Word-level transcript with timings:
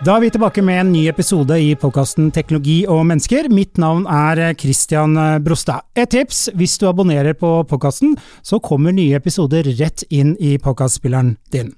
Da 0.00 0.14
er 0.16 0.22
vi 0.24 0.30
tilbake 0.32 0.62
med 0.64 0.78
en 0.80 0.92
ny 0.94 1.02
episode 1.10 1.58
i 1.60 1.74
podkasten 1.76 2.30
Teknologi 2.32 2.86
og 2.88 3.02
mennesker. 3.04 3.50
Mitt 3.52 3.76
navn 3.76 4.06
er 4.08 4.54
Christian 4.56 5.12
Brostad. 5.44 5.84
Et 5.92 6.08
tips, 6.08 6.46
hvis 6.56 6.78
du 6.80 6.86
abonnerer 6.88 7.36
på 7.36 7.50
podkasten, 7.68 8.14
så 8.40 8.56
kommer 8.64 8.96
nye 8.96 9.18
episoder 9.18 9.68
rett 9.76 10.06
inn 10.08 10.32
i 10.40 10.54
podkastspilleren 10.56 11.34
din. 11.52 11.74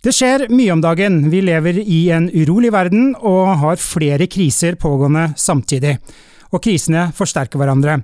Det 0.00 0.14
skjer 0.16 0.46
mye 0.56 0.72
om 0.72 0.80
dagen. 0.80 1.20
Vi 1.28 1.42
lever 1.44 1.82
i 1.84 2.00
en 2.16 2.30
urolig 2.32 2.72
verden 2.72 3.12
og 3.20 3.58
har 3.60 3.76
flere 3.76 4.24
kriser 4.24 4.80
pågående 4.80 5.34
samtidig. 5.36 5.98
Og 6.48 6.64
krisene 6.64 7.10
forsterker 7.12 7.60
hverandre. 7.60 8.00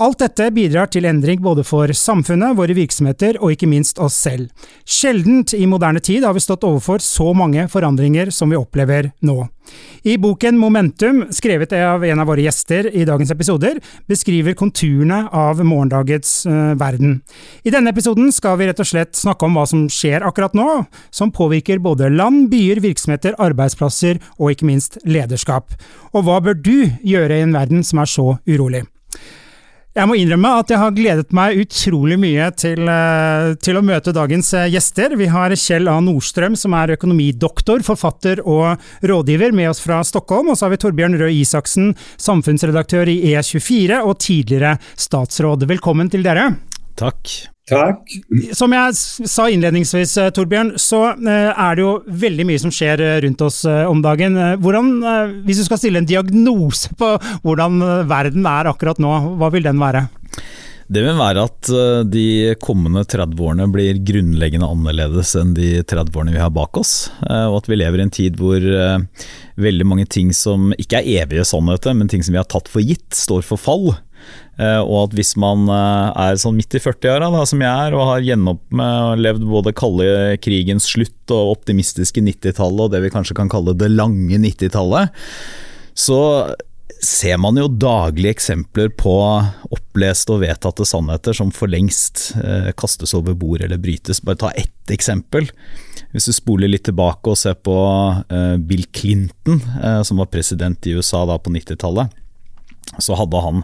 Alt 0.00 0.22
dette 0.22 0.46
bidrar 0.56 0.88
til 0.88 1.04
endring 1.04 1.42
både 1.44 1.60
for 1.68 1.90
samfunnet, 1.92 2.56
våre 2.56 2.72
virksomheter 2.72 3.36
og 3.42 3.52
ikke 3.52 3.68
minst 3.68 3.98
oss 4.00 4.14
selv. 4.24 4.48
Sjeldent 4.88 5.52
i 5.52 5.66
moderne 5.68 6.00
tid 6.00 6.24
har 6.24 6.32
vi 6.32 6.40
stått 6.40 6.64
overfor 6.64 7.02
så 7.04 7.32
mange 7.36 7.66
forandringer 7.68 8.30
som 8.32 8.48
vi 8.48 8.56
opplever 8.56 9.10
nå. 9.20 9.42
I 10.08 10.16
boken 10.18 10.56
Momentum, 10.58 11.26
skrevet 11.30 11.74
av 11.76 12.02
en 12.08 12.22
av 12.22 12.26
våre 12.26 12.42
gjester 12.42 12.88
i 12.88 13.04
dagens 13.06 13.30
episoder, 13.34 13.78
beskriver 14.08 14.56
konturene 14.58 15.26
av 15.28 15.60
morgendagets 15.60 16.32
uh, 16.48 16.72
verden. 16.80 17.20
I 17.62 17.74
denne 17.74 17.92
episoden 17.92 18.32
skal 18.32 18.56
vi 18.58 18.70
rett 18.70 18.80
og 18.80 18.88
slett 18.88 19.12
snakke 19.18 19.46
om 19.46 19.60
hva 19.60 19.66
som 19.68 19.84
skjer 19.92 20.24
akkurat 20.24 20.56
nå, 20.56 20.66
som 21.12 21.34
påvirker 21.36 21.84
både 21.84 22.08
land, 22.16 22.48
byer, 22.52 22.80
virksomheter, 22.82 23.36
arbeidsplasser 23.36 24.24
og 24.38 24.54
ikke 24.54 24.72
minst 24.72 24.98
lederskap. 25.04 25.76
Og 26.16 26.24
hva 26.26 26.40
bør 26.42 26.56
du 26.56 26.88
gjøre 27.04 27.38
i 27.38 27.46
en 27.46 27.54
verden 27.54 27.84
som 27.86 28.00
er 28.02 28.10
så 28.10 28.32
urolig? 28.48 28.86
Jeg 29.92 30.08
må 30.08 30.14
innrømme 30.16 30.54
at 30.56 30.70
jeg 30.72 30.80
har 30.80 30.94
gledet 30.96 31.34
meg 31.36 31.58
utrolig 31.66 32.16
mye 32.16 32.46
til, 32.56 32.86
eh, 32.88 33.50
til, 33.60 33.76
å 33.76 33.84
møte 33.84 34.14
dagens 34.16 34.48
eh, 34.56 34.70
gjester. 34.72 35.18
Vi 35.20 35.28
har 35.28 35.52
Kjell 35.52 35.90
A. 35.92 35.98
Nordstrøm, 36.00 36.56
som 36.56 36.72
er 36.78 36.94
økonomidoktor, 36.96 37.84
forfatter 37.84 38.40
og 38.40 38.80
rådgiver, 39.04 39.52
med 39.52 39.68
oss 39.74 39.84
fra 39.84 40.00
Stockholm. 40.00 40.48
Og 40.48 40.56
så 40.56 40.64
har 40.64 40.72
vi 40.72 40.80
Torbjørn 40.80 41.20
Røe 41.20 41.36
Isaksen, 41.36 41.92
samfunnsredaktør 42.16 43.12
i 43.12 43.20
E24 43.34 44.00
og 44.00 44.16
tidligere 44.24 44.78
statsråd. 44.96 45.68
Velkommen 45.68 46.08
til 46.08 46.24
dere. 46.24 46.54
Takk. 46.96 47.51
Takk. 47.70 48.10
Som 48.58 48.72
jeg 48.74 48.94
sa 49.30 49.44
innledningsvis, 49.46 50.16
eh, 50.18 50.32
Torbjørn, 50.34 50.72
så 50.82 51.12
eh, 51.14 51.52
er 51.52 51.76
det 51.78 51.84
jo 51.84 51.92
veldig 52.24 52.46
mye 52.48 52.62
som 52.62 52.72
skjer 52.74 53.02
eh, 53.04 53.20
rundt 53.22 53.44
oss 53.46 53.62
om 53.64 54.02
dagen. 54.02 54.34
Hvordan, 54.62 54.90
hvis 55.46 55.62
du 55.62 55.68
skal 55.68 55.78
stille 55.78 56.02
en 56.02 56.08
diagnose 56.08 56.90
på 56.98 57.14
hvordan 57.46 57.78
verden 58.10 58.48
er 58.50 58.72
akkurat 58.72 58.98
nå, 59.02 59.14
hva 59.38 59.52
vil 59.54 59.68
den 59.68 59.78
være? 59.82 60.08
Det 60.92 61.00
vil 61.00 61.16
være 61.16 61.44
at 61.46 61.68
de 62.10 62.26
kommende 62.60 63.04
30 63.08 63.38
årene 63.40 63.68
blir 63.72 64.00
grunnleggende 64.04 64.66
annerledes 64.68 65.30
enn 65.40 65.54
de 65.56 65.78
30 65.88 66.18
årene 66.18 66.34
vi 66.34 66.42
har 66.42 66.50
bak 66.52 66.76
oss. 66.76 67.06
Og 67.22 67.62
at 67.62 67.70
vi 67.70 67.78
lever 67.80 68.02
i 68.02 68.04
en 68.04 68.12
tid 68.12 68.36
hvor 68.36 68.66
veldig 69.62 69.86
mange 69.88 70.04
ting 70.10 70.34
som 70.36 70.74
ikke 70.76 71.00
er 71.00 71.22
evige 71.22 71.46
sannheter, 71.48 71.96
men 71.96 72.10
ting 72.12 72.26
som 72.26 72.34
vi 72.34 72.42
har 72.42 72.50
tatt 72.50 72.68
for 72.68 72.84
gitt, 72.84 73.08
står 73.16 73.46
for 73.46 73.62
fall. 73.62 73.94
Eh, 74.60 74.80
og 74.80 75.06
at 75.06 75.16
hvis 75.16 75.32
man 75.40 75.64
eh, 75.72 76.24
er 76.26 76.40
sånn 76.40 76.58
midt 76.58 76.76
i 76.76 76.82
40-åra, 76.82 77.30
som 77.48 77.62
jeg 77.64 77.86
er, 77.86 77.96
og 77.96 78.08
har 78.10 78.26
gjenopplevd 78.26 79.46
både 79.48 79.76
kalde 79.76 80.10
krigens 80.44 80.90
slutt 80.92 81.32
og 81.34 81.56
optimistiske 81.58 82.24
90-tallet 82.24 82.86
og 82.86 82.92
det 82.92 83.04
vi 83.06 83.14
kanskje 83.14 83.38
kan 83.38 83.52
kalle 83.52 83.76
det 83.78 83.92
lange 83.94 84.40
90-tallet, 84.42 85.24
så 85.98 86.20
ser 87.02 87.38
man 87.42 87.58
jo 87.58 87.66
daglige 87.66 88.36
eksempler 88.36 88.92
på 88.94 89.14
oppleste 89.74 90.36
og 90.36 90.44
vedtatte 90.44 90.86
sannheter 90.86 91.34
som 91.34 91.50
for 91.54 91.70
lengst 91.70 92.30
eh, 92.38 92.70
kastes 92.78 93.14
over 93.18 93.34
bord 93.38 93.64
eller 93.64 93.80
brytes. 93.82 94.22
Bare 94.22 94.38
ta 94.38 94.52
ett 94.54 94.94
eksempel. 94.94 95.50
Hvis 96.12 96.28
du 96.30 96.34
spoler 96.36 96.70
litt 96.70 96.86
tilbake 96.86 97.32
og 97.32 97.40
ser 97.40 97.58
på 97.58 97.74
eh, 98.30 98.54
Bill 98.62 98.86
Clinton, 98.94 99.58
eh, 99.82 100.00
som 100.06 100.22
var 100.22 100.30
president 100.30 100.86
i 100.86 100.94
USA 100.94 101.24
da 101.26 101.40
på 101.42 101.52
90-tallet 101.54 102.21
så 102.98 103.16
hadde 103.16 103.40
han 103.40 103.62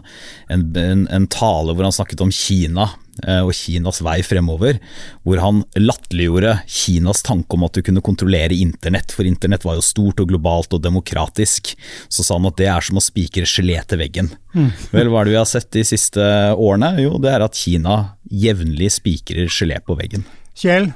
en, 0.49 0.65
en, 0.77 1.05
en, 1.07 1.27
tale 1.29 1.75
hvor 1.75 1.85
han 1.85 1.93
snakket 1.93 2.21
om 2.23 2.31
Kina 2.33 2.87
eh, 3.27 3.41
og 3.43 3.53
Kinas 3.53 4.01
vei 4.05 4.17
fremover. 4.25 4.79
Hvor 5.27 5.41
han 5.43 5.61
latterliggjorde 5.77 6.55
Kinas 6.65 7.21
tanke 7.25 7.57
om 7.57 7.65
at 7.67 7.77
du 7.77 7.83
kunne 7.85 8.03
kontrollere 8.05 8.57
internett, 8.57 9.13
for 9.13 9.27
internett 9.29 9.67
var 9.67 9.77
jo 9.77 9.85
stort 9.85 10.23
og 10.23 10.31
globalt 10.31 10.73
og 10.75 10.83
demokratisk. 10.85 11.75
Så 12.09 12.25
sa 12.25 12.39
han 12.39 12.49
at 12.49 12.57
det 12.61 12.69
er 12.71 12.85
som 12.85 12.99
å 12.99 13.05
spikre 13.05 13.47
gelé 13.49 13.77
til 13.85 14.01
veggen. 14.01 14.31
Mm. 14.55 14.71
Vel, 14.95 15.11
hva 15.11 15.21
er 15.21 15.29
det 15.29 15.35
vi 15.35 15.41
har 15.41 15.49
sett 15.49 15.69
de 15.75 15.85
siste 15.85 16.29
årene? 16.55 16.95
Jo, 17.03 17.17
det 17.21 17.35
er 17.35 17.45
at 17.45 17.59
Kina 17.59 17.99
jevnlig 18.29 18.93
spikrer 18.97 19.51
gelé 19.53 19.81
på 19.85 19.97
veggen. 19.99 20.25
Kjell, 20.59 20.89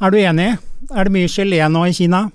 er 0.00 0.12
du 0.12 0.20
enig? 0.20 0.52
Er 0.90 1.06
det 1.06 1.14
mye 1.14 1.30
gelé 1.30 1.64
nå 1.70 1.86
i 1.88 1.96
Kina? 1.96 2.28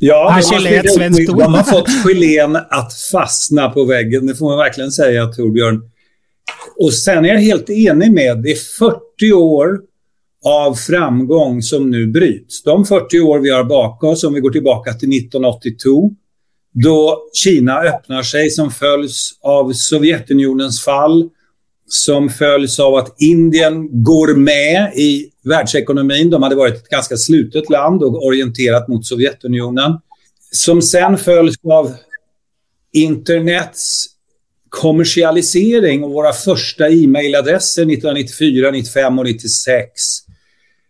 Ja, 0.00 0.40
de 0.50 0.56
har, 0.56 1.36
de 1.38 1.54
har 1.54 1.62
fått 1.62 1.88
gelén 2.04 2.56
att 2.56 2.92
fastna 3.12 3.70
på 3.70 3.84
väggen, 3.84 4.26
det 4.26 4.34
får 4.34 4.48
man 4.48 4.58
verkligen 4.58 4.92
säga 4.92 5.26
Torbjörn. 5.26 5.82
Och 6.76 6.94
sen 6.94 7.24
är 7.24 7.28
jag 7.28 7.40
helt 7.40 7.70
enig 7.70 8.12
med, 8.12 8.42
det 8.42 8.50
är 8.50 8.78
40 8.78 9.32
år 9.32 9.80
av 10.44 10.74
framgång 10.74 11.62
som 11.62 11.90
nu 11.90 12.06
bryts. 12.06 12.62
De 12.62 12.84
40 12.84 13.20
år 13.20 13.38
vi 13.38 13.50
har 13.50 13.64
bakom 13.64 14.10
oss, 14.10 14.24
om 14.24 14.34
vi 14.34 14.40
går 14.40 14.50
tillbaka 14.50 14.92
till 14.92 15.08
1982, 15.08 16.10
då 16.72 17.18
Kina 17.32 17.80
öppnar 17.80 18.22
sig 18.22 18.50
som 18.50 18.70
följs 18.70 19.30
av 19.42 19.72
Sovjetunionens 19.72 20.84
fall, 20.84 21.28
som 21.86 22.30
följs 22.30 22.80
av 22.80 22.94
att 22.94 23.14
Indien 23.18 24.02
går 24.02 24.34
med 24.34 24.92
i 24.94 25.30
världsekonomin. 25.48 26.30
De 26.30 26.42
hade 26.42 26.56
varit 26.56 26.74
ett 26.74 26.88
ganska 26.88 27.16
slutet 27.16 27.70
land 27.70 28.02
och 28.02 28.26
orienterat 28.26 28.88
mot 28.88 29.06
Sovjetunionen. 29.06 29.92
Som 30.52 30.82
sen 30.82 31.18
följs 31.18 31.56
av 31.64 31.94
internets 32.92 34.06
kommersialisering 34.68 36.04
och 36.04 36.10
våra 36.10 36.32
första 36.32 36.88
e-mailadresser 36.88 37.82
1994, 37.82 38.70
95 38.70 39.18
och 39.18 39.24
96 39.24 39.90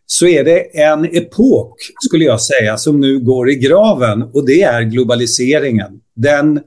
så 0.06 0.26
är 0.26 0.44
det 0.44 0.80
en 0.80 1.04
epok, 1.04 1.76
skulle 2.04 2.25
jag 2.25 2.40
säga, 2.40 2.76
som 2.76 3.00
nu 3.00 3.19
går 3.19 3.50
i 3.50 3.54
graven 3.54 4.22
och 4.22 4.46
det 4.46 4.62
är 4.62 4.82
globaliseringen. 4.82 6.00
Den 6.16 6.60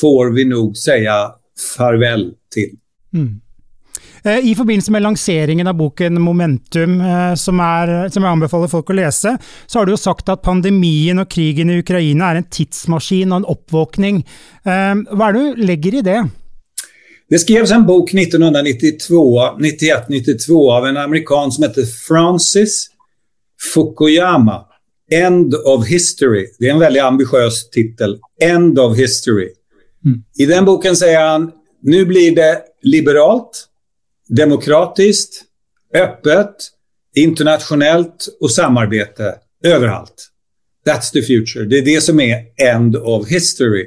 får 0.00 0.30
vi 0.30 0.44
nog 0.44 0.76
säga 0.76 1.32
farväl 1.76 2.32
till. 2.54 2.76
Mm. 3.14 3.40
Eh, 4.24 4.50
I 4.50 4.54
forbindelse 4.54 4.92
med 4.92 5.02
lanseringen 5.02 5.66
av 5.66 5.76
boken 5.78 6.20
Momentum, 6.22 7.00
eh, 7.00 7.34
som, 7.34 7.60
er, 7.60 8.08
som, 8.08 8.24
jeg 8.24 8.36
anbefaler 8.36 8.70
folk 8.72 8.90
å 8.92 8.98
lese, 8.98 9.36
så 9.66 9.78
har 9.78 9.86
du 9.86 9.94
jo 9.94 10.00
sagt 10.00 10.28
at 10.32 10.42
pandemien 10.44 11.22
og 11.22 11.30
krigen 11.32 11.72
i 11.72 11.80
Ukraina 11.80 12.30
er 12.30 12.40
en 12.40 12.50
tidsmaskin 12.50 13.32
og 13.32 13.42
en 13.42 13.50
oppvåkning. 13.54 14.22
Eh, 14.64 14.94
hva 15.14 15.30
er 15.30 15.36
det 15.36 15.44
du 15.44 15.64
legger 15.70 16.00
i 16.00 16.06
det? 16.06 16.20
Det 17.30 17.38
skrevs 17.38 17.70
en 17.70 17.86
bok 17.86 18.10
1992, 18.10 19.20
91-92 19.62 20.64
av 20.74 20.88
en 20.88 20.96
amerikan 20.98 21.52
som 21.54 21.68
heter 21.68 21.86
Francis 21.86 22.88
Fukuyama. 23.72 24.64
End 25.10 25.54
of 25.54 25.86
History. 25.86 26.46
Det 26.58 26.68
er 26.68 26.74
en 26.74 26.82
veldig 26.82 27.00
ambisiøs 27.02 27.64
titel. 27.74 28.18
End 28.42 28.78
of 28.78 28.96
History. 28.98 29.48
Mm. 30.06 30.20
I 30.38 30.46
den 30.46 30.66
boken 30.66 30.98
sier 30.98 31.18
han, 31.18 31.48
nu 31.82 32.04
blir 32.06 32.34
det 32.36 32.50
liberalt, 32.82 33.69
demokratiskt, 34.36 35.42
öppet, 35.94 36.56
internationellt 37.16 38.28
och 38.40 38.50
samarbete 38.50 39.34
överallt. 39.64 40.30
That's 40.86 41.12
the 41.12 41.22
future. 41.22 41.64
Det 41.64 41.78
är 41.78 41.82
det 41.82 42.00
som 42.00 42.20
är 42.20 42.44
end 42.72 42.96
of 42.96 43.28
history. 43.28 43.86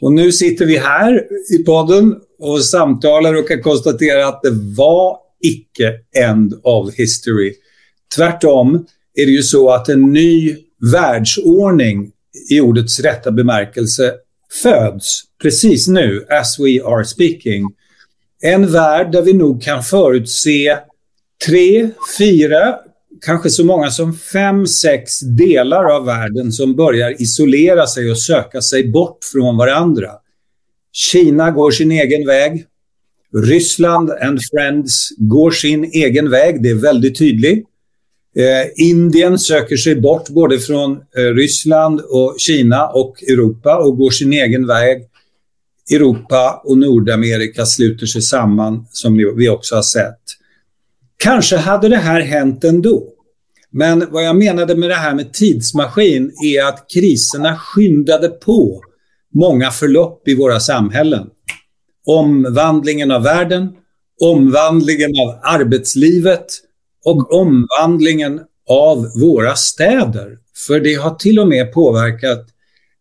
Och 0.00 0.12
nu 0.12 0.32
sitter 0.32 0.66
vi 0.66 0.76
här 0.78 1.26
i 1.54 1.64
podden 1.64 2.16
och 2.38 2.64
samtalar 2.64 3.34
och 3.34 3.48
kan 3.48 3.62
konstatera 3.62 4.28
att 4.28 4.42
det 4.42 4.50
var 4.76 5.18
icke 5.42 5.94
end 6.16 6.60
of 6.62 6.94
history. 6.94 7.54
Tvärtom 8.16 8.86
är 9.14 9.26
det 9.26 9.32
ju 9.32 9.42
så 9.42 9.70
att 9.70 9.88
en 9.88 10.12
ny 10.12 10.56
världsordning 10.92 12.12
i 12.50 12.60
ordets 12.60 13.00
rätta 13.00 13.30
bemärkelse 13.30 14.14
föds 14.62 15.22
precis 15.42 15.88
nu, 15.88 16.26
as 16.30 16.58
we 16.58 16.84
are 16.84 17.04
speaking. 17.04 17.64
En 18.42 18.72
värld 18.72 19.12
där 19.12 19.22
vi 19.22 19.32
nog 19.32 19.62
kan 19.62 19.82
förutse 19.82 20.78
tre, 21.46 21.90
fyra, 22.18 22.74
kanske 23.20 23.50
så 23.50 23.64
många 23.64 23.90
som 23.90 24.14
fem, 24.14 24.66
sex 24.66 25.20
delar 25.20 25.84
av 25.84 26.04
världen 26.04 26.52
som 26.52 26.76
börjar 26.76 27.22
isolera 27.22 27.86
sig 27.86 28.10
och 28.10 28.18
söka 28.18 28.60
sig 28.60 28.90
bort 28.90 29.18
från 29.32 29.56
varandra. 29.56 30.10
Kina 30.92 31.50
går 31.50 31.70
sin 31.70 31.92
egen 31.92 32.26
väg. 32.26 32.64
Ryssland 33.44 34.10
and 34.10 34.40
Friends 34.50 35.08
går 35.16 35.50
sin 35.50 35.84
egen 35.84 36.30
väg, 36.30 36.62
det 36.62 36.70
är 36.70 36.74
väldigt 36.74 37.18
tydligt. 37.18 37.66
Eh, 38.36 38.86
Indien 38.86 39.38
söker 39.38 39.76
sig 39.76 40.00
bort 40.00 40.28
både 40.28 40.58
från 40.58 40.92
eh, 40.92 41.22
Ryssland 41.34 42.00
och 42.00 42.36
Kina 42.38 42.88
och 42.88 43.22
Europa 43.22 43.76
och 43.76 43.96
går 43.96 44.10
sin 44.10 44.32
egen 44.32 44.66
väg. 44.66 45.02
Europa 45.90 46.62
och 46.64 46.78
Nordamerika 46.78 47.66
sluter 47.66 48.06
sig 48.06 48.22
samman 48.22 48.86
som 48.90 49.16
vi 49.36 49.48
också 49.48 49.74
har 49.74 49.82
sett. 49.82 50.20
Kanske 51.16 51.56
hade 51.56 51.88
det 51.88 51.96
här 51.96 52.20
hänt 52.20 52.64
ändå. 52.64 53.12
Men 53.70 54.06
vad 54.10 54.24
jag 54.24 54.36
menade 54.36 54.76
med 54.76 54.90
det 54.90 54.94
här 54.94 55.14
med 55.14 55.32
tidsmaskin 55.32 56.32
är 56.44 56.64
att 56.68 56.86
kriserna 56.94 57.56
skyndade 57.56 58.28
på 58.28 58.82
många 59.34 59.70
förlopp 59.70 60.28
i 60.28 60.34
våra 60.34 60.60
samhällen. 60.60 61.26
Omvandlingen 62.06 63.10
av 63.10 63.22
världen, 63.22 63.72
omvandlingen 64.20 65.10
av 65.10 65.40
arbetslivet 65.42 66.46
och 67.04 67.32
omvandlingen 67.32 68.40
av 68.68 69.06
våra 69.20 69.54
städer. 69.54 70.38
För 70.66 70.80
det 70.80 70.94
har 70.94 71.14
till 71.14 71.38
och 71.38 71.48
med 71.48 71.72
påverkat 71.72 72.46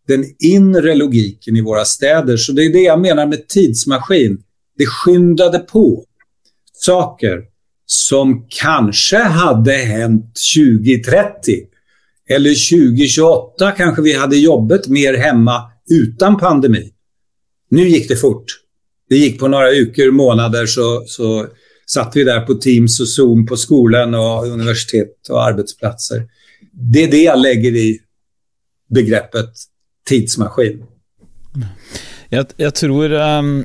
den 0.07 0.25
inre 0.39 0.95
logiken 0.95 1.55
i 1.55 1.61
våra 1.61 1.85
städer. 1.85 2.37
Så 2.37 2.51
det 2.51 2.63
är 2.63 2.73
det 2.73 2.81
jag 2.81 3.01
menar 3.01 3.27
med 3.27 3.47
tidsmaskin. 3.47 4.43
Det 4.77 4.85
skyndade 4.85 5.59
på 5.59 6.05
saker 6.73 7.41
som 7.85 8.45
kanske 8.49 9.17
hade 9.17 9.71
hänt 9.71 10.33
2030 10.55 11.55
eller 12.29 12.49
2028 12.49 13.71
kanske 13.71 14.01
vi 14.01 14.13
hade 14.13 14.37
jobbat 14.37 14.87
mer 14.87 15.13
hemma 15.13 15.71
utan 15.89 16.37
pandemi. 16.37 16.91
Nu 17.69 17.87
gick 17.87 18.07
det 18.07 18.15
fort. 18.15 18.45
Det 19.09 19.15
gick 19.15 19.39
på 19.39 19.47
några 19.47 19.71
uker, 19.71 20.11
månader 20.11 20.65
så, 20.65 21.03
så 21.07 21.47
satt 21.85 22.15
vi 22.15 22.23
där 22.23 22.41
på 22.41 22.53
Teams 22.53 22.99
och 22.99 23.07
Zoom 23.07 23.45
på 23.45 23.57
skolan 23.57 24.15
och 24.15 24.47
universitet 24.47 25.29
och 25.29 25.43
arbetsplatser. 25.43 26.27
Det 26.71 27.03
är 27.03 27.11
det 27.11 27.23
jag 27.23 27.39
lägger 27.39 27.75
i 27.75 27.99
begreppet 28.89 29.49
tidsmaskin. 30.09 30.83
Jeg, 32.33 32.51
jeg 32.59 32.73
tror 32.75 33.15
um, 33.15 33.55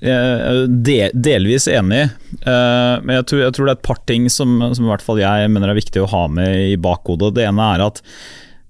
del, 0.00 1.14
delvis 1.14 1.68
enig, 1.70 2.02
uh, 2.42 2.96
men 3.04 3.18
jeg 3.20 3.26
tror, 3.30 3.42
jeg 3.44 3.56
tror, 3.56 3.68
det 3.68 3.74
er 3.74 3.78
et 3.78 3.88
par 3.88 4.00
ting 4.10 4.28
som, 4.32 4.58
som 4.74 4.86
i 4.86 4.90
hvert 4.90 5.04
fall 5.04 5.22
jeg 5.22 5.50
mener 5.52 5.70
er 5.70 5.78
viktig 5.78 6.02
å 6.02 6.10
ha 6.10 6.24
med 6.32 6.72
i 6.72 6.78
bakhodet. 6.80 7.34
Det 7.36 7.46
ene 7.46 7.72
er 7.76 7.86
at 7.86 8.02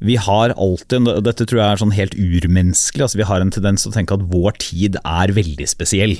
vi 0.00 0.16
har 0.16 0.54
alltid, 0.56 1.08
og 1.12 1.24
dette 1.26 1.44
tror 1.44 1.60
jeg 1.60 1.68
er 1.68 1.80
sånn 1.82 1.96
helt 1.96 2.16
urmenneskelig, 2.16 3.04
altså 3.04 3.20
vi 3.20 3.28
har 3.28 3.42
en 3.44 3.52
tendens 3.52 3.84
til 3.84 3.92
å 3.92 3.96
tenke 3.96 4.16
at 4.16 4.28
vår 4.32 4.56
tid 4.62 4.96
er 5.04 5.32
veldig 5.36 5.68
spesiell. 5.68 6.16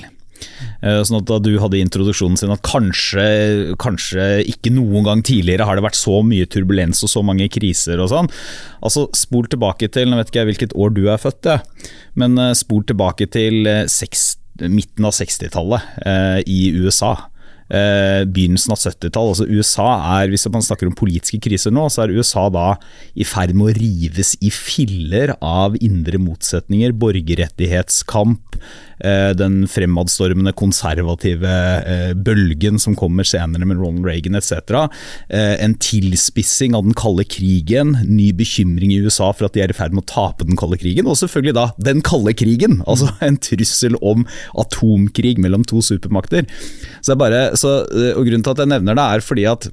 Eh, 0.81 1.01
sånn 1.05 1.19
at 1.21 1.29
Da 1.29 1.37
du 1.43 1.51
hadde 1.61 1.81
introduksjonen 1.81 2.39
sin 2.39 2.53
at 2.53 2.63
kanskje, 2.65 3.75
kanskje 3.81 4.41
ikke 4.49 4.73
noen 4.73 5.05
gang 5.07 5.23
tidligere 5.25 5.67
har 5.67 5.77
det 5.77 5.85
vært 5.85 5.99
så 5.99 6.21
mye 6.25 6.49
turbulens 6.49 7.03
og 7.05 7.13
så 7.13 7.23
mange 7.25 7.49
kriser 7.53 8.01
og 8.01 8.11
sånn. 8.13 8.29
Altså 8.81 9.07
Spol 9.17 9.49
tilbake 9.51 9.91
til 9.93 10.09
nå 10.09 10.19
vet 10.19 10.31
ikke 10.31 10.41
jeg 10.41 10.51
hvilket 10.51 10.77
år 10.77 10.93
du 10.95 11.03
er 11.11 11.21
født, 11.21 11.51
men 12.19 12.37
eh, 12.41 12.53
spol 12.57 12.83
tilbake 12.87 13.27
til 13.33 13.67
6, 13.89 14.23
eh, 14.61 14.71
midten 14.71 15.07
av 15.07 15.15
60-tallet 15.17 16.01
eh, 16.05 16.39
i 16.49 16.61
USA 16.81 17.15
eh, 17.71 18.23
begynnelsen 18.27 18.73
av 18.75 18.79
70-tall. 18.81 19.31
Altså 19.33 19.47
USA 19.49 19.87
er, 20.19 20.29
Hvis 20.31 20.47
man 20.51 20.65
snakker 20.65 20.89
om 20.89 20.97
politiske 20.97 21.39
kriser 21.43 21.73
nå, 21.73 21.87
så 21.89 22.05
er 22.05 22.15
USA 22.15 22.47
da 22.53 22.75
i 23.15 23.27
ferd 23.27 23.55
med 23.55 23.71
å 23.71 23.75
rives 23.77 24.35
i 24.41 24.51
filler 24.53 25.35
av 25.39 25.77
indre 25.81 26.19
motsetninger, 26.21 26.95
borgerrettighetskamp, 27.01 28.59
den 29.37 29.63
fremadstormende 29.69 30.53
konservative 30.57 31.51
eh, 31.87 32.11
bølgen 32.13 32.79
som 32.81 32.95
kommer 32.97 33.27
senere 33.27 33.67
med 33.67 33.79
Ronald 33.81 34.07
Reagan 34.07 34.37
etc. 34.37 34.75
Eh, 35.29 35.55
en 35.63 35.75
tilspissing 35.81 36.75
av 36.77 36.85
den 36.87 36.97
kalde 36.97 37.25
krigen, 37.27 37.95
ny 38.07 38.31
bekymring 38.37 38.93
i 38.93 39.01
USA 39.03 39.31
for 39.33 39.47
at 39.47 39.57
de 39.57 39.63
er 39.65 39.73
i 39.73 39.77
ferd 39.77 39.95
med 39.95 40.05
å 40.05 40.11
tape 40.11 40.47
den 40.47 40.59
kalde 40.59 40.79
krigen, 40.81 41.09
og 41.09 41.19
selvfølgelig 41.19 41.57
da 41.57 41.67
den 41.91 42.03
kalde 42.05 42.35
krigen, 42.37 42.79
altså 42.89 43.11
en 43.25 43.39
trussel 43.41 43.97
om 44.01 44.25
atomkrig 44.61 45.37
mellom 45.41 45.65
to 45.67 45.83
supermakter. 45.85 46.47
Så, 47.01 47.17
bare, 47.19 47.51
så 47.59 47.81
og 48.15 48.25
Grunnen 48.25 48.43
til 48.45 48.53
at 48.53 48.61
jeg 48.63 48.71
nevner 48.71 48.97
det, 48.97 49.05
er 49.05 49.25
fordi 49.25 49.47
at 49.49 49.71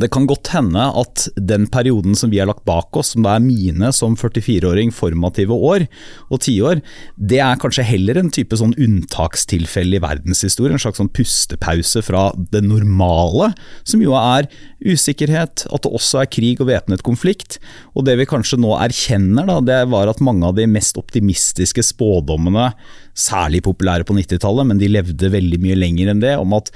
det 0.00 0.08
kan 0.08 0.24
godt 0.24 0.48
hende 0.54 0.80
at 0.96 1.26
den 1.36 1.66
perioden 1.68 2.14
som 2.16 2.30
vi 2.32 2.38
har 2.40 2.48
lagt 2.48 2.64
bak 2.64 2.96
oss, 2.96 3.10
som 3.12 3.26
det 3.26 3.32
er 3.34 3.42
mine 3.44 3.90
som 3.92 4.14
44-åring 4.16 4.88
formative 4.94 5.52
år 5.52 5.84
og 6.32 6.40
tiår, 6.46 6.80
det 7.20 7.42
er 7.44 7.60
kanskje 7.60 7.84
heller 7.84 8.16
en 8.16 8.30
type 8.32 8.56
sånn 8.56 8.72
unntakstilfelle 8.80 9.98
i 9.98 10.02
verdenshistorien. 10.02 10.78
En 10.78 10.84
slags 10.86 11.02
sånn 11.02 11.12
pustepause 11.12 12.00
fra 12.06 12.30
det 12.54 12.64
normale, 12.64 13.50
som 13.84 14.00
jo 14.00 14.16
er 14.16 14.48
usikkerhet, 14.80 15.66
at 15.68 15.84
det 15.84 15.92
også 15.92 16.22
er 16.22 16.32
krig 16.32 16.64
og 16.64 16.72
væpnet 16.72 17.04
konflikt. 17.04 17.60
Og 17.92 18.08
det 18.08 18.16
vi 18.22 18.30
kanskje 18.32 18.62
nå 18.64 18.72
erkjenner, 18.80 19.44
da, 19.50 19.60
det 19.60 19.80
var 19.92 20.08
at 20.08 20.24
mange 20.24 20.48
av 20.48 20.56
de 20.56 20.70
mest 20.72 20.96
optimistiske 20.96 21.84
spådommene, 21.92 22.70
særlig 23.12 23.60
populære 23.68 24.08
på 24.08 24.16
90-tallet, 24.16 24.72
men 24.72 24.80
de 24.80 24.88
levde 24.88 25.34
veldig 25.36 25.60
mye 25.60 25.76
lenger 25.76 26.14
enn 26.14 26.24
det, 26.24 26.38
om 26.40 26.56
at 26.56 26.72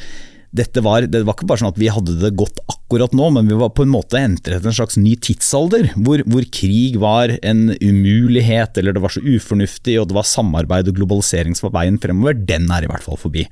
dette 0.56 0.82
var, 0.84 1.06
det 1.10 1.22
var 1.26 1.36
ikke 1.36 1.48
bare 1.50 1.62
sånn 1.62 1.72
at 1.72 1.80
vi 1.80 1.90
hadde 1.92 2.16
det 2.20 2.32
godt 2.38 2.60
akkurat 2.72 3.14
nå, 3.16 3.28
men 3.36 3.48
vi 3.50 3.58
var 3.58 3.72
på 3.76 3.84
en 3.86 3.92
måte 3.92 4.18
entret 4.20 4.64
en 4.64 4.76
slags 4.76 4.98
ny 5.00 5.14
tidsalder, 5.22 5.90
hvor, 5.94 6.22
hvor, 6.30 6.46
krig 6.56 6.98
var 7.02 7.34
en 7.42 7.68
umulighet, 7.82 8.78
eller 8.78 8.96
det 8.96 9.02
var 9.04 9.14
så 9.14 9.22
ufornuftig, 9.24 9.98
og 10.00 10.10
det 10.10 10.18
var 10.18 10.28
samarbeid 10.28 10.90
og 10.90 10.98
globalisering 11.00 11.56
som 11.58 11.68
var 11.68 11.80
veien 11.80 12.00
fremover. 12.02 12.38
Den 12.48 12.70
er 12.72 12.86
i 12.86 12.90
hvert 12.90 13.04
fall 13.04 13.20
forbi. 13.20 13.46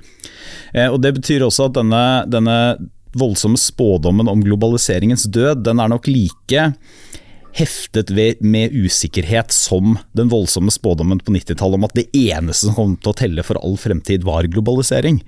Eh, 0.72 0.88
og 0.88 1.00
Det 1.04 1.14
betyr 1.18 1.46
også 1.46 1.68
at 1.68 1.78
denne, 1.78 2.04
denne 2.30 2.58
voldsomme 3.18 3.60
spådommen 3.60 4.30
om 4.30 4.42
globaliseringens 4.44 5.28
død, 5.30 5.64
den 5.66 5.82
er 5.82 5.92
nok 5.92 6.08
like 6.10 6.70
heftet 7.54 8.10
ved, 8.10 8.40
med 8.42 8.74
usikkerhet 8.74 9.52
som 9.54 9.98
den 10.16 10.30
voldsomme 10.32 10.72
spådommen 10.74 11.20
på 11.22 11.34
90-tallet 11.36 11.78
om 11.78 11.86
at 11.86 11.94
det 11.94 12.08
eneste 12.10 12.66
som 12.66 12.76
kom 12.76 12.96
til 12.98 13.12
å 13.12 13.18
telle 13.18 13.44
for 13.46 13.60
all 13.62 13.76
fremtid 13.78 14.24
var 14.26 14.48
globalisering. 14.50 15.20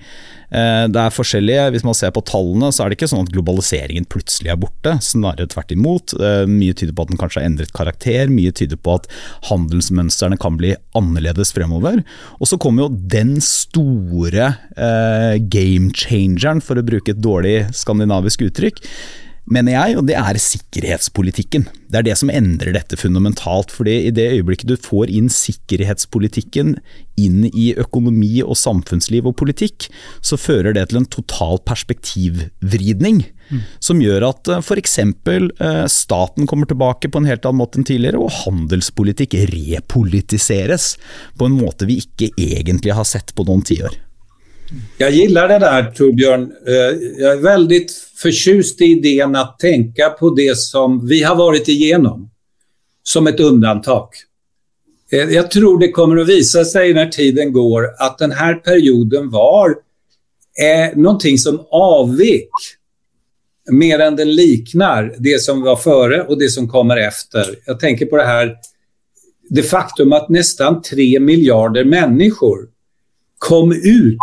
Eh, 0.50 0.84
det 0.90 1.00
er 1.02 1.14
forskjellige, 1.14 1.70
Hvis 1.74 1.84
man 1.86 1.94
ser 1.94 2.10
på 2.14 2.24
tallene, 2.26 2.72
så 2.72 2.84
er 2.84 2.90
det 2.90 2.98
ikke 2.98 3.10
sånn 3.10 3.26
at 3.26 3.32
globaliseringen 3.34 4.08
plutselig 4.10 4.50
er 4.52 4.58
borte. 4.58 4.96
Snarere 5.02 5.46
tvert 5.50 5.74
imot. 5.74 6.14
Eh, 6.18 6.46
mye 6.50 6.74
tyder 6.74 6.94
på 6.94 7.06
at 7.06 7.12
den 7.12 7.20
kanskje 7.20 7.42
har 7.42 7.50
endret 7.50 7.74
karakter. 7.76 8.26
Mye 8.32 8.54
tyder 8.54 8.78
på 8.78 8.96
at 8.98 9.06
handelsmønstrene 9.50 10.38
kan 10.38 10.58
bli 10.58 10.74
annerledes 10.98 11.54
fremover. 11.54 12.02
Og 12.40 12.50
så 12.50 12.58
kommer 12.58 12.86
jo 12.86 13.02
den 13.16 13.36
store 13.44 14.56
eh, 14.74 15.36
game 15.38 15.94
changeren, 15.94 16.62
for 16.62 16.78
å 16.78 16.86
bruke 16.86 17.12
et 17.14 17.22
dårlig 17.22 17.68
skandinavisk 17.76 18.46
uttrykk 18.48 18.82
mener 19.46 19.76
jeg, 19.76 19.96
og 19.98 20.06
det 20.08 20.16
er 20.18 20.38
sikkerhetspolitikken. 20.42 21.66
Det 21.86 22.00
er 22.00 22.06
det 22.08 22.16
som 22.18 22.30
endrer 22.32 22.74
dette 22.74 22.98
fundamentalt. 22.98 23.70
fordi 23.70 24.06
i 24.08 24.10
det 24.10 24.26
øyeblikket 24.34 24.68
du 24.68 24.76
får 24.76 25.10
inn 25.10 25.28
sikkerhetspolitikken 25.30 26.76
inn 27.16 27.46
i 27.54 27.72
økonomi 27.78 28.42
og 28.42 28.56
samfunnsliv 28.58 29.26
og 29.26 29.36
politikk, 29.36 29.88
så 30.20 30.36
fører 30.36 30.74
det 30.74 30.88
til 30.90 30.98
en 30.98 31.06
total 31.06 31.58
perspektivvridning. 31.64 33.24
Mm. 33.50 33.62
Som 33.78 34.02
gjør 34.02 34.26
at 34.32 34.48
eh, 34.50 34.62
f.eks. 34.62 34.98
Eh, 34.98 35.86
staten 35.86 36.46
kommer 36.50 36.66
tilbake 36.66 37.08
på 37.08 37.22
en 37.22 37.28
helt 37.30 37.46
annen 37.46 37.62
måte 37.62 37.78
enn 37.78 37.86
tidligere, 37.86 38.18
og 38.18 38.34
handelspolitikk 38.42 39.38
repolitiseres 39.52 40.96
på 41.38 41.46
en 41.46 41.58
måte 41.60 41.86
vi 41.86 42.00
ikke 42.02 42.32
egentlig 42.34 42.96
har 42.98 43.06
sett 43.06 43.34
på 43.36 43.46
noen 43.46 43.62
tiår. 43.66 43.94
Jag 44.98 45.10
gillar 45.10 45.48
det 45.48 45.58
där 45.58 45.90
Torbjörn. 45.90 46.52
Eh, 46.66 46.74
jag 47.18 47.32
är 47.32 47.40
väldigt 47.40 47.92
förtjust 47.92 48.80
i 48.80 48.84
idén 48.84 49.36
att 49.36 49.58
tänka 49.58 50.10
på 50.10 50.30
det 50.30 50.58
som 50.58 51.06
vi 51.06 51.22
har 51.22 51.36
varit 51.36 51.68
igenom 51.68 52.30
som 53.02 53.26
ett 53.26 53.40
undantag. 53.40 54.08
Eh, 55.12 55.18
jag 55.18 55.50
tror 55.50 55.78
det 55.78 55.90
kommer 55.90 56.16
att 56.16 56.28
visa 56.28 56.64
sig 56.64 56.94
när 56.94 57.06
tiden 57.06 57.52
går 57.52 57.90
att 57.98 58.18
den 58.18 58.32
här 58.32 58.54
perioden 58.54 59.30
var 59.30 59.70
eh, 60.62 60.98
någonting 60.98 61.38
som 61.38 61.66
avvek 61.70 62.50
mer 63.70 63.98
än 63.98 64.16
den 64.16 64.34
liknar 64.34 65.14
det 65.18 65.42
som 65.42 65.62
var 65.62 65.76
före 65.76 66.22
och 66.22 66.38
det 66.38 66.48
som 66.48 66.68
kommer 66.68 66.96
efter. 66.96 67.58
Jag 67.66 67.80
tänker 67.80 68.06
på 68.06 68.16
det 68.16 68.24
här, 68.24 68.56
det 69.48 69.62
faktum 69.62 70.12
att 70.12 70.28
nästan 70.28 70.82
tre 70.82 71.20
miljarder 71.20 71.84
människor 71.84 72.68
kom 73.38 73.72
ut 73.72 74.18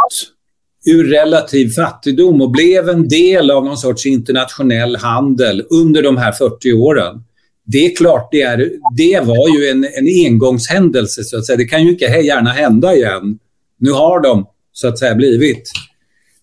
ur 0.86 1.04
relativ 1.04 1.70
fattigdom 1.70 2.42
och 2.42 2.52
blev 2.52 2.90
en 2.90 3.08
del 3.08 3.52
av 3.52 3.66
någon 3.66 3.78
sorts 3.78 4.06
internationell 4.06 4.96
handel 4.96 5.66
under 5.70 6.04
de 6.04 6.18
här 6.18 6.32
40 6.32 6.74
åren. 6.74 7.24
Det 7.66 7.86
är 7.86 7.96
klart, 7.96 8.30
det, 8.32 8.42
är, 8.42 8.72
det 8.98 9.20
var 9.20 9.60
ju 9.60 9.70
en, 9.70 9.84
en 9.84 10.26
engångshändelse 10.26 11.24
så 11.24 11.38
att 11.38 11.46
säga. 11.46 11.58
Det 11.58 11.66
kan 11.66 11.84
ju 11.84 11.90
inte 11.90 12.06
gärna 12.06 12.50
hända 12.50 12.96
igen. 12.96 13.40
Nu 13.80 13.92
har 13.92 14.20
de 14.20 14.46
så 14.72 14.88
att 14.88 15.00
säga 15.00 15.16
blivit 15.16 15.72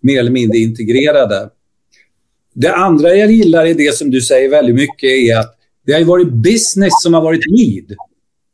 mer 0.00 0.18
eller 0.18 0.30
mindre 0.30 0.58
integrerade. 0.58 1.50
Det 2.54 2.74
andra 2.74 3.14
jag 3.14 3.30
gillar 3.30 3.66
i 3.66 3.74
det 3.74 3.94
som 3.94 4.10
du 4.10 4.20
säger 4.20 4.48
väldigt 4.48 4.74
mycket 4.74 5.10
är 5.10 5.38
att 5.38 5.56
det 5.86 5.92
har 5.92 6.04
varit 6.04 6.32
business 6.32 7.02
som 7.02 7.14
har 7.14 7.22
varit 7.22 7.46
lead. 7.46 7.96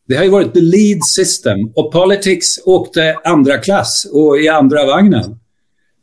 Det 0.08 0.16
har 0.16 0.26
varit 0.26 0.54
the 0.54 0.60
lead 0.60 1.04
system 1.04 1.72
och 1.74 1.92
politics 1.92 2.60
åkte 2.64 3.16
andra 3.24 3.58
klass 3.58 4.06
och 4.12 4.40
i 4.40 4.48
andra 4.48 4.86
vagnen. 4.86 5.38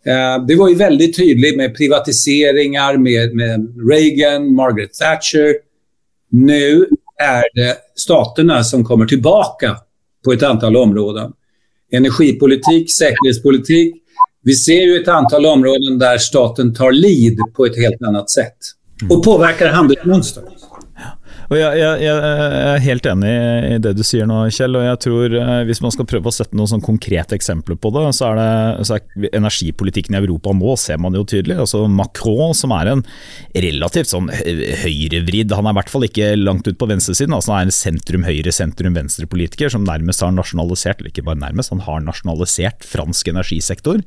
Eh, 0.05 0.45
det 0.45 0.55
var 0.55 0.69
ju 0.69 0.75
väldigt 0.75 1.15
tydligt 1.15 1.57
med 1.57 1.75
privatiseringar 1.75 2.98
med, 2.98 3.36
med 3.36 3.89
Reagan, 3.89 4.53
Margaret 4.53 4.93
Thatcher. 4.93 5.55
Nu 6.29 6.88
är 7.19 7.43
det 7.53 7.77
staterna 7.95 8.63
som 8.63 8.86
kommer 8.86 9.05
tillbaka 9.05 9.77
på 10.25 10.31
ett 10.31 10.43
antal 10.43 10.77
områden. 10.77 11.31
Energipolitik, 11.91 12.91
säkerhetspolitik. 12.91 13.95
Vi 14.43 14.53
ser 14.53 14.81
ju 14.81 15.01
ett 15.01 15.07
antal 15.07 15.45
områden 15.45 16.00
där 16.00 16.17
staten 16.17 16.74
tar 16.74 16.91
lead 16.91 17.38
på 17.55 17.65
ett 17.65 17.77
helt 17.77 18.01
annat 18.01 18.29
sätt 18.29 18.57
och 19.10 19.24
påverkar 19.24 19.67
handelsmönster. 19.67 20.43
Og 21.52 21.58
jeg, 21.60 21.80
jeg, 21.80 22.00
jeg, 22.06 22.20
er 22.74 22.84
helt 22.86 23.08
enig 23.10 23.32
i 23.68 23.80
det 23.84 23.94
du 23.98 24.04
sier 24.06 24.28
nå, 24.30 24.40
Kjell. 24.54 24.78
og 24.80 24.86
jeg 24.86 25.00
tror 25.06 25.36
eh, 25.40 25.64
Hvis 25.68 25.82
man 25.84 25.94
skal 25.94 26.08
prøve 26.10 26.30
å 26.30 26.36
sette 26.36 26.56
noen 26.58 26.72
sånn 26.72 26.84
konkrete 26.84 27.36
eksempler 27.38 27.78
på 27.80 27.92
det, 27.96 28.06
så 28.16 28.32
er 28.32 28.40
det 28.40 28.88
så 28.88 28.98
er 28.98 29.30
energipolitikken 29.36 30.16
i 30.16 30.22
Europa 30.22 30.54
nå 30.56 30.76
ser 30.80 31.02
man 31.02 31.16
jo 31.18 31.24
tydelig. 31.28 31.58
altså 31.66 31.84
Macron, 31.92 32.56
som 32.58 32.74
er 32.76 32.92
en 32.94 33.04
relativt 33.56 34.12
sånn 34.12 34.30
høyrevridd 34.32 35.54
Han 35.58 35.68
er 35.68 35.76
i 35.76 35.80
hvert 35.80 35.92
fall 35.92 36.08
ikke 36.08 36.32
langt 36.40 36.68
ut 36.68 36.80
på 36.80 36.90
venstresiden. 36.90 37.36
altså 37.36 37.54
Han 37.54 37.64
er 37.64 37.72
en 37.72 37.78
sentrum-høyre, 37.78 38.54
sentrum-venstre-politiker 38.56 39.74
som 39.74 39.88
nærmest 39.88 40.24
har 40.24 40.34
nasjonalisert, 40.36 41.02
eller 41.02 41.14
ikke 41.14 41.26
bare 41.28 41.42
nærmest, 41.42 41.74
han 41.74 41.84
har 41.86 42.04
nasjonalisert 42.06 42.86
fransk 42.88 43.32
energisektor. 43.34 44.02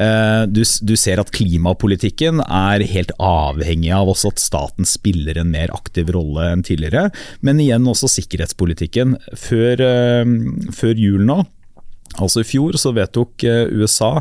Eh, 0.00 0.42
du, 0.50 0.62
du 0.62 0.94
ser 0.98 1.20
at 1.22 1.32
klimapolitikken 1.34 2.42
er 2.44 2.84
helt 2.92 3.12
avhengig 3.20 3.92
av 3.94 4.10
også 4.12 4.34
at 4.34 4.42
staten 4.42 4.88
spiller 4.88 5.40
en 5.40 5.50
mer 5.52 5.72
aktiv 5.74 6.12
rolle 6.14 6.46
enn 6.54 6.59
tidligere. 6.66 7.08
Men 7.46 7.60
igjen 7.62 7.88
også 7.90 8.10
sikkerhetspolitikken. 8.10 9.16
Før, 9.38 9.80
eh, 9.86 10.36
før 10.76 11.00
jul 11.00 11.24
nå 11.28 11.42
Altså 12.18 12.42
I 12.42 12.48
fjor 12.48 12.74
så 12.80 12.90
vedtok 12.96 13.44
eh, 13.46 13.70
USA 13.70 14.16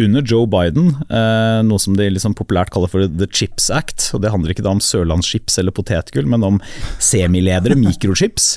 under 0.00 0.24
Joe 0.24 0.48
Biden 0.48 0.94
eh, 1.12 1.60
noe 1.66 1.82
som 1.82 1.96
de 1.98 2.06
liksom 2.08 2.36
populært 2.38 2.72
kaller 2.72 2.88
for 2.90 3.04
The 3.04 3.28
Chips 3.28 3.68
Act. 3.74 4.08
og 4.16 4.22
Det 4.24 4.32
handler 4.32 4.54
ikke 4.54 4.64
da 4.64 4.72
om 4.72 4.82
sørlandschips 4.82 5.58
eller 5.60 5.74
potetgull, 5.76 6.28
men 6.30 6.46
om 6.46 6.60
semiledere, 7.02 7.76
mikrochips. 7.84 8.54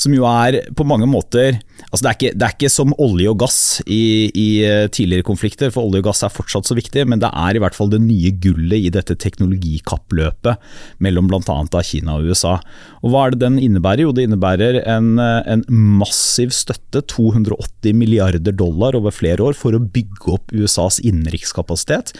Som 0.00 0.14
jo 0.16 0.24
er 0.26 0.58
på 0.74 0.84
mange 0.84 1.06
måter 1.06 1.60
altså 1.92 2.02
det, 2.02 2.08
er 2.08 2.16
ikke, 2.16 2.32
det 2.34 2.46
er 2.46 2.54
ikke 2.56 2.70
som 2.72 2.94
olje 3.02 3.30
og 3.30 3.38
gass 3.44 3.58
i, 3.84 4.02
i, 4.32 4.46
eh, 4.66 4.88
tidligere 4.90 5.26
konflikter, 5.28 5.70
for 5.74 5.86
olje 5.86 6.02
og 6.02 6.08
gass 6.08 6.24
er 6.24 6.32
fortsatt 6.34 6.66
så 6.68 6.76
viktig, 6.78 7.04
men 7.08 7.22
det 7.22 7.30
er 7.30 7.56
i 7.56 7.62
hvert 7.62 7.76
fall 7.76 7.92
det 7.92 8.00
nye 8.02 8.32
gullet 8.42 8.88
i 8.88 8.92
dette 8.92 9.14
teknologikappløpet 9.22 10.72
mellom 11.04 11.28
bl.a. 11.30 11.60
Kina 11.84 12.16
og 12.16 12.32
USA. 12.32 12.56
Og 13.02 13.12
Hva 13.12 13.26
er 13.26 13.34
det 13.34 13.42
den 13.44 13.60
innebærer? 13.62 14.06
Jo, 14.06 14.16
det 14.16 14.26
innebærer 14.26 14.80
en, 14.88 15.14
en 15.20 15.64
massiv 15.68 16.54
støtte, 16.56 17.04
280 17.12 17.94
milliarder 17.98 18.21
dollar 18.56 18.96
over 18.98 19.10
flere 19.14 19.42
år, 19.42 19.54
for 19.58 19.74
å 19.74 19.82
bygge 19.82 20.32
opp 20.34 20.52
USAs 20.52 21.00
innenrikskapasitet, 21.02 22.14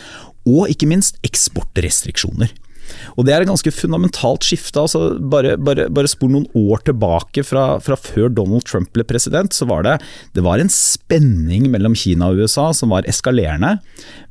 og 0.49 0.69
ikke 0.73 0.89
minst 0.91 1.21
eksportrestriksjoner. 1.27 2.51
Og 3.17 3.27
Det 3.27 3.35
er 3.35 3.45
et 3.45 3.51
ganske 3.51 3.73
fundamentalt 3.75 4.47
skifte. 4.47 4.81
altså 4.81 5.19
Bare, 5.19 5.57
bare, 5.57 5.89
bare 5.93 6.11
spor 6.11 6.31
noen 6.33 6.49
år 6.59 6.85
tilbake 6.89 7.45
fra, 7.47 7.79
fra, 7.83 7.97
før 7.97 8.33
Donald 8.33 8.67
Trump 8.69 8.93
ble 8.95 9.05
president, 9.09 9.53
så 9.55 9.67
var 9.69 9.87
det, 9.87 9.99
det 10.37 10.45
var 10.45 10.63
en 10.63 10.73
spenning 10.73 11.69
mellom 11.73 11.97
Kina 11.99 12.31
og 12.33 12.43
USA 12.43 12.71
som 12.77 12.93
var 12.95 13.07
eskalerende. 13.11 13.77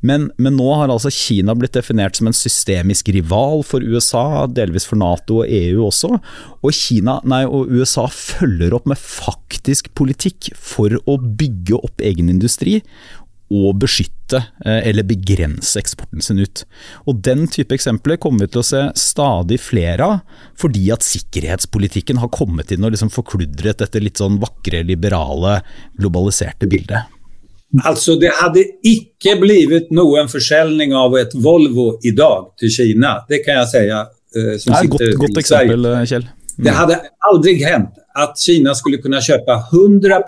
Men, 0.00 0.30
men 0.36 0.56
nå 0.58 0.68
har 0.78 0.92
altså 0.92 1.12
Kina 1.14 1.54
blitt 1.58 1.76
definert 1.76 2.18
som 2.18 2.28
en 2.30 2.36
systemisk 2.36 3.08
rival 3.14 3.62
for 3.66 3.84
USA, 3.84 4.46
delvis 4.50 4.86
for 4.88 5.00
Nato 5.00 5.42
og 5.42 5.50
EU 5.50 5.86
også. 5.86 6.16
Og, 6.62 6.70
Kina, 6.76 7.18
nei, 7.28 7.44
og 7.46 7.70
USA 7.72 8.08
følger 8.10 8.74
opp 8.76 8.88
med 8.90 9.00
faktisk 9.00 9.92
politikk 9.98 10.52
for 10.58 10.94
å 11.06 11.18
bygge 11.22 11.78
opp 11.78 12.02
egen 12.02 12.30
industri 12.32 12.80
å 13.52 13.72
beskytte 13.76 14.40
eh, 14.64 14.88
eller 14.88 15.06
begrense 15.06 15.80
eksporten 15.80 16.24
sin 16.24 16.40
ut. 16.42 16.64
Og 17.06 17.20
Den 17.24 17.46
type 17.52 17.76
eksempler 17.76 18.20
kommer 18.22 18.46
vi 18.46 18.54
til 18.54 18.62
å 18.62 18.66
se 18.66 18.82
stadig 18.98 19.60
flere 19.62 20.08
av, 20.08 20.44
fordi 20.58 20.88
at 20.94 21.04
sikkerhetspolitikken 21.06 22.22
har 22.22 22.32
kommet 22.32 22.72
inn 22.72 22.84
og 22.86 22.94
liksom 22.94 23.12
forkludret 23.12 23.82
dette 23.84 24.02
litt 24.02 24.22
sånn 24.22 24.40
vakre, 24.42 24.84
liberale, 24.88 25.60
globaliserte 25.98 26.68
bildet. 26.70 27.10
Altså, 27.84 28.18
Det 28.20 28.32
hadde 28.36 28.66
ikke 28.84 29.38
blitt 29.40 29.92
noen 29.96 30.28
forselgning 30.28 30.92
av 30.96 31.16
et 31.16 31.32
Volvo 31.32 31.94
i 32.04 32.12
dag 32.12 32.50
til 32.60 32.72
Kina. 32.72 33.22
Det 33.28 33.40
kan 33.46 33.62
jeg 33.62 33.70
si. 33.70 33.86
Uh, 34.32 34.54
som 34.60 34.74
Nei, 34.74 34.86
godt, 34.92 35.08
godt 35.20 35.40
eksempel, 35.40 35.88
Kjell. 36.08 36.28
Mm. 36.52 36.64
Det 36.66 36.74
hadde 36.76 36.98
aldri 37.30 37.56
hendt 37.64 37.96
at 38.12 38.36
Kina 38.40 38.74
skulle 38.76 39.00
kunne 39.00 39.22
kjøpe 39.24 39.56
100 39.72 40.20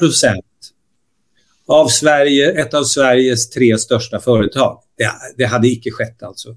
av 1.68 1.88
Sverige, 1.88 2.52
ett 2.52 2.74
av 2.74 2.84
Sveriges 2.84 3.50
tre 3.50 3.78
største 3.78 4.20
företag. 4.20 4.78
Det, 4.98 5.10
det 5.36 5.44
hade 5.44 5.68
ikke 5.68 5.90
skett 5.90 6.22
alltså. 6.22 6.56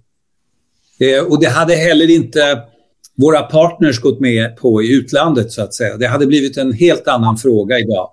Eh, 0.99 1.23
och 1.23 1.39
det 1.41 1.47
hadde 1.47 1.75
heller 1.75 2.09
ikke 2.09 2.61
våre 3.17 3.41
partners 3.41 3.99
gått 3.99 4.19
med 4.19 4.57
på 4.57 4.83
i 4.83 4.93
utlandet 4.93 5.51
så 5.51 5.61
att 5.61 5.73
säga. 5.73 5.97
Det 5.97 6.07
hadde 6.07 6.25
blivit 6.25 6.57
en 6.57 6.73
helt 6.73 7.07
annan 7.07 7.37
fråga 7.37 7.79
idag. 7.79 8.09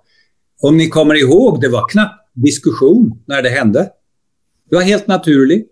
Om 0.61 0.77
ni 0.77 0.89
kommer 0.89 1.15
ihåg, 1.15 1.61
det 1.61 1.69
var 1.69 1.89
knappt 1.89 2.21
diskussion 2.33 3.11
når 3.25 3.41
det 3.41 3.49
hände. 3.49 3.89
Det 4.69 4.75
var 4.75 4.83
helt 4.83 5.07
naturlig. 5.07 5.65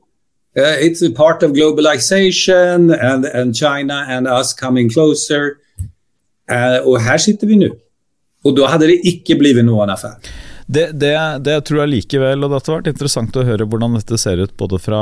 Uh, 0.58 0.86
it's 0.86 1.01
a 1.01 1.13
part 1.15 1.44
of 1.44 1.51
globalization 1.51 2.92
and, 2.92 3.25
and 3.25 3.56
China 3.56 3.94
and 3.94 4.27
us 4.27 4.53
coming 4.53 4.89
closer. 4.89 5.58
Uh, 6.51 6.88
og 6.88 7.01
her 7.01 7.18
sitter 7.18 7.48
vi 7.48 7.56
nu. 7.56 7.72
Og 8.46 8.58
da 8.58 8.68
hadde 8.68 8.88
det 8.88 9.00
ikke 9.08 9.39
blivit 9.39 9.65
noen 9.65 9.89
affær. 9.89 10.20
Det, 10.67 10.93
det, 10.96 11.13
det, 11.43 11.58
tror 11.67 11.84
jeg 11.84 11.91
likevel, 11.91 12.46
og 12.46 12.51
det 12.51 12.60
har 12.62 12.77
vært 12.77 12.91
interessant 12.93 13.36
å 13.36 13.43
høre 13.46 13.67
hvordan 13.67 13.98
dette 13.98 14.17
ser 14.22 14.39
ut 14.39 14.53
både 14.60 14.79
fra, 14.79 15.01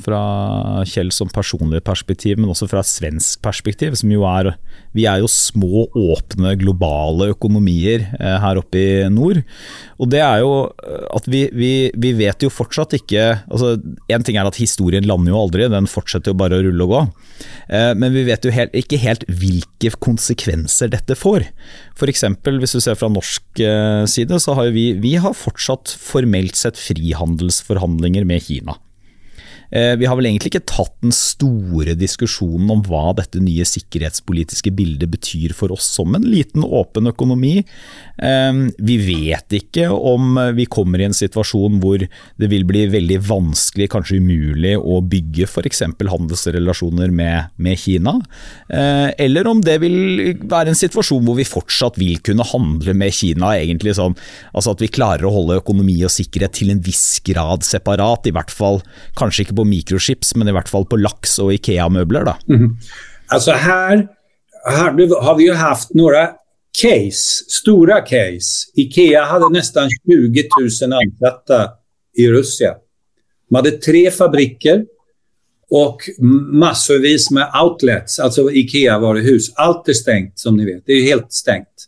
fra 0.00 0.20
Kjell 0.88 1.12
som 1.14 1.30
personlig 1.32 1.80
perspektiv, 1.86 2.36
men 2.40 2.52
også 2.52 2.68
fra 2.70 2.82
et 2.84 2.90
svensk 2.90 3.40
perspektiv, 3.44 3.96
som 4.00 4.12
jo 4.12 4.26
er 4.28 4.52
Vi 4.92 5.06
er 5.06 5.22
jo 5.22 5.28
små, 5.30 5.86
åpne, 5.94 6.56
globale 6.58 7.30
økonomier 7.30 8.08
eh, 8.18 8.36
her 8.42 8.58
oppe 8.58 8.80
i 8.80 9.08
nord. 9.12 9.40
Og 10.02 10.10
det 10.10 10.20
er 10.24 10.42
jo 10.42 10.52
eh, 10.66 11.06
at 11.16 11.28
vi, 11.30 11.44
vi, 11.54 11.72
vi 11.94 12.12
vet 12.18 12.42
jo 12.42 12.50
fortsatt 12.50 12.96
ikke 12.98 13.26
altså 13.46 13.76
Én 14.10 14.24
ting 14.26 14.36
er 14.40 14.48
at 14.48 14.58
historien 14.58 15.06
lander 15.06 15.32
jo 15.32 15.44
aldri, 15.44 15.68
den 15.70 15.88
fortsetter 15.90 16.34
jo 16.34 16.40
bare 16.40 16.58
å 16.58 16.64
rulle 16.66 16.86
og 16.86 16.92
gå. 16.92 17.02
Eh, 17.70 17.92
men 17.96 18.12
vi 18.16 18.26
vet 18.26 18.44
jo 18.44 18.52
helt, 18.54 18.74
ikke 18.76 18.98
helt 19.00 19.24
hvilke 19.30 19.94
konsekvenser 20.02 20.90
dette 20.92 21.16
får. 21.18 21.46
F.eks. 22.00 22.24
hvis 22.48 22.76
du 22.76 22.80
ser 22.80 22.96
fra 22.96 23.10
norsk 23.12 23.60
eh, 23.60 24.04
side, 24.08 24.40
så 24.40 24.56
har 24.56 24.72
vi, 24.72 24.90
vi 24.96 25.18
har 25.20 25.36
fortsatt 25.36 25.92
formelt 26.00 26.56
sett 26.56 26.80
frihandelsforhandlinger 26.80 28.24
med 28.28 28.46
Kina. 28.46 28.78
Eh, 29.70 29.94
vi 29.96 30.06
har 30.08 30.18
vel 30.18 30.26
egentlig 30.30 30.54
ikke 30.54 30.66
tatt 30.66 30.96
den 31.04 31.14
store 31.14 31.94
diskusjonen 31.98 32.70
om 32.74 32.82
hva 32.86 33.12
dette 33.18 33.40
nye 33.42 33.66
sikkerhetspolitiske 33.66 34.72
bildet 34.74 35.12
betyr 35.12 35.54
for 35.56 35.74
oss 35.74 35.86
som 35.94 36.16
en 36.16 36.26
liten, 36.26 36.64
åpen 36.66 37.10
økonomi. 37.10 37.60
Eh, 38.18 38.60
vi 38.78 38.96
vet 39.04 39.58
ikke 39.60 39.88
om 39.90 40.38
vi 40.56 40.66
kommer 40.70 41.02
i 41.02 41.08
en 41.08 41.16
situasjon 41.16 41.78
hvor 41.82 42.02
det 42.02 42.50
vil 42.50 42.66
bli 42.68 42.86
veldig 42.90 43.20
vanskelig, 43.28 43.90
kanskje 43.94 44.18
umulig, 44.20 44.74
å 44.78 45.00
bygge 45.06 45.46
f.eks. 45.46 45.84
handelsrelasjoner 46.00 47.14
med, 47.14 47.54
med 47.56 47.78
Kina. 47.78 48.16
Eh, 48.68 49.10
eller 49.26 49.48
om 49.50 49.62
det 49.64 49.78
vil 49.84 50.36
være 50.50 50.74
en 50.74 50.78
situasjon 50.78 51.24
hvor 51.26 51.38
vi 51.38 51.46
fortsatt 51.48 51.98
vil 52.00 52.18
kunne 52.26 52.46
handle 52.50 52.96
med 52.96 53.14
Kina. 53.14 53.54
egentlig 53.60 53.96
sånn, 53.98 54.16
altså 54.54 54.74
At 54.74 54.82
vi 54.82 54.90
klarer 54.92 55.26
å 55.26 55.32
holde 55.34 55.58
økonomi 55.60 55.96
og 56.06 56.12
sikkerhet 56.12 56.54
til 56.58 56.70
en 56.72 56.82
viss 56.84 57.20
grad 57.26 57.64
separat. 57.66 58.26
I 58.26 58.34
hvert 58.34 58.52
fall 58.54 58.80
kanskje 59.18 59.46
ikke 59.46 59.58
på 59.59 59.59
på 59.60 59.68
mikrochips, 59.68 60.34
men 60.40 60.50
i 60.50 60.56
hvert 60.56 60.70
fall 60.72 60.88
på 60.88 60.98
laks 61.00 61.38
og 61.44 61.52
Ikea-møbler. 61.54 62.32
Mm. 62.48 62.74
Altså 63.30 63.56
her, 63.60 64.06
her, 64.66 65.00
har 65.24 65.36
vi 65.38 65.48
jo 65.50 65.56
hatt 65.58 65.92
noen 65.98 66.36
case, 66.76 67.44
store 67.50 68.00
case. 68.06 68.70
Ikea 68.78 69.26
hadde 69.28 69.50
nesten 69.54 69.90
20 70.08 70.48
000 70.56 70.96
ansatte 71.00 71.60
i 72.18 72.28
Russland. 72.30 72.80
De 73.50 73.58
hadde 73.58 73.78
tre 73.82 74.04
fabrikker 74.14 74.84
og 75.74 76.02
massevis 76.18 77.28
med 77.34 77.50
outlets, 77.54 78.18
altså 78.22 78.48
Ikea-varehus. 78.48 79.52
Alt 79.58 79.90
er 79.90 79.98
stengt, 79.98 80.38
som 80.42 80.58
dere 80.58 80.76
vet. 80.76 80.86
Det 80.86 80.96
er 80.96 81.08
helt 81.12 81.34
stengt. 81.34 81.86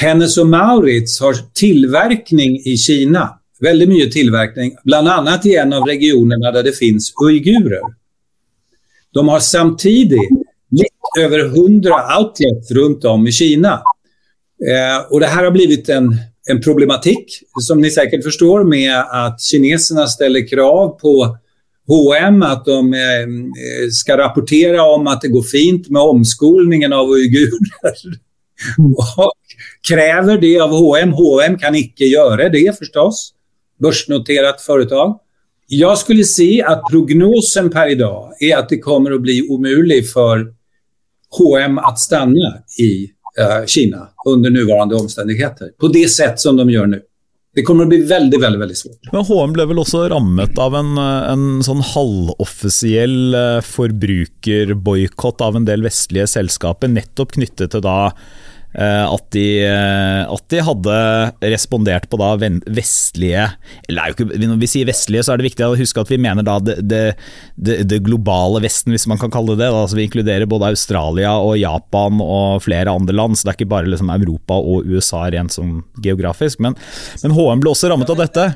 Hennes 0.00 0.36
og 0.38 0.48
Maurits 0.50 1.18
har 1.22 1.38
tilverkning 1.58 2.56
i 2.66 2.76
Kina 2.78 3.26
veldig 3.60 3.88
mye 3.88 4.10
tillverkning, 4.12 4.76
bl.a. 4.84 5.40
i 5.44 5.56
en 5.56 5.72
av 5.72 5.86
regionene 5.88 6.52
der 6.52 6.70
det 6.70 6.76
finns 6.76 7.12
uigurer. 7.22 7.84
De 9.14 9.28
har 9.28 9.40
samtidig 9.40 10.22
litt 10.70 11.18
over 11.18 11.44
100 11.44 11.94
outlets 12.18 12.70
rundt 12.70 13.04
om 13.04 13.26
i 13.26 13.32
Kina. 13.32 13.82
Eh, 14.68 15.12
och 15.12 15.20
det 15.20 15.26
här 15.26 15.44
har 15.44 15.50
blivit 15.50 15.88
en, 15.88 16.16
en 16.48 16.60
problematikk, 16.60 17.42
som 17.60 17.80
ni 17.80 17.90
sikkert 17.90 18.24
forstår, 18.24 18.64
med 18.64 18.94
at 19.12 19.40
kineserna 19.42 20.06
ställer 20.06 20.48
krav 20.48 20.98
på 21.00 21.36
H&M 21.90 22.42
at 22.42 22.64
de 22.64 22.94
eh, 22.94 23.90
ska 23.92 24.16
rapportera 24.18 24.82
om 24.82 25.06
at 25.06 25.20
det 25.20 25.28
går 25.28 25.42
fint 25.42 25.88
med 25.88 26.02
omskolningen 26.02 26.92
av 26.92 27.10
uigurer. 27.10 27.96
Mm. 28.78 28.92
Och 28.94 29.32
kräver 29.88 30.38
det 30.38 30.60
av 30.60 30.70
H&M. 30.70 31.12
H&M 31.12 31.58
kan 31.58 31.74
ikke 31.74 32.04
gjøre 32.04 32.48
det 32.48 32.78
förstås 32.78 33.32
börsnoterat 33.80 34.60
företag. 34.60 35.18
jag 35.66 35.98
skulle 35.98 36.24
si 36.24 36.62
att 36.62 36.82
prognosen 36.90 37.70
per 37.70 37.90
idag 37.90 38.32
är 38.40 38.56
att 38.56 38.68
det 38.68 38.78
kommer 38.78 39.10
att 39.10 39.20
bli 39.20 39.48
omöjligt 39.48 40.12
för 40.12 40.52
H&M 41.38 41.78
att 41.78 41.98
stanna 41.98 42.54
i 42.78 43.04
uh, 43.40 43.66
Kina 43.66 44.08
under 44.26 44.50
nuvarande 44.50 44.94
omständigheter 44.94 45.68
på 45.80 45.88
det 45.88 46.08
sätt 46.08 46.40
som 46.40 46.56
de 46.56 46.70
gör 46.70 46.86
nu. 46.86 47.02
Det 47.54 47.62
kommer 47.62 47.84
å 47.84 47.88
bli 47.88 48.02
veldig 48.02 48.40
veldig, 48.40 48.58
veldig 48.58 48.76
svårt. 48.76 49.08
Men 49.12 49.24
HM 49.26 49.54
ble 49.56 49.64
vel 49.66 49.80
også 49.82 50.04
rammet 50.08 50.58
av 50.58 50.74
en, 50.78 50.92
en 50.98 51.46
sånn 51.66 51.80
halvoffisiell 51.82 53.34
eh, 53.34 53.56
forbrukerboikott 53.66 55.42
av 55.42 55.58
en 55.58 55.66
del 55.66 55.82
vestlige 55.82 56.28
selskaper, 56.30 56.92
nettopp 56.94 57.34
knyttet 57.34 57.74
til 57.74 57.82
da 57.82 57.96
Eh, 58.06 58.49
at 58.78 59.24
de, 59.34 59.46
eh, 59.66 60.22
at 60.30 60.44
de, 60.52 60.60
hadde 60.62 60.98
respondert 61.50 62.06
på 62.10 62.18
da 62.20 62.28
vestlige 62.38 63.48
eller 63.88 64.12
ikke, 64.12 64.28
Når 64.30 64.60
vi 64.60 64.68
sier 64.70 64.86
vestlige, 64.86 65.24
så 65.26 65.34
er 65.34 65.40
det 65.40 65.48
viktig 65.48 65.66
å 65.66 65.78
huske 65.78 66.04
at 66.04 66.12
vi 66.12 66.20
mener 66.22 66.46
da 66.46 66.58
det, 66.62 66.78
det, 66.86 67.80
det 67.90 68.02
globale 68.06 68.62
Vesten, 68.62 68.94
hvis 68.94 69.08
man 69.10 69.18
kan 69.18 69.32
kalle 69.32 69.56
det 69.56 69.64
det. 69.64 69.72
Altså 69.74 69.98
vi 69.98 70.06
inkluderer 70.06 70.48
både 70.50 70.70
Australia 70.70 71.34
og 71.42 71.58
Japan 71.58 72.22
og 72.22 72.62
flere 72.64 72.94
andre 72.94 73.16
land, 73.16 73.38
så 73.38 73.48
det 73.48 73.54
er 73.54 73.60
ikke 73.60 73.74
bare 73.74 73.90
liksom 73.90 74.12
Europa 74.14 74.58
og 74.60 74.86
USA 74.86 75.26
rent 75.32 75.54
sånn 75.56 75.80
geografisk. 76.04 76.62
Men, 76.62 76.78
men 77.24 77.34
HM 77.34 77.64
ble 77.64 77.74
også 77.74 77.90
rammet 77.90 78.12
av 78.12 78.22
dette. 78.22 78.46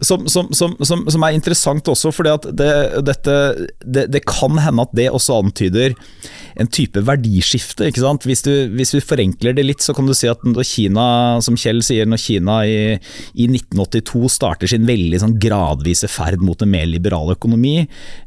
Som, 0.00 0.28
som, 0.30 0.50
som, 0.54 0.76
som, 0.84 1.24
er 1.26 1.34
interessant 1.34 1.88
også, 1.90 2.12
fordi 2.14 2.30
at 2.30 2.44
det, 2.54 2.70
dette, 3.06 3.34
det, 3.82 4.04
det, 4.14 4.22
kan 4.28 4.58
hende 4.62 4.84
at 4.84 4.92
det 4.94 5.08
også 5.10 5.40
antyder 5.42 5.96
en 6.58 6.70
type 6.70 7.02
verdiskifte. 7.06 7.88
ikke 7.88 8.02
sant? 8.02 8.26
Hvis 8.26 8.44
du, 8.46 8.52
hvis 8.74 8.94
du, 8.94 9.00
forenkler 9.02 9.56
det 9.56 9.64
litt, 9.66 9.82
så 9.84 9.94
kan 9.96 10.06
du 10.06 10.14
si 10.16 10.30
at 10.30 10.42
når 10.46 10.66
Kina, 10.66 11.06
som 11.44 11.58
Kjell 11.58 11.82
sier, 11.86 12.06
når 12.08 12.22
Kina 12.22 12.60
i, 12.66 12.78
i 13.34 13.48
1982 13.50 14.30
starter 14.38 14.70
sin 14.70 14.86
veldig 14.88 15.22
sånn 15.22 15.36
gradvise 15.42 16.10
ferd 16.10 16.42
mot 16.44 16.62
en 16.62 16.72
mer 16.72 16.86
liberal 16.90 17.34
økonomi, 17.34 17.80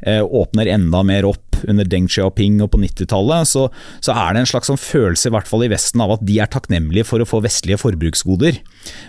eh, 0.04 0.22
åpner 0.22 0.72
enda 0.76 1.04
mer 1.08 1.28
opp 1.30 1.62
under 1.70 1.86
Deng 1.86 2.08
Xiaoping 2.10 2.60
og 2.64 2.72
på 2.74 2.82
90-tallet, 2.82 3.48
så, 3.48 3.68
så, 4.00 4.16
er 4.16 4.34
det 4.34 4.44
en 4.44 4.52
slags 4.54 4.72
sånn 4.72 4.82
følelse, 4.82 5.30
i 5.30 5.36
hvert 5.36 5.50
fall 5.50 5.66
i 5.66 5.72
Vesten, 5.72 6.04
av 6.04 6.16
at 6.16 6.26
de 6.26 6.40
er 6.42 6.50
takknemlige 6.52 7.08
for 7.08 7.22
å 7.22 7.28
få 7.28 7.42
vestlige 7.46 7.80
forbruksgoder. 7.82 8.60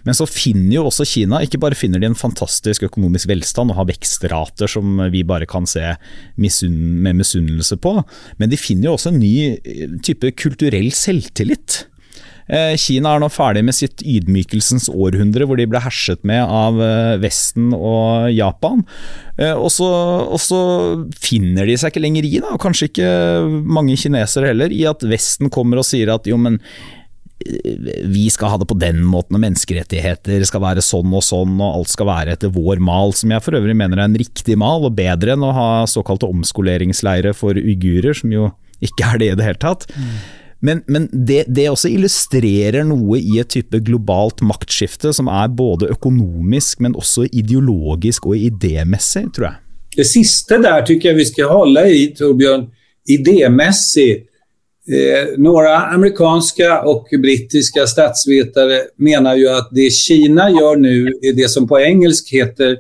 Men 0.06 0.18
så 0.18 0.28
finner 0.28 0.76
jo 0.76 0.86
også 0.90 1.06
Kina, 1.08 1.40
ikke 1.44 1.60
bare 1.62 1.78
finner 1.78 2.02
de 2.02 2.10
en 2.10 2.18
fantastisk 2.18 2.51
økonomisk 2.60 3.30
velstand 3.30 3.72
og 3.72 3.80
har 3.80 3.88
vekstrater 3.90 4.70
som 4.70 5.00
vi 5.12 5.24
bare 5.26 5.48
kan 5.48 5.66
se 5.66 5.94
med 6.36 7.16
misunnelse 7.18 7.78
på, 7.82 7.96
men 8.38 8.52
de 8.52 8.60
finner 8.60 8.90
jo 8.90 8.98
også 8.98 9.12
en 9.12 9.22
ny 9.22 9.32
eh, 9.56 9.88
type 10.04 10.34
kulturell 10.38 10.92
selvtillit. 10.94 11.86
Eh, 12.52 12.74
Kina 12.80 13.14
er 13.14 13.22
nå 13.22 13.28
ferdig 13.32 13.62
med 13.64 13.76
sitt 13.76 14.02
ydmykelsens 14.02 14.88
århundre, 14.90 15.46
hvor 15.46 15.60
de 15.60 15.68
ble 15.70 15.80
herset 15.82 16.24
med 16.26 16.42
av 16.42 16.80
eh, 16.82 17.18
Vesten 17.22 17.70
og 17.76 18.32
Japan. 18.34 18.84
Og 19.42 19.70
så, 19.72 19.86
og 20.28 20.38
så 20.38 20.58
finner 21.16 21.66
de 21.66 21.74
seg 21.80 21.90
ikke 21.90 22.02
lenger 22.04 22.26
i, 22.28 22.34
da, 22.44 22.52
kanskje 22.60 22.90
ikke 22.90 23.12
mange 23.64 23.96
kinesere 23.98 24.50
heller, 24.52 24.74
i 24.74 24.84
at 24.86 25.02
Vesten 25.08 25.50
kommer 25.50 25.80
og 25.80 25.88
sier 25.88 26.12
at 26.12 26.28
jo, 26.28 26.36
men 26.38 26.60
vi 28.12 28.26
skal 28.32 28.52
ha 28.52 28.58
det 28.60 28.68
på 28.70 28.78
den 28.80 29.00
måten, 29.06 29.36
og 29.36 29.42
menneskerettigheter 29.44 30.44
skal 30.48 30.64
være 30.64 30.84
sånn 30.84 31.12
og 31.14 31.24
sånn, 31.26 31.56
og 31.60 31.78
alt 31.80 31.92
skal 31.92 32.10
være 32.10 32.36
etter 32.36 32.52
vår 32.54 32.82
mal, 32.82 33.14
som 33.16 33.32
jeg 33.34 33.44
for 33.44 33.58
øvrig 33.58 33.76
mener 33.78 34.00
er 34.00 34.10
en 34.10 34.20
riktig 34.20 34.58
mal, 34.60 34.86
og 34.86 34.96
bedre 34.98 35.36
enn 35.36 35.46
å 35.46 35.54
ha 35.56 35.70
såkalte 35.90 36.30
omskoleringsleirer 36.30 37.36
for 37.36 37.58
uigurer, 37.58 38.16
som 38.18 38.34
jo 38.34 38.50
ikke 38.82 39.12
er 39.12 39.20
det 39.20 39.32
i 39.32 39.34
det 39.38 39.48
hele 39.50 39.62
tatt. 39.62 39.86
Mm. 39.94 40.14
Men, 40.62 40.82
men 40.86 41.08
det, 41.10 41.44
det, 41.50 41.66
også 41.72 41.90
illustrerer 41.90 42.84
noe 42.86 43.18
i 43.18 43.40
et 43.42 43.50
type 43.50 43.80
globalt 43.82 44.44
maktskifte 44.46 45.10
som 45.14 45.26
er 45.30 45.50
både 45.50 45.90
økonomisk, 45.90 46.84
men 46.84 46.94
også 46.98 47.26
ideologisk 47.26 48.28
og 48.30 48.38
idémessig, 48.38 49.26
tror 49.34 49.48
jeg. 49.48 49.58
Det 49.98 50.06
siste 50.08 50.60
der 50.62 50.84
tycker 50.86 51.10
jeg 51.10 51.18
vi 51.18 51.26
skal 51.28 51.50
holde 51.50 51.82
i, 51.90 52.04
Torbjørn. 52.16 52.68
Idémessig. 53.10 54.22
Eh, 54.88 55.38
några 55.38 55.76
amerikanska 55.76 56.82
och 56.82 57.08
brittiska 57.22 57.86
statsvetare 57.86 58.80
menar 58.96 59.36
ju 59.36 59.48
att 59.48 59.68
det 59.72 59.92
Kina 59.92 60.50
gör 60.50 60.76
nu 60.76 61.06
är 61.22 61.32
det 61.32 61.48
som 61.48 61.68
på 61.68 61.80
engelsk 61.80 62.32
heter 62.32 62.78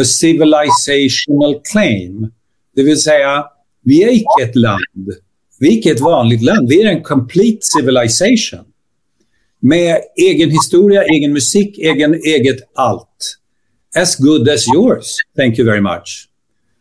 a 0.00 0.04
civilizational 0.04 1.60
claim. 1.72 2.32
Det 2.76 2.82
vill 2.82 3.00
säga, 3.00 3.44
vi 3.84 4.02
er 4.02 4.08
icke 4.08 4.42
et 4.42 4.56
land 4.56 5.14
vi 5.60 5.68
er 5.68 5.78
icke 5.78 5.92
et 5.94 6.02
vanlig 6.02 6.42
land, 6.42 6.68
vi 6.68 6.80
er 6.82 6.90
en 6.90 7.02
complete 7.02 7.66
civilization. 7.66 8.64
Med 9.60 10.02
egen 10.20 10.50
historie, 10.50 11.00
egen 11.14 11.32
musikk, 11.32 11.78
egen, 11.78 12.14
eget 12.14 12.64
alt. 12.76 13.38
As 13.96 14.16
good 14.16 14.48
as 14.48 14.66
yours, 14.74 15.16
thank 15.36 15.58
you 15.58 15.64
very 15.64 15.80
much. 15.80 16.28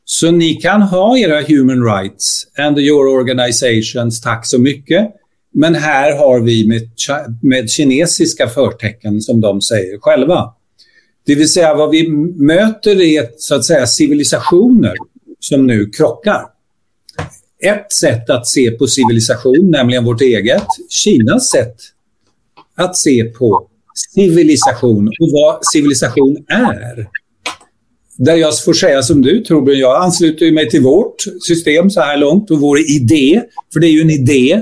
Så 0.06 0.32
ni 0.32 0.56
kan 0.56 0.82
ha 0.82 1.18
era 1.18 1.42
human 1.42 1.84
rights 1.84 2.48
and 2.58 2.80
your 2.80 3.08
organizations, 3.08 4.22
takk 4.22 4.46
så 4.46 4.60
mye. 4.60 5.12
Men 5.54 5.76
her 5.76 6.16
har 6.18 6.40
vi 6.40 6.68
med, 6.68 6.90
med 7.42 7.70
kinesiska 7.70 8.48
förtecken 8.48 9.22
som 9.22 9.42
de 9.42 9.62
säger 9.62 10.00
själva. 10.00 10.54
Det 11.26 11.36
vill 11.36 11.50
säga 11.50 11.76
vad 11.76 11.90
vi 11.90 12.10
möter 12.38 13.02
är 13.02 13.30
så 13.38 13.56
att 13.56 13.66
säga 13.66 13.88
civilisationer 13.88 14.94
som 15.40 15.68
nu 15.68 15.86
krockar 15.86 16.42
ett 17.64 17.94
sätt 17.94 18.30
att 18.30 18.48
se 18.48 18.72
på 18.72 18.88
civilisation, 18.88 19.72
nämligen 19.72 20.06
vårt 20.06 20.22
eget. 20.22 20.68
Kinas 20.90 21.50
sätt 21.50 21.76
att 22.76 22.98
se 22.98 23.24
på 23.24 23.68
civilisation 24.16 25.08
och 25.08 25.30
vad 25.32 25.66
civilisation 25.66 26.38
är. 26.48 27.08
Där 28.18 28.36
jag 28.36 28.64
får 28.64 28.74
säga 28.74 29.04
som 29.04 29.22
du 29.22 29.44
Torbjörn, 29.44 29.80
jag 29.80 30.04
ansluter 30.04 30.52
mig 30.52 30.70
till 30.70 30.82
vårt 30.82 31.16
system 31.48 31.90
så 31.90 32.02
här 32.02 32.18
långt 32.18 32.52
och 32.52 32.60
vår 32.60 32.80
idé, 32.80 33.44
för 33.74 33.80
det 33.80 33.88
är 33.88 33.92
ju 33.92 34.02
en 34.02 34.10
idé. 34.10 34.62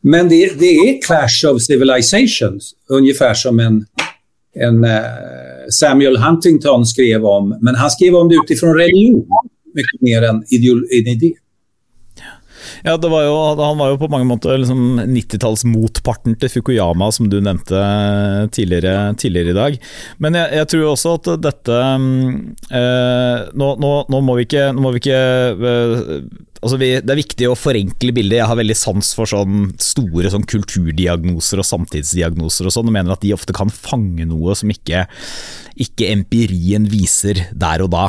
Men 0.00 0.28
det, 0.28 0.58
det 0.58 0.66
är 0.66 1.02
clash 1.02 1.52
of 1.52 1.62
civilizations, 1.62 2.74
ungefär 2.88 3.34
som 3.34 3.60
en, 3.60 3.84
en 4.54 4.84
uh, 4.84 4.90
Samuel 5.70 6.16
Huntington 6.16 6.86
skrev 6.86 7.24
om. 7.24 7.58
Men 7.60 7.74
han 7.74 7.90
skrev 7.90 8.14
om 8.14 8.28
det 8.28 8.34
utifrån 8.34 8.74
religion, 8.74 9.26
mycket 9.74 10.00
mer 10.00 10.22
än 10.22 10.36
en 10.36 11.06
idé. 11.06 11.34
Ja, 12.86 12.96
var 12.96 13.26
jo, 13.26 13.36
Han 13.60 13.78
var 13.78 13.92
jo 13.92 14.00
på 14.00 14.10
mange 14.12 14.28
måter 14.28 14.58
liksom 14.60 15.00
90-tallsmotparten 15.02 16.36
til 16.40 16.52
Fukuyama, 16.52 17.10
som 17.14 17.30
du 17.32 17.38
nevnte 17.40 17.82
tidligere, 18.54 19.14
tidligere 19.20 19.52
i 19.52 19.58
dag. 19.60 19.78
Men 20.22 20.38
jeg, 20.38 20.52
jeg, 20.60 20.70
tror 20.72 20.88
også 20.92 21.14
at 21.18 21.30
dette 21.44 21.78
eh, 22.80 23.46
nå, 23.56 23.70
nå, 23.82 23.92
nå, 24.12 24.20
må 24.24 24.36
vi 24.38 24.48
ikke, 24.48 24.68
må 24.76 24.92
vi 24.94 25.02
ikke 25.02 25.20
eh, 25.20 26.12
altså 26.62 26.78
vi, 26.80 26.90
Det 27.02 27.14
er 27.14 27.20
viktig 27.20 27.48
å 27.50 27.58
forenkle 27.58 28.14
bildet. 28.16 28.40
Jeg 28.40 28.50
har 28.50 28.58
veldig 28.58 28.78
sans 28.78 29.12
for 29.16 29.30
sånn 29.30 29.72
store 29.82 30.32
sånn 30.32 30.46
kulturdiagnoser 30.48 31.62
og 31.62 31.68
samtidsdiagnoser 31.68 32.68
og 32.68 32.76
sånn, 32.76 32.90
og 32.90 32.96
mener 32.96 33.14
at 33.14 33.24
de 33.24 33.34
ofte 33.36 33.56
kan 33.56 33.72
fange 33.72 34.26
noe 34.28 34.56
som 34.58 34.72
ikke, 34.72 35.06
ikke 35.86 36.10
empirien 36.14 36.88
viser 36.90 37.46
der 37.54 37.84
og 37.86 37.92
da. 37.94 38.08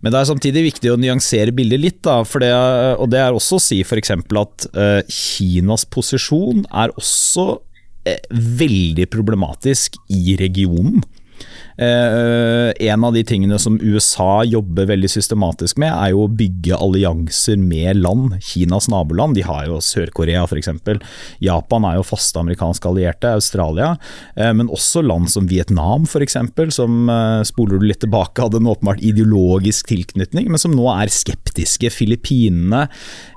Men 0.00 0.12
det 0.12 0.20
er 0.20 0.28
samtidig 0.30 0.64
viktig 0.70 0.92
å 0.92 0.98
nyansere 1.00 1.54
bildet 1.56 1.82
litt, 1.82 2.00
da, 2.06 2.20
det, 2.22 2.52
og 3.00 3.10
det 3.12 3.22
er 3.22 3.36
også 3.36 3.58
å 3.58 3.62
si 3.62 3.80
f.eks. 3.84 4.14
at 4.16 4.68
uh, 4.76 5.00
Kinas 5.10 5.86
posisjon 5.88 6.64
er 6.70 6.94
også 6.96 7.46
uh, 7.56 8.18
veldig 8.62 9.08
problematisk 9.12 9.98
i 10.12 10.36
regionen. 10.40 11.04
Eh, 11.76 12.88
en 12.88 13.04
av 13.04 13.12
de 13.12 13.22
tingene 13.24 13.58
som 13.58 13.76
USA 13.82 14.44
jobber 14.44 14.88
veldig 14.88 15.10
systematisk 15.12 15.76
med, 15.80 15.92
er 15.92 16.14
jo 16.14 16.24
å 16.24 16.32
bygge 16.32 16.78
allianser 16.80 17.60
med 17.60 18.00
land, 18.00 18.38
Kinas 18.44 18.88
naboland. 18.92 19.36
De 19.36 19.44
har 19.44 19.66
jo 19.68 19.80
Sør-Korea 19.84 20.46
f.eks. 20.46 20.70
Japan 21.44 21.88
er 21.88 21.98
jo 21.98 22.06
faste 22.06 22.40
amerikanske 22.40 22.88
allierte, 22.88 23.34
Australia. 23.36 23.94
Eh, 24.36 24.52
men 24.56 24.72
også 24.72 25.04
land 25.04 25.30
som 25.32 25.48
Vietnam 25.50 26.08
f.eks., 26.08 26.38
som 26.76 27.10
eh, 27.12 27.42
spoler 27.48 27.80
du 27.80 27.88
litt 27.90 28.00
tilbake, 28.04 28.42
hadde 28.42 28.62
en 28.62 28.72
åpenbart 28.72 29.04
ideologisk 29.04 29.92
tilknytning, 29.92 30.48
men 30.52 30.60
som 30.60 30.74
nå 30.76 30.88
er 30.94 31.12
skeptiske. 31.12 31.92
Filippinene 31.92 32.86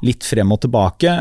litt 0.06 0.23
frem 0.28 0.52
og 0.54 0.62
tilbake. 0.63 1.12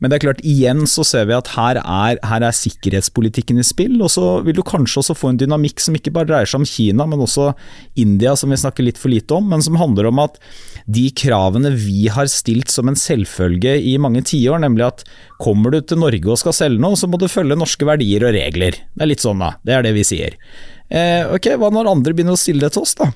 Men 0.00 0.10
det 0.10 0.16
er 0.16 0.24
klart, 0.26 0.42
igjen 0.46 0.84
så 0.90 1.04
ser 1.06 1.28
vi 1.28 1.36
at 1.36 1.52
her 1.54 1.78
er, 1.80 2.18
her 2.26 2.44
er 2.46 2.56
sikkerhetspolitikken 2.56 3.60
i 3.60 3.66
spill, 3.66 3.96
og 4.02 4.10
så 4.12 4.26
vil 4.44 4.56
du 4.58 4.62
kanskje 4.66 5.00
også 5.02 5.16
få 5.18 5.32
en 5.32 5.40
dynamikk 5.40 5.82
som 5.82 5.96
ikke 5.96 6.12
bare 6.14 6.23
bare 6.24 6.32
dreier 6.32 6.50
seg 6.50 6.62
om 6.62 6.68
Kina, 6.68 7.06
men 7.08 7.22
også 7.24 7.52
India, 8.00 8.34
som 8.36 8.50
vi 8.50 8.58
snakker 8.60 8.86
litt 8.86 9.00
for 9.00 9.12
lite 9.12 9.36
om, 9.36 9.46
men 9.52 9.62
som 9.64 9.78
handler 9.80 10.10
om 10.10 10.22
at 10.24 10.40
de 10.84 11.06
kravene 11.16 11.72
vi 11.76 12.08
har 12.12 12.28
stilt 12.32 12.72
som 12.72 12.90
en 12.90 12.98
selvfølge 12.98 13.76
i 13.80 13.96
mange 14.00 14.24
tiår, 14.26 14.60
nemlig 14.64 14.88
at 14.88 15.04
kommer 15.42 15.74
du 15.74 15.80
til 15.80 16.00
Norge 16.02 16.30
og 16.30 16.40
skal 16.40 16.56
selge 16.56 16.82
noe, 16.82 16.98
så 16.98 17.08
må 17.10 17.20
du 17.20 17.28
følge 17.30 17.58
norske 17.58 17.88
verdier 17.88 18.26
og 18.26 18.36
regler. 18.36 18.80
Det 18.92 19.04
er 19.04 19.12
litt 19.12 19.24
sånn, 19.24 19.42
da. 19.44 19.54
Det 19.64 19.76
er 19.76 19.86
det 19.86 19.94
vi 19.96 20.06
sier. 20.06 20.38
Eh, 20.88 21.24
ok, 21.32 21.54
hva 21.60 21.72
når 21.72 21.90
andre 21.90 22.16
begynner 22.16 22.36
å 22.36 22.40
stille 22.40 22.66
det 22.66 22.74
til 22.76 22.84
oss, 22.84 22.96
da? 23.00 23.10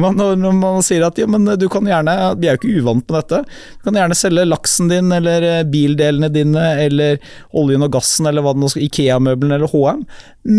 Man, 0.00 0.18
når 0.18 0.54
man 0.58 0.82
sier 0.82 1.04
at 1.06 1.18
ja, 1.20 1.26
men 1.30 1.46
du 1.60 1.68
kan 1.70 1.86
gjerne, 1.86 2.14
vi 2.40 2.48
er 2.48 2.56
jo 2.56 2.62
ikke 2.62 2.80
uvant 2.80 3.04
med 3.04 3.18
dette, 3.20 3.42
du 3.78 3.86
kan 3.86 3.98
gjerne 4.00 4.18
selge 4.18 4.46
laksen 4.48 4.90
din 4.90 5.12
eller 5.14 5.46
eh, 5.46 5.60
bildelene 5.70 6.30
dine 6.34 6.64
eller 6.82 7.20
oljen 7.54 7.86
og 7.86 7.92
gassen 7.94 8.26
eller 8.30 8.42
hva 8.42 8.56
det 8.56 8.64
nå 8.64 8.72
skal, 8.72 8.88
Ikea-møblene 8.88 9.60
eller 9.60 9.70
HM, 9.70 10.02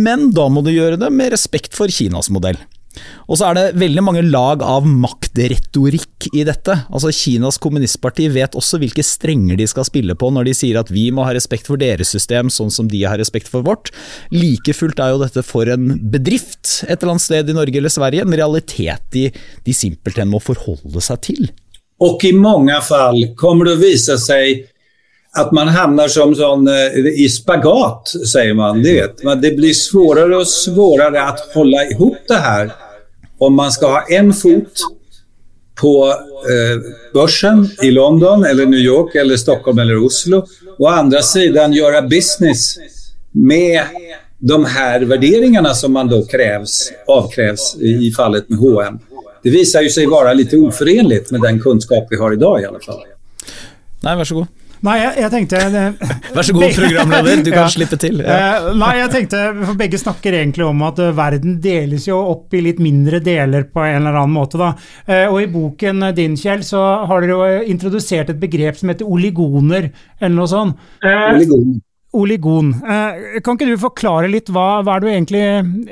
men 0.07 0.29
da 0.35 0.47
må 0.51 0.63
du 0.63 0.71
gjøre 0.71 1.01
det 1.01 1.11
med 1.11 1.35
respekt 1.35 1.75
for 1.75 1.91
Kinas 1.91 2.31
modell. 2.31 2.59
Og 3.27 3.39
så 3.39 3.49
er 3.49 3.57
det 3.57 3.65
veldig 3.81 4.03
mange 4.05 4.23
lag 4.25 4.63
av 4.65 4.85
maktretorikk 4.85 6.29
i 6.33 6.43
dette. 6.47 6.75
Altså 6.89 7.11
Kinas 7.15 7.57
kommunistparti 7.61 8.27
vet 8.33 8.57
også 8.57 8.79
hvilke 8.81 9.05
strenger 9.05 9.59
de 9.59 9.67
skal 9.69 9.87
spille 9.87 10.15
på 10.17 10.29
når 10.33 10.49
de 10.49 10.55
sier 10.57 10.79
at 10.79 10.91
vi 10.93 11.07
må 11.15 11.25
ha 11.27 11.33
respekt 11.35 11.69
for 11.69 11.81
deres 11.81 12.11
system 12.13 12.51
sånn 12.53 12.73
som 12.73 12.89
de 12.91 13.03
har 13.05 13.19
respekt 13.21 13.49
for 13.51 13.65
vårt. 13.65 13.91
Like 14.33 14.75
fullt 14.77 15.01
er 15.01 15.15
jo 15.15 15.23
dette 15.23 15.45
for 15.45 15.69
en 15.71 15.95
bedrift 16.13 16.81
et 16.87 16.99
eller 16.99 17.15
annet 17.15 17.25
sted 17.25 17.49
i 17.49 17.57
Norge 17.57 17.81
eller 17.81 17.93
Sverige 17.93 18.25
en 18.25 18.37
realitet 18.37 19.09
de, 19.15 19.27
de 19.65 19.75
simpelthen 19.75 20.31
må 20.31 20.41
forholde 20.43 21.03
seg 21.03 21.21
til. 21.31 21.51
Og 22.03 22.23
i 22.27 22.33
mange 22.35 22.75
fall 22.83 23.21
kommer 23.39 23.69
det 23.69 23.77
å 23.77 23.83
vise 23.83 24.17
seg 24.19 24.65
at 25.35 25.51
man 25.55 25.67
havner 25.67 26.07
som 26.07 26.31
sån, 26.35 26.67
eh, 26.71 26.95
i 27.23 27.27
spagat, 27.29 28.13
sier 28.23 28.53
man. 28.55 28.81
Det, 28.83 29.15
det 29.41 29.51
blir 29.57 29.75
svårare 29.75 30.39
og 30.39 30.47
svårare 30.47 31.23
å 31.27 31.35
holde 31.55 31.87
ihop 31.91 32.21
det 32.29 32.39
her 32.39 32.71
om 33.37 33.55
man 33.55 33.71
ska 33.71 33.87
ha 33.87 34.05
en 34.09 34.33
fot 34.33 34.79
på 35.81 36.07
eh, 36.07 36.81
börsen 37.13 37.69
i 37.81 37.91
London 37.91 38.45
eller 38.45 38.65
New 38.65 38.79
York 38.79 39.15
eller 39.15 39.37
Stockholm 39.37 39.79
eller 39.79 40.05
Oslo 40.05 40.45
Å 40.77 40.87
andra 40.87 41.21
sidan 41.21 41.73
göra 41.73 42.01
business 42.01 42.75
med 43.31 43.83
de 44.37 44.65
här 44.65 45.01
värderingarna 45.01 45.73
som 45.73 45.93
man 45.93 46.07
då 46.07 46.25
krävs, 46.25 46.91
i 47.79 48.11
fallet 48.11 48.49
med 48.49 48.59
H&M. 48.59 48.99
Det 49.43 49.49
visar 49.49 49.81
ju 49.81 49.89
sig 49.89 50.05
vara 50.05 50.33
lite 50.33 50.57
oförenligt 50.57 51.31
med 51.31 51.41
den 51.41 51.59
kunskap 51.59 52.07
vi 52.09 52.15
har 52.17 52.33
idag 52.33 52.61
i 52.61 52.65
alla 52.65 52.79
fall. 52.79 52.99
Nej, 54.01 54.15
varsågod. 54.15 54.47
Nei, 54.85 54.95
jeg, 55.01 55.13
jeg 55.23 55.31
tenkte 55.33 55.61
Vær 56.35 56.45
så 56.45 56.53
god, 56.55 56.65
programleder. 56.77 57.41
Du 57.45 57.49
kan 57.55 57.63
ja. 57.63 57.71
slippe 57.73 57.99
til. 58.01 58.21
Ja. 58.21 58.35
Eh, 58.35 58.67
nei, 58.77 58.91
jeg 58.99 59.11
tenkte, 59.13 59.41
for 59.63 59.79
Begge 59.79 60.01
snakker 60.01 60.37
egentlig 60.37 60.67
om 60.67 60.83
at 60.85 61.01
eh, 61.01 61.13
verden 61.17 61.57
deles 61.63 62.05
jo 62.09 62.19
opp 62.35 62.53
i 62.55 62.61
litt 62.65 62.81
mindre 62.83 63.21
deler 63.23 63.65
på 63.71 63.83
en 63.85 64.01
eller 64.03 64.19
annen 64.21 64.35
måte. 64.35 64.59
da. 64.61 64.73
Eh, 65.07 65.25
og 65.29 65.39
I 65.41 65.49
boken 65.51 66.09
din, 66.17 66.37
Kjell, 66.39 66.65
så 66.67 66.83
har 67.09 67.25
dere 67.25 67.39
jo 67.57 67.65
introdusert 67.73 68.33
et 68.33 68.41
begrep 68.41 68.77
som 68.79 68.93
heter 68.93 69.09
oligoner, 69.09 69.89
eller 70.19 70.37
noe 70.37 70.51
sånt. 70.51 70.87
Oligoner 71.05 71.81
oligon. 72.15 72.71
Eh, 72.73 73.39
kan 73.43 73.57
ikke 73.57 73.67
du 73.69 73.79
forklare 73.79 74.29
litt 74.31 74.49
hva, 74.53 74.81
hva 74.85 74.97
du 75.01 75.07
egentlig 75.11 75.43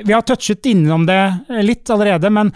Vi 0.05 0.13
har 0.13 0.23
touchet 0.27 0.65
innom 0.71 1.05
det 1.07 1.19
litt 1.63 1.89
allerede, 1.93 2.31
men 2.33 2.51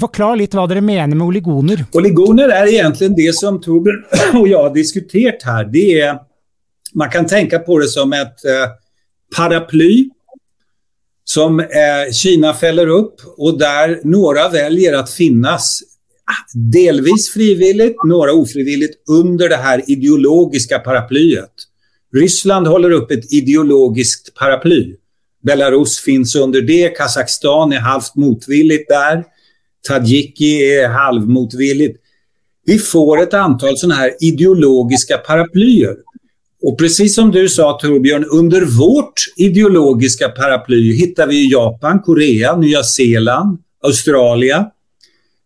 forklar 0.00 0.38
litt 0.38 0.54
hva 0.56 0.66
dere 0.70 0.84
mener 0.84 1.16
med 1.16 1.26
oligoner. 1.26 1.84
Oligoner 1.98 2.52
er 2.54 2.70
egentlig 2.72 3.12
det 3.18 3.32
som 3.36 3.60
Torbjørn 3.62 4.04
og 4.40 4.46
jeg 4.46 4.58
har 4.58 4.74
diskutert 4.74 5.46
her. 5.48 5.68
Det 5.72 5.86
er, 6.02 6.20
man 6.94 7.12
kan 7.12 7.28
tenke 7.28 7.60
på 7.64 7.80
det 7.82 7.90
som 7.92 8.12
et 8.16 8.46
paraply 9.34 10.08
som 11.28 11.60
Kina 12.16 12.54
feller 12.56 12.88
opp, 12.88 13.20
og 13.36 13.58
der 13.60 13.98
noen 14.08 14.38
velger 14.54 14.96
å 14.96 15.02
finnes 15.04 15.66
ah, 16.28 16.44
delvis 16.54 17.28
frivillig, 17.32 17.92
noen 18.08 18.32
ofrivillig 18.32 18.94
under 19.12 19.52
det 19.52 19.60
her 19.64 19.82
ideologiske 19.84 20.80
paraplyet. 20.84 21.67
Ryssland 22.14 22.66
håller 22.66 22.90
upp 22.90 23.10
ett 23.10 23.32
ideologiskt 23.32 24.34
paraply. 24.34 24.94
Belarus 25.42 25.98
finns 25.98 26.36
under 26.36 26.62
det, 26.62 26.88
Kazakstan 26.88 27.72
är 27.72 27.80
halvt 27.80 28.16
motvilligt 28.16 28.88
där, 28.88 29.24
Tadzjiki 29.88 30.74
är 30.74 30.88
halvmotvilligt. 30.88 31.98
Vi 32.64 32.78
får 32.78 33.22
ett 33.22 33.34
antal 33.34 33.78
sådana 33.78 33.94
här 33.94 34.16
ideologiska 34.20 35.18
paraplyer. 35.18 35.96
Och 36.62 36.78
precis 36.78 37.14
som 37.14 37.30
du 37.30 37.48
sa 37.48 37.78
Torbjörn, 37.82 38.24
under 38.24 38.60
vårt 38.60 39.14
ideologiska 39.36 40.28
paraply 40.28 40.92
hittar 40.92 41.26
vi 41.26 41.52
Japan, 41.52 42.00
Korea, 42.00 42.56
Nya 42.56 42.82
Zeeland, 42.82 43.58
Australien 43.82 44.64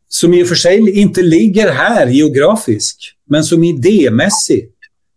som 0.08 0.34
i 0.34 0.42
och 0.42 0.48
för 0.48 0.54
sig 0.54 1.00
inte 1.00 1.22
ligger 1.22 1.72
här 1.72 2.06
geografiskt, 2.06 2.98
men 3.28 3.44
som 3.44 3.64
idémässigt 3.64 4.71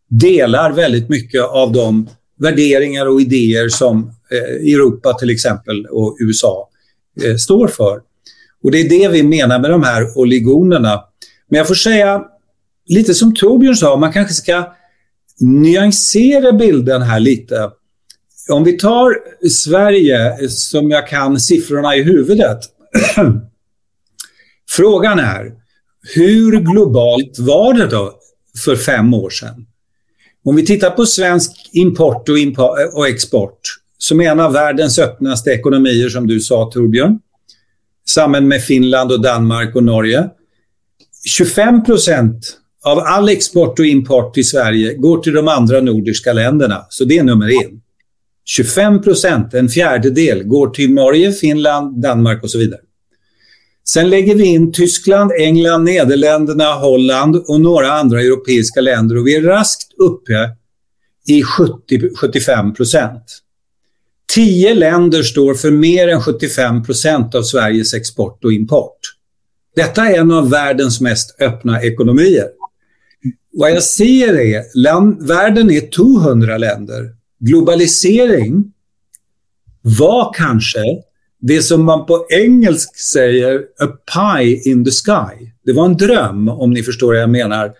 delar 0.10 0.72
väldigt 0.72 1.10
mycket 1.10 1.44
av 1.44 1.72
de 1.72 2.10
värderingar 2.40 3.06
och 3.06 3.22
idéer 3.22 3.70
som 3.70 4.12
eh, 4.32 4.74
Europa 4.74 5.14
till 5.14 5.30
exempel 5.30 5.86
och 5.86 6.18
USA 6.20 6.70
eh, 7.24 7.36
står 7.36 7.68
för. 7.68 8.00
Och 8.64 8.72
Det 8.72 8.80
är 8.80 8.90
det 8.90 9.08
vi 9.08 9.24
menar 9.24 9.60
med 9.60 9.72
de 9.72 9.84
här 9.84 10.18
oligonerna. 10.18 11.04
Men 11.50 11.58
jag 11.58 11.68
får 11.68 11.76
säga, 11.76 12.24
lite 12.88 13.14
som 13.14 13.36
Torbjörn 13.36 13.76
sa, 13.76 13.98
man 13.98 14.14
kanske 14.14 14.34
ska 14.34 14.74
nyansera 15.40 16.52
bilden 16.52 17.02
här 17.02 17.20
lite. 17.20 17.70
Om 18.50 18.64
vi 18.64 18.78
tar 18.78 19.16
Sverige, 19.50 20.50
som 20.50 20.92
jag 20.92 21.08
kan 21.08 21.40
siffrorna 21.40 21.96
i 21.96 22.04
huvudet. 22.04 22.60
Frågan 24.70 25.20
är, 25.20 25.52
hur 26.16 26.60
globalt 26.60 27.40
var 27.40 27.74
det 27.74 27.88
då 27.88 28.14
för 28.66 28.76
fem 28.76 29.14
år 29.14 29.30
sedan? 29.30 29.66
Om 30.46 30.56
vi 30.56 30.66
tittar 30.66 30.90
på 30.90 31.06
svensk 31.06 31.52
import 31.74 32.30
och, 32.30 32.40
import 32.40 32.78
och 32.94 33.08
export 33.08 33.60
som 33.98 34.22
är 34.22 34.32
en 34.32 34.40
av 34.40 34.54
världens 34.54 35.00
öppnaste 35.00 35.50
ekonomier 35.50 36.10
som 36.10 36.28
du 36.28 36.40
sa 36.40 36.72
Torbjörn, 36.74 37.20
samman 38.10 38.48
med 38.48 38.64
Finland 38.64 39.12
och 39.12 39.22
Danmark 39.22 39.76
och 39.76 39.84
Norge. 39.84 40.30
25 41.38 41.84
procent 41.84 42.58
av 42.84 43.00
all 43.00 43.30
export 43.30 43.80
och 43.80 43.86
import 43.86 44.34
till 44.34 44.48
Sverige 44.48 44.94
går 44.94 45.20
till 45.20 45.34
de 45.34 45.48
andra 45.48 45.82
nordiska 45.82 46.34
länderna. 46.34 46.86
Så 46.90 47.06
det 47.06 47.18
är 47.18 47.24
nummer 47.24 47.66
en. 47.66 47.82
25 48.46 49.02
procent, 49.02 49.54
en 49.54 49.70
fjärdedel, 49.70 50.44
går 50.44 50.70
till 50.70 50.94
Norge, 50.94 51.32
Finland, 51.32 52.02
Danmark 52.02 52.44
och 52.44 52.52
så 52.52 52.58
vidare. 52.58 52.82
Sen 53.88 54.10
lägger 54.10 54.36
vi 54.36 54.46
in 54.46 54.72
Tyskland, 54.72 55.32
England, 55.40 55.84
Nederländerna, 55.84 56.74
Holland 56.74 57.36
och 57.36 57.62
några 57.62 57.92
andra 57.92 58.22
europeiska 58.22 58.82
länder 58.82 59.18
och 59.18 59.28
vi 59.28 59.36
är 59.36 59.42
raskt 59.42 59.94
uppe 59.98 60.50
i 61.28 61.44
70-75 61.44 62.76
procent. 62.76 63.42
Tio 64.34 64.74
länder 64.74 65.24
står 65.24 65.54
för 65.54 65.72
mer 65.72 66.08
än 66.08 66.22
75 66.22 66.84
procent 66.84 67.36
av 67.36 67.44
Sveriges 67.44 67.94
export 67.94 68.46
och 68.46 68.54
import. 68.54 69.00
Detta 69.76 70.10
är 70.10 70.20
en 70.20 70.32
av 70.32 70.50
världens 70.50 71.02
mest 71.02 71.42
öppna 71.42 71.82
ekonomier. 71.82 72.48
Vad 73.54 73.72
jag 73.72 73.84
ser 73.84 74.40
är, 74.40 74.64
land, 74.74 75.28
världen 75.28 75.72
är 75.72 75.92
200 75.92 76.58
länder. 76.58 77.16
Globalisering 77.40 78.72
var 79.82 80.34
kanske 80.34 80.80
det 81.48 81.62
som 81.62 81.86
man 81.86 82.06
på 82.06 82.26
engelsk 82.30 82.98
säger 82.98 83.62
a 83.80 83.88
pie 84.14 84.72
in 84.72 84.86
the 84.86 84.92
sky. 84.92 85.52
Det 85.66 85.74
var 85.74 85.86
en 85.86 85.98
dröm, 85.98 86.50
om 86.50 86.72
ni 86.72 86.84
förstår 86.84 87.08
vad 87.08 87.22
jag 87.22 87.30
menar, 87.30 87.72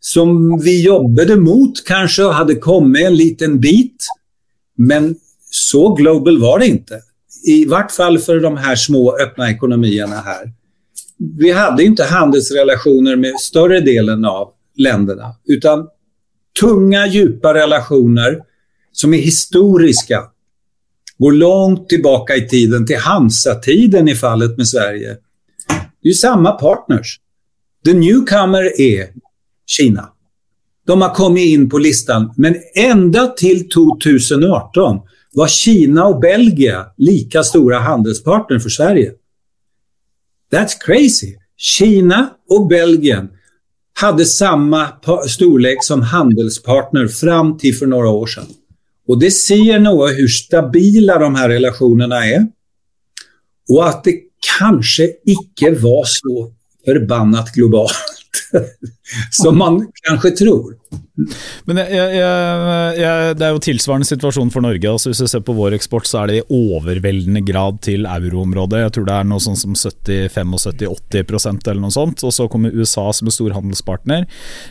som 0.00 0.58
vi 0.60 0.84
jobbade 0.84 1.36
mot 1.36 1.84
kanske 1.86 2.24
och 2.24 2.34
hade 2.34 2.54
kommit 2.54 3.06
en 3.06 3.16
liten 3.16 3.60
bit. 3.60 4.06
Men 4.76 5.16
så 5.50 5.94
global 5.94 6.40
var 6.40 6.58
det 6.58 6.66
inte. 6.66 7.00
I 7.46 7.64
vart 7.66 7.92
fall 7.92 8.18
för 8.18 8.40
de 8.40 8.56
här 8.56 8.76
små 8.76 9.16
öppna 9.16 9.50
ekonomierna 9.50 10.16
här. 10.16 10.52
Vi 11.38 11.50
hade 11.50 11.84
inte 11.84 12.04
handelsrelationer 12.04 13.16
med 13.16 13.40
större 13.40 13.80
delen 13.80 14.24
av 14.24 14.52
länderna, 14.76 15.34
utan 15.44 15.88
tunga, 16.60 17.06
djupa 17.06 17.54
relationer 17.54 18.38
som 18.92 19.14
är 19.14 19.18
historiska 19.18 20.22
går 21.18 21.32
långt 21.32 21.88
tillbaka 21.88 22.36
i 22.36 22.48
tiden, 22.48 22.86
till 22.86 22.98
Hansa-tiden 22.98 24.08
i 24.08 24.14
fallet 24.14 24.56
med 24.56 24.68
Sverige. 24.68 25.16
Det 25.68 26.08
är 26.08 26.12
ju 26.12 26.14
samma 26.14 26.52
partners. 26.52 27.20
The 27.84 27.92
newcomer 27.92 28.80
är 28.80 29.08
Kina. 29.66 30.08
De 30.86 31.02
har 31.02 31.14
kommit 31.14 31.46
in 31.46 31.70
på 31.70 31.78
listan, 31.78 32.32
men 32.36 32.56
ända 32.74 33.26
till 33.26 33.68
2018 33.68 35.00
var 35.32 35.46
Kina 35.48 36.04
och 36.06 36.20
Belgien 36.20 36.84
lika 36.96 37.42
stora 37.42 37.78
handelspartner 37.78 38.58
för 38.58 38.68
Sverige. 38.68 39.12
That's 40.52 40.72
crazy. 40.80 41.34
Kina 41.56 42.30
och 42.48 42.66
Belgien 42.66 43.28
hade 44.00 44.24
samma 44.24 44.88
storlek 45.28 45.84
som 45.84 46.02
handelspartner 46.02 47.08
fram 47.08 47.58
till 47.58 47.76
för 47.76 47.86
några 47.86 48.08
år 48.08 48.26
sedan. 48.26 48.46
Og 49.08 49.20
det 49.20 49.34
säger 49.36 49.82
noe 49.82 50.12
hur 50.16 50.30
stabila 50.32 51.18
de 51.20 51.30
her 51.36 51.50
relationerna 51.52 52.22
er. 52.24 52.46
Og 53.68 53.80
at 53.84 54.04
det 54.06 54.16
kanskje 54.44 55.10
ikke 55.28 55.74
var 55.82 56.08
så 56.08 56.48
förbannat 56.84 57.52
globalt 57.52 58.13
som 59.30 59.58
man 59.58 59.82
kanskje 60.06 60.32
tror. 60.44 60.72
Men 61.68 61.78
jeg, 61.78 61.90
jeg, 62.18 62.94
jeg, 62.98 63.34
Det 63.38 63.44
er 63.46 63.52
jo 63.54 63.60
tilsvarende 63.62 64.08
situasjon 64.08 64.50
for 64.50 64.64
Norge. 64.64 64.90
altså 64.90 65.12
Hvis 65.12 65.22
du 65.22 65.28
ser 65.30 65.44
på 65.46 65.54
vår 65.54 65.76
eksport, 65.76 66.08
så 66.10 66.22
er 66.22 66.30
det 66.30 66.38
i 66.40 66.56
overveldende 66.56 67.44
grad 67.46 67.78
til 67.86 68.08
euroområdet. 68.10 68.82
Jeg 68.82 68.94
tror 68.96 69.06
det 69.08 69.18
er 69.20 69.28
noe 69.30 69.44
sånn 69.44 69.58
som 69.60 69.76
70-75-80% 69.78 71.70
eller 71.70 71.84
noe 71.84 71.94
sånt. 71.94 72.24
Og 72.26 72.34
så 72.34 72.48
kommer 72.50 72.74
USA 72.74 73.06
som 73.14 73.30
en 73.30 73.36
stor 73.36 73.54
handelspartner. 73.54 74.26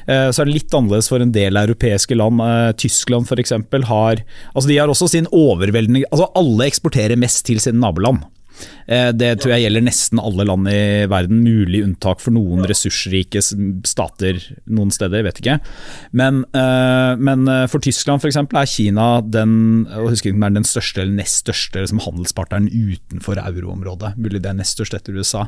Eh, 0.08 0.28
så 0.32 0.44
er 0.44 0.50
det 0.50 0.58
litt 0.58 0.76
annerledes 0.76 1.12
for 1.12 1.24
en 1.24 1.34
del 1.36 1.60
europeiske 1.64 2.20
land. 2.20 2.44
Eh, 2.44 2.70
Tyskland 2.84 3.30
f.eks. 3.30 3.56
har 3.88 4.24
altså 4.54 4.68
De 4.68 4.80
har 4.80 4.92
også 4.92 5.12
sin 5.12 5.30
overveldende 5.32 6.04
altså 6.10 6.32
Alle 6.40 6.68
eksporterer 6.68 7.20
mest 7.20 7.46
til 7.48 7.62
sine 7.64 7.80
naboland. 7.80 8.26
Eh, 8.88 9.10
det 9.16 9.32
tror 9.42 9.56
jeg 9.56 9.66
gjelder 9.66 9.86
nesten 9.86 10.22
alle 10.22 10.46
land 10.48 10.70
i 10.70 11.06
verden, 11.12 11.42
mulig 11.44 11.84
unntak 11.86 12.22
for 12.24 12.36
noen 12.36 12.66
ressursrike 12.70 13.42
stater 13.88 14.40
noen 14.72 14.92
steder, 14.94 15.22
jeg 15.22 15.28
vet 15.30 15.42
ikke. 15.44 15.58
Men, 16.20 16.44
eh, 16.56 17.14
men 17.20 17.48
eh, 17.50 17.66
for 17.72 17.84
Tyskland 17.84 18.24
f.eks. 18.24 18.40
er 18.44 18.70
Kina 18.70 19.08
den, 19.24 19.86
er 19.90 20.58
den 20.58 20.68
største 20.68 21.04
eller 21.04 21.16
nest 21.22 21.44
største 21.44 21.84
liksom, 21.84 22.04
handelspartneren 22.04 22.70
utenfor 22.70 23.40
euroområdet. 23.42 24.16
Mulig 24.20 24.44
det 24.44 24.52
er 24.52 24.60
nest 24.60 24.78
størst 24.78 24.98
etter 24.98 25.16
USA. 25.18 25.46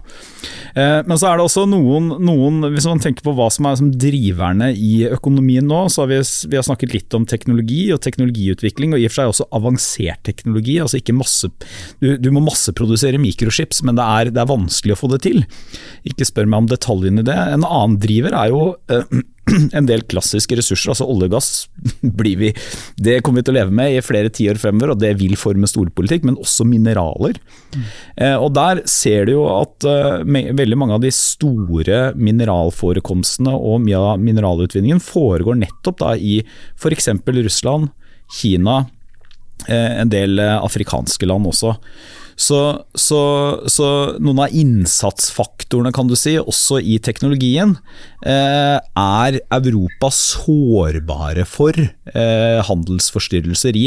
Men 0.76 1.18
så 1.20 1.30
er 1.30 1.38
det 1.38 1.46
også 1.46 1.66
noen, 1.70 2.10
noen 2.24 2.66
hvis 2.74 2.88
man 2.90 3.02
tenker 3.04 3.24
på 3.26 3.34
hva 3.38 3.48
som 3.54 3.68
er 3.70 3.78
som 3.80 3.92
driverne 3.92 4.72
i 4.74 5.06
økonomien 5.08 5.66
nå, 5.68 5.86
så 5.92 6.04
har 6.04 6.12
vi, 6.12 6.20
vi 6.52 6.58
har 6.58 6.66
snakket 6.66 6.96
litt 6.96 7.16
om 7.18 7.28
teknologi 7.30 7.88
og 7.94 8.02
teknologiutvikling, 8.04 8.96
og 8.96 9.02
i 9.02 9.08
og 9.08 9.14
for 9.14 9.22
seg 9.22 9.32
også 9.32 9.48
avansert 9.56 10.24
teknologi. 10.28 10.78
altså 10.82 11.00
ikke 11.00 11.16
masse, 11.16 11.50
du, 12.02 12.16
du 12.22 12.30
må 12.36 12.44
masseprodusere 12.46 12.95
mikrochips, 13.22 13.84
men 13.86 13.98
det 14.00 14.04
er, 14.06 14.34
det 14.34 14.42
er, 14.42 14.50
vanskelig 14.50 14.96
å 14.96 15.00
få 15.00 15.12
det 15.14 15.24
til. 15.26 15.46
Ikke 16.08 16.28
spør 16.28 16.50
meg 16.50 16.64
om 16.64 16.68
detaljene 16.72 17.24
i 17.24 17.28
det. 17.28 17.38
En 17.56 17.66
annen 17.66 17.98
driver 18.02 18.36
er 18.38 18.52
jo 18.54 18.62
eh, 18.92 19.04
en 19.78 19.90
del 19.90 20.04
klassiske 20.10 20.58
ressurser, 20.58 20.94
altså 20.94 21.08
olje 21.10 21.30
og 21.30 21.36
gass, 21.36 21.50
blir 22.22 22.40
vi, 22.42 22.52
det 22.98 23.20
kommer 23.26 23.44
vi 23.44 23.48
til 23.48 23.56
å 23.56 23.58
leve 23.60 23.76
med 23.76 23.94
i 23.94 24.04
flere 24.06 24.32
tiår 24.34 24.60
fremover, 24.62 24.96
og 24.96 25.02
det 25.04 25.14
vil 25.20 25.36
forme 25.40 25.70
storpolitikk, 25.70 26.26
men 26.28 26.40
også 26.42 26.68
mineraler. 26.70 27.38
Mm. 27.76 27.86
Eh, 28.16 28.38
og 28.40 28.56
Der 28.58 28.82
ser 28.90 29.28
du 29.28 29.36
jo 29.36 29.46
at 29.52 29.86
uh, 29.88 30.24
veldig 30.26 30.80
mange 30.80 30.98
av 30.98 31.04
de 31.04 31.12
store 31.14 32.10
mineralforekomstene 32.16 33.54
og 33.54 33.84
mye 33.86 34.02
av 34.14 34.24
mineralutvinningen 34.24 35.04
foregår 35.04 35.60
nettopp 35.62 36.02
da 36.02 36.16
i 36.16 36.40
f.eks. 36.80 37.12
Russland, 37.36 37.92
Kina, 38.42 38.86
eh, 39.68 40.00
en 40.02 40.10
del 40.10 40.40
eh, 40.40 40.58
afrikanske 40.58 41.28
land 41.30 41.48
også. 41.50 41.76
Så, 42.36 42.60
så, 43.00 43.20
så, 43.72 43.90
noen 44.20 44.42
av 44.44 44.56
innsatsfaktorene 44.56 45.94
kan 45.96 46.10
du 46.10 46.18
si, 46.20 46.34
også 46.36 46.82
i 46.84 46.98
teknologien, 47.00 47.78
eh, 48.28 48.76
er 48.76 49.38
Europa 49.56 50.10
sårbare 50.12 51.46
for 51.48 51.80
eh, 51.80 52.60
handelsforstyrrelser 52.68 53.80
i. 53.80 53.86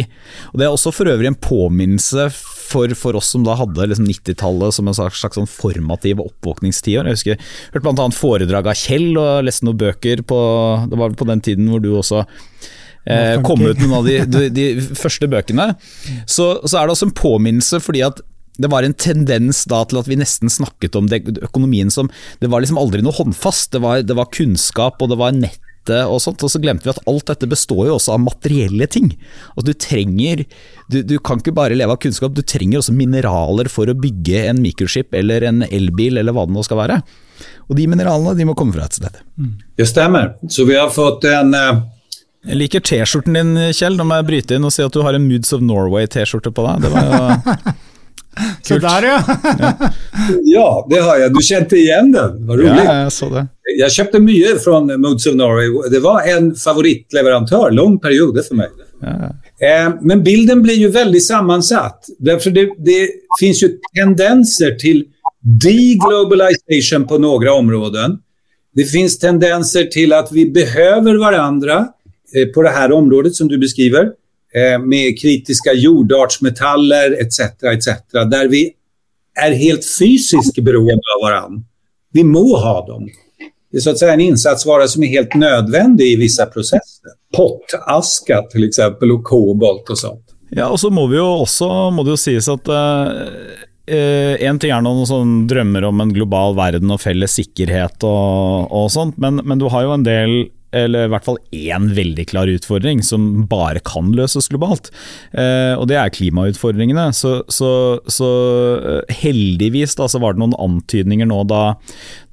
Og 0.55 0.61
Det 0.61 0.69
er 0.69 0.73
også 0.73 0.95
for 0.97 1.13
øvrig 1.13 1.29
en 1.29 1.37
påminnelse 1.45 2.31
for, 2.33 2.93
for 2.97 3.21
oss 3.21 3.35
som 3.35 3.45
da 3.45 3.59
hadde 3.61 3.91
liksom 3.91 4.09
90-tallet 4.09 4.79
som 4.79 4.89
en 4.89 4.97
slags, 4.97 5.21
slags 5.21 5.37
sånn 5.41 5.51
formativ 5.51 6.25
oppvåkningstiår. 6.25 7.05
Jeg 7.05 7.19
husker 7.19 7.35
jeg 7.37 7.45
hørte 7.77 7.93
bl.a. 7.93 8.09
foredrag 8.17 8.73
av 8.73 8.81
Kjell 8.81 9.13
og 9.13 9.45
leste 9.45 9.69
noen 9.69 9.81
bøker 9.81 10.25
på 10.29 10.41
Det 10.89 11.01
var 11.01 11.17
på 11.19 11.29
den 11.29 11.45
tiden 11.45 11.69
hvor 11.69 11.85
du 11.85 11.91
også 11.99 12.25
eh, 13.09 13.37
kom 13.45 13.61
ut 13.65 13.77
med 13.77 13.85
noen 13.87 14.01
av 14.01 14.09
de, 14.09 14.19
de, 14.25 14.49
de 14.55 14.67
første 15.03 15.29
bøkene. 15.31 15.71
Så, 16.25 16.51
så, 16.65 16.75
er 16.79 16.89
det 16.89 16.97
også 16.97 17.11
en 17.11 17.17
påminnelse 17.21 17.85
fordi 17.85 18.05
at 18.09 18.25
det 18.59 18.71
var 18.73 18.83
en 18.83 18.97
tendens 18.99 19.63
da 19.71 19.85
til 19.87 20.01
at 20.01 20.11
vi 20.11 20.19
nesten 20.19 20.51
snakket 20.51 20.99
om 20.99 21.09
det, 21.11 21.23
økonomien 21.47 21.91
som 21.95 22.11
Det 22.41 22.51
var 22.51 22.63
liksom 22.63 22.81
aldri 22.81 23.03
noe 23.05 23.15
håndfast. 23.15 23.71
Det 23.75 23.83
var, 23.85 24.03
det 24.03 24.17
var 24.19 24.31
kunnskap, 24.35 25.03
og 25.03 25.13
det 25.13 25.19
var 25.21 25.37
nettet 25.37 25.67
og 25.89 26.19
sånt, 26.21 26.43
og 26.45 26.51
så 26.53 26.61
glemte 26.61 26.85
vi 26.85 26.93
at 26.93 27.01
alt 27.09 27.31
dette 27.31 27.49
består 27.49 27.87
jo 27.89 27.95
også 27.95 28.13
av 28.13 28.21
materielle 28.21 28.85
ting. 28.93 29.07
Og 29.57 29.65
du 29.65 29.71
trenger 29.73 30.43
du, 30.91 30.99
du, 31.01 31.15
kan 31.25 31.41
ikke 31.41 31.55
bare 31.57 31.79
leve 31.79 31.95
av 31.95 32.01
kunnskap, 32.03 32.35
du 32.37 32.43
trenger 32.43 32.83
også 32.83 32.93
mineraler 32.93 33.71
for 33.73 33.89
å 33.89 33.97
bygge 33.97 34.43
en 34.51 34.61
mikroskip 34.61 35.17
eller 35.17 35.47
en 35.49 35.63
elbil 35.65 36.21
eller 36.21 36.37
hva 36.37 36.45
det 36.49 36.57
nå 36.59 36.67
skal 36.67 36.83
være. 36.83 36.99
Og 37.71 37.79
de 37.79 37.87
mineralene 37.89 38.37
de 38.37 38.49
må 38.49 38.57
komme 38.59 38.77
fra 38.77 38.89
et 38.89 38.99
sted. 38.99 39.23
Det 39.79 39.87
stemmer. 39.89 40.35
Så 40.51 40.67
vi 40.69 40.77
har 40.77 40.93
fått 40.93 41.25
en 41.31 41.55
uh... 41.57 41.85
Jeg 42.49 42.59
liker 42.61 42.83
T-skjorten 42.85 43.35
din, 43.35 43.57
Kjell. 43.77 43.97
Nå 43.99 44.05
må 44.09 44.21
jeg 44.21 44.29
bryte 44.29 44.59
inn 44.59 44.67
og 44.67 44.73
si 44.75 44.85
at 44.85 44.95
du 44.95 45.01
har 45.05 45.17
en 45.17 45.25
Moods 45.25 45.55
of 45.57 45.65
Norway-T-skjorte 45.65 46.53
på 46.55 46.65
deg. 46.69 46.85
Det 46.85 46.93
var 46.93 47.09
jo 47.09 47.73
Så 48.63 48.79
der, 48.83 49.07
ja. 49.09 49.19
ja, 50.57 50.69
det 50.91 51.03
har 51.03 51.23
jeg. 51.23 51.33
Du 51.35 51.41
kjente 51.43 51.79
igjen 51.79 52.13
den? 52.15 52.37
Var 52.49 52.61
rolig. 52.61 52.85
Ja, 52.85 52.97
jeg 53.05 53.15
så 53.17 53.31
det. 53.33 53.45
Jeg 53.79 53.95
kjøpte 53.95 54.21
mye 54.25 54.55
fra 54.63 54.81
Moods 54.97 55.27
of 55.29 55.37
Norway. 55.37 55.73
Det 55.93 56.01
var 56.05 56.29
en 56.33 56.53
favorittleverandør 56.57 57.75
lang 57.77 57.99
periode 58.03 58.45
for 58.47 58.61
meg. 58.61 58.73
Ja. 59.03 59.33
Eh, 59.61 59.91
men 60.01 60.23
bilden 60.25 60.63
blir 60.63 60.79
jo 60.79 60.91
veldig 60.95 61.23
sammensatt. 61.23 62.11
Derfor 62.19 62.55
det, 62.55 62.69
det 62.79 63.01
finns 63.41 63.63
jo 63.63 63.73
tendenser 63.97 64.77
til 64.81 65.05
deglobalization 65.43 67.07
på 67.09 67.19
noen 67.23 67.51
områder. 67.53 68.17
Det 68.77 68.87
finnes 68.87 69.19
tendenser 69.19 69.89
til 69.93 70.15
at 70.15 70.31
vi 70.35 70.47
behøver 70.55 71.19
hverandre 71.19 71.79
eh, 72.35 72.49
på 72.55 72.65
det 72.65 72.75
her 72.77 72.95
området 72.95 73.35
som 73.37 73.51
du 73.51 73.59
beskriver. 73.61 74.13
Eh, 74.55 74.79
med 74.79 75.21
kritiska 75.21 75.73
jordartsmetaller 75.73 77.23
etc. 77.23 77.41
etc. 77.63 77.87
Där 78.13 78.49
vi 78.49 78.73
är 79.41 79.53
helt 79.53 79.85
fysiskt 79.99 80.59
beroende 80.59 81.03
av 81.17 81.31
varandra. 81.31 81.63
Vi 82.13 82.25
må 82.25 82.57
ha 82.57 82.87
dem. 82.87 83.09
Det 83.73 83.77
är 83.77 83.81
så 83.81 83.91
att 83.91 83.99
säga 83.99 84.13
en 84.13 84.21
insatsvara 84.21 84.89
som 84.89 85.03
är 85.03 85.07
helt 85.07 85.35
nödvändig 85.35 86.13
i 86.13 86.17
vissa 86.17 86.47
processer. 86.47 87.11
Pottaska 87.37 88.43
till 88.43 88.69
exempel 88.69 89.13
och 89.13 89.25
kobolt 89.25 89.91
och 89.91 89.99
sånt. 89.99 90.25
Ja, 90.51 90.69
og 90.69 90.81
så 90.81 90.91
må 90.91 91.07
vi 91.07 91.17
ju 91.17 91.23
också, 91.23 91.91
må 91.91 92.03
det 92.03 92.15
jo 92.15 92.17
sies 92.17 92.49
at 92.49 92.69
uh, 92.73 93.11
en 94.49 94.59
ting 94.61 94.73
er 94.73 94.81
noen 94.85 95.05
sånn 95.09 95.33
drømmer 95.49 95.85
om 95.89 96.01
en 96.01 96.13
global 96.17 96.57
verden 96.57 96.89
og 96.93 97.03
felles 97.03 97.37
sikkerhet 97.37 98.05
og, 98.09 98.73
og 98.73 98.89
sånt, 98.93 99.19
men, 99.21 99.43
men, 99.45 99.61
du 99.61 99.69
har 99.69 99.85
jo 99.85 99.93
en 99.93 100.07
del 100.07 100.37
eller 100.77 101.07
i 101.07 101.13
hvert 101.13 101.25
fall 101.25 101.39
én 101.55 101.89
veldig 101.97 102.27
klar 102.29 102.51
utfordring 102.53 103.01
som 103.07 103.47
bare 103.49 103.81
kan 103.85 104.11
løses 104.17 104.51
globalt. 104.53 104.91
Eh, 105.33 105.75
og 105.79 105.89
det 105.91 105.99
er 106.01 106.13
klimautfordringene. 106.13 107.09
Så, 107.17 107.39
så, 107.53 107.71
så 108.11 108.31
eh, 108.79 109.19
heldigvis 109.23 109.97
da, 109.99 110.09
så 110.11 110.21
var 110.23 110.37
det 110.37 110.45
noen 110.45 110.57
antydninger 110.59 111.29
nå 111.29 111.43
da, 111.49 111.63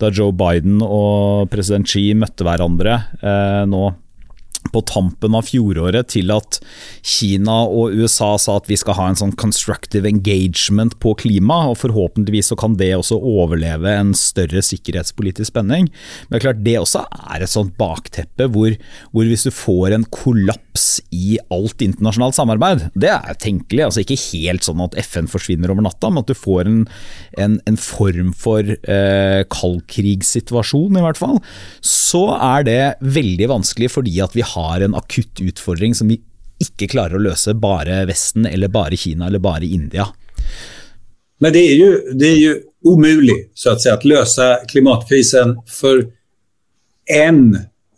da 0.04 0.12
Joe 0.12 0.36
Biden 0.36 0.82
og 0.84 1.52
president 1.54 1.88
Xi 1.90 2.10
møtte 2.18 2.48
hverandre 2.48 3.00
eh, 3.22 3.64
nå 3.70 3.88
på 4.76 4.84
tampen 4.88 5.36
av 5.38 5.48
fjoråret 5.48 6.12
til 6.12 6.34
at 6.36 6.60
Kina 7.06 7.62
og 7.66 7.96
USA 7.96 8.34
sa 8.42 8.58
at 8.60 8.70
vi 8.70 8.78
skal 8.80 8.98
ha 9.00 9.08
en 9.10 9.20
sånn 9.20 9.36
constructive 9.40 10.10
engagement 10.10 10.98
på 11.04 11.16
klima, 11.22 11.62
og 11.72 11.80
forhåpentligvis 11.84 12.52
så 12.52 12.60
kan 12.60 12.78
det 12.80 12.92
også 12.98 13.18
overleve 13.18 13.96
en 13.96 14.14
større 14.18 14.64
sikkerhetspolitisk 14.66 15.54
spenning. 15.54 15.90
Men 16.28 16.36
det 16.36 16.40
er 16.42 16.46
klart 16.48 16.64
det 16.66 16.78
også 16.82 17.06
er 17.36 17.46
et 17.46 17.52
sånt 17.52 17.76
bakteppe 17.80 18.50
hvor, 18.52 18.76
hvor 19.14 19.30
hvis 19.30 19.48
du 19.48 19.54
får 19.56 19.96
en 19.96 20.08
kollaps 20.14 21.00
i 21.16 21.38
alt 21.54 21.84
internasjonalt 21.86 22.38
samarbeid, 22.38 22.88
det 23.00 23.12
er 23.14 23.40
tenkelig, 23.42 23.86
altså 23.88 24.04
ikke 24.04 24.20
helt 24.34 24.66
sånn 24.66 24.84
at 24.84 24.98
FN 25.06 25.30
forsvinner 25.32 25.72
over 25.72 25.86
natta, 25.86 26.12
men 26.12 26.24
at 26.24 26.32
du 26.32 26.36
får 26.38 26.70
en, 26.70 26.82
en, 27.42 27.60
en 27.70 27.80
form 27.80 28.34
for 28.36 28.76
eh, 28.76 29.42
kaldkrigssituasjon 29.54 31.00
i 31.00 31.06
hvert 31.06 31.20
fall, 31.20 31.40
så 31.86 32.26
er 32.36 32.68
det 32.68 32.82
veldig 33.16 33.52
vanskelig 33.52 33.92
fordi 33.94 34.20
at 34.24 34.36
vi 34.36 34.44
har 34.46 34.65
har 34.66 34.86
en 34.86 34.98
akutt 34.98 35.42
utfordring 35.42 35.96
som 35.98 36.12
vi 36.12 36.20
ikke 36.62 36.88
klarer 36.94 37.18
å 37.18 37.26
løse 37.26 37.54
bare 37.60 38.04
Vesten 38.10 38.48
eller 38.48 38.72
bare 38.72 38.98
Kina 38.98 39.28
eller 39.28 39.44
bare 39.44 39.68
India. 39.68 40.08
Men 41.44 41.54
det 41.54 41.64
er 41.68 41.76
jo, 41.76 41.90
det 42.16 42.30
er 42.30 42.40
jo 42.40 42.54
umulig 42.96 43.38
så 43.58 43.74
å 43.74 43.80
si, 43.82 43.92
å 43.92 44.08
løse 44.08 44.48
klimatkrisen 44.72 45.58
for 45.68 46.06
en 47.12 47.42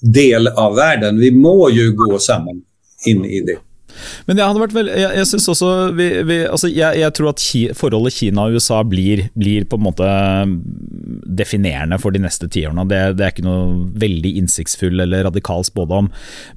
del 0.01 0.49
av 0.49 0.75
verden. 0.77 1.19
Vi 1.21 1.31
må 1.35 1.69
jo 1.73 1.91
gå 1.97 2.17
sammen 2.19 2.63
inn 3.05 3.23
i 3.25 3.43
det. 3.45 3.59
Men 4.27 4.39
jeg 4.39 4.49
hadde 4.49 4.61
vært 4.63 4.75
vel, 4.75 4.91
jeg, 4.91 5.13
jeg 5.19 5.29
synes 5.31 5.47
også 5.53 5.71
vi, 5.97 6.07
vi, 6.27 6.39
altså 6.47 6.69
jeg, 6.71 6.99
jeg, 7.01 7.13
tror 7.17 7.31
at 7.31 7.43
ki, 7.43 7.61
forholdet 7.77 8.15
Kina 8.17 8.47
og 8.47 8.57
USA 8.57 8.81
blir, 8.87 9.27
blir, 9.37 9.67
på 9.67 9.79
en 9.79 9.85
måte 9.85 10.09
definerende 11.37 11.99
for 12.01 12.15
de 12.15 12.21
neste 12.23 12.49
tiårene. 12.51 12.85
Det, 12.89 13.01
det 13.17 13.25
er 13.25 13.33
ikke 13.33 13.47
noe 13.47 13.87
veldig 13.99 14.33
innsiktsfull 14.41 15.03
eller 15.03 15.27
radikal 15.27 15.65
spådom. 15.67 16.11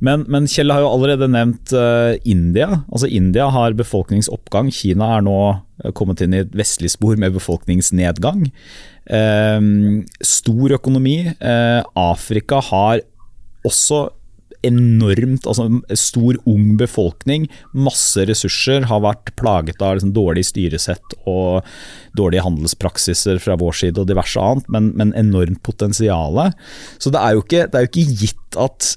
Men, 0.05 0.27
men 0.31 0.49
Kjell 0.51 0.73
har 0.73 0.85
jo 0.85 0.93
allerede 0.93 1.31
nevnt 1.31 1.75
uh, 1.77 2.15
India. 2.29 2.83
Altså 2.91 3.11
India 3.11 3.49
har 3.53 3.77
befolkningsoppgang. 3.79 4.71
Kina 4.75 5.17
er 5.17 5.27
nå 5.27 5.39
eh, 5.51 5.93
kommet 5.97 6.23
inn 6.25 6.37
i 6.37 6.43
et 6.45 6.57
vestlig 6.57 6.93
spor 6.95 7.19
med 7.21 7.37
befolkningsnedgang. 7.37 8.49
Uh, 9.11 9.61
stor 10.25 10.77
økonomi. 10.79 11.19
Uh, 11.41 11.83
Afrika 11.99 12.63
har 12.71 13.05
også 13.67 14.09
enormt 14.67 15.47
altså 15.49 15.67
stor, 15.99 16.39
ung 16.49 16.75
befolkning, 16.81 17.47
masse 17.73 18.25
ressurser, 18.29 18.87
har 18.91 19.03
vært 19.05 19.33
plaget 19.41 19.83
av 19.85 19.97
liksom, 19.97 20.15
dårlig 20.17 20.47
styresett 20.51 21.17
og 21.31 21.67
dårlige 22.19 22.45
handelspraksiser 22.47 23.41
fra 23.43 23.57
vår 23.61 23.79
side 23.83 24.03
og 24.03 24.11
diverse 24.11 24.41
annet, 24.41 24.69
men, 24.73 24.91
men 24.99 25.15
enormt 25.19 25.63
potensial. 25.67 26.41
Så 27.01 27.13
det 27.13 27.23
er, 27.23 27.37
jo 27.37 27.45
ikke, 27.45 27.67
det 27.71 27.79
er 27.79 27.87
jo 27.87 27.93
ikke 27.93 28.19
gitt 28.25 28.61
at 28.61 28.95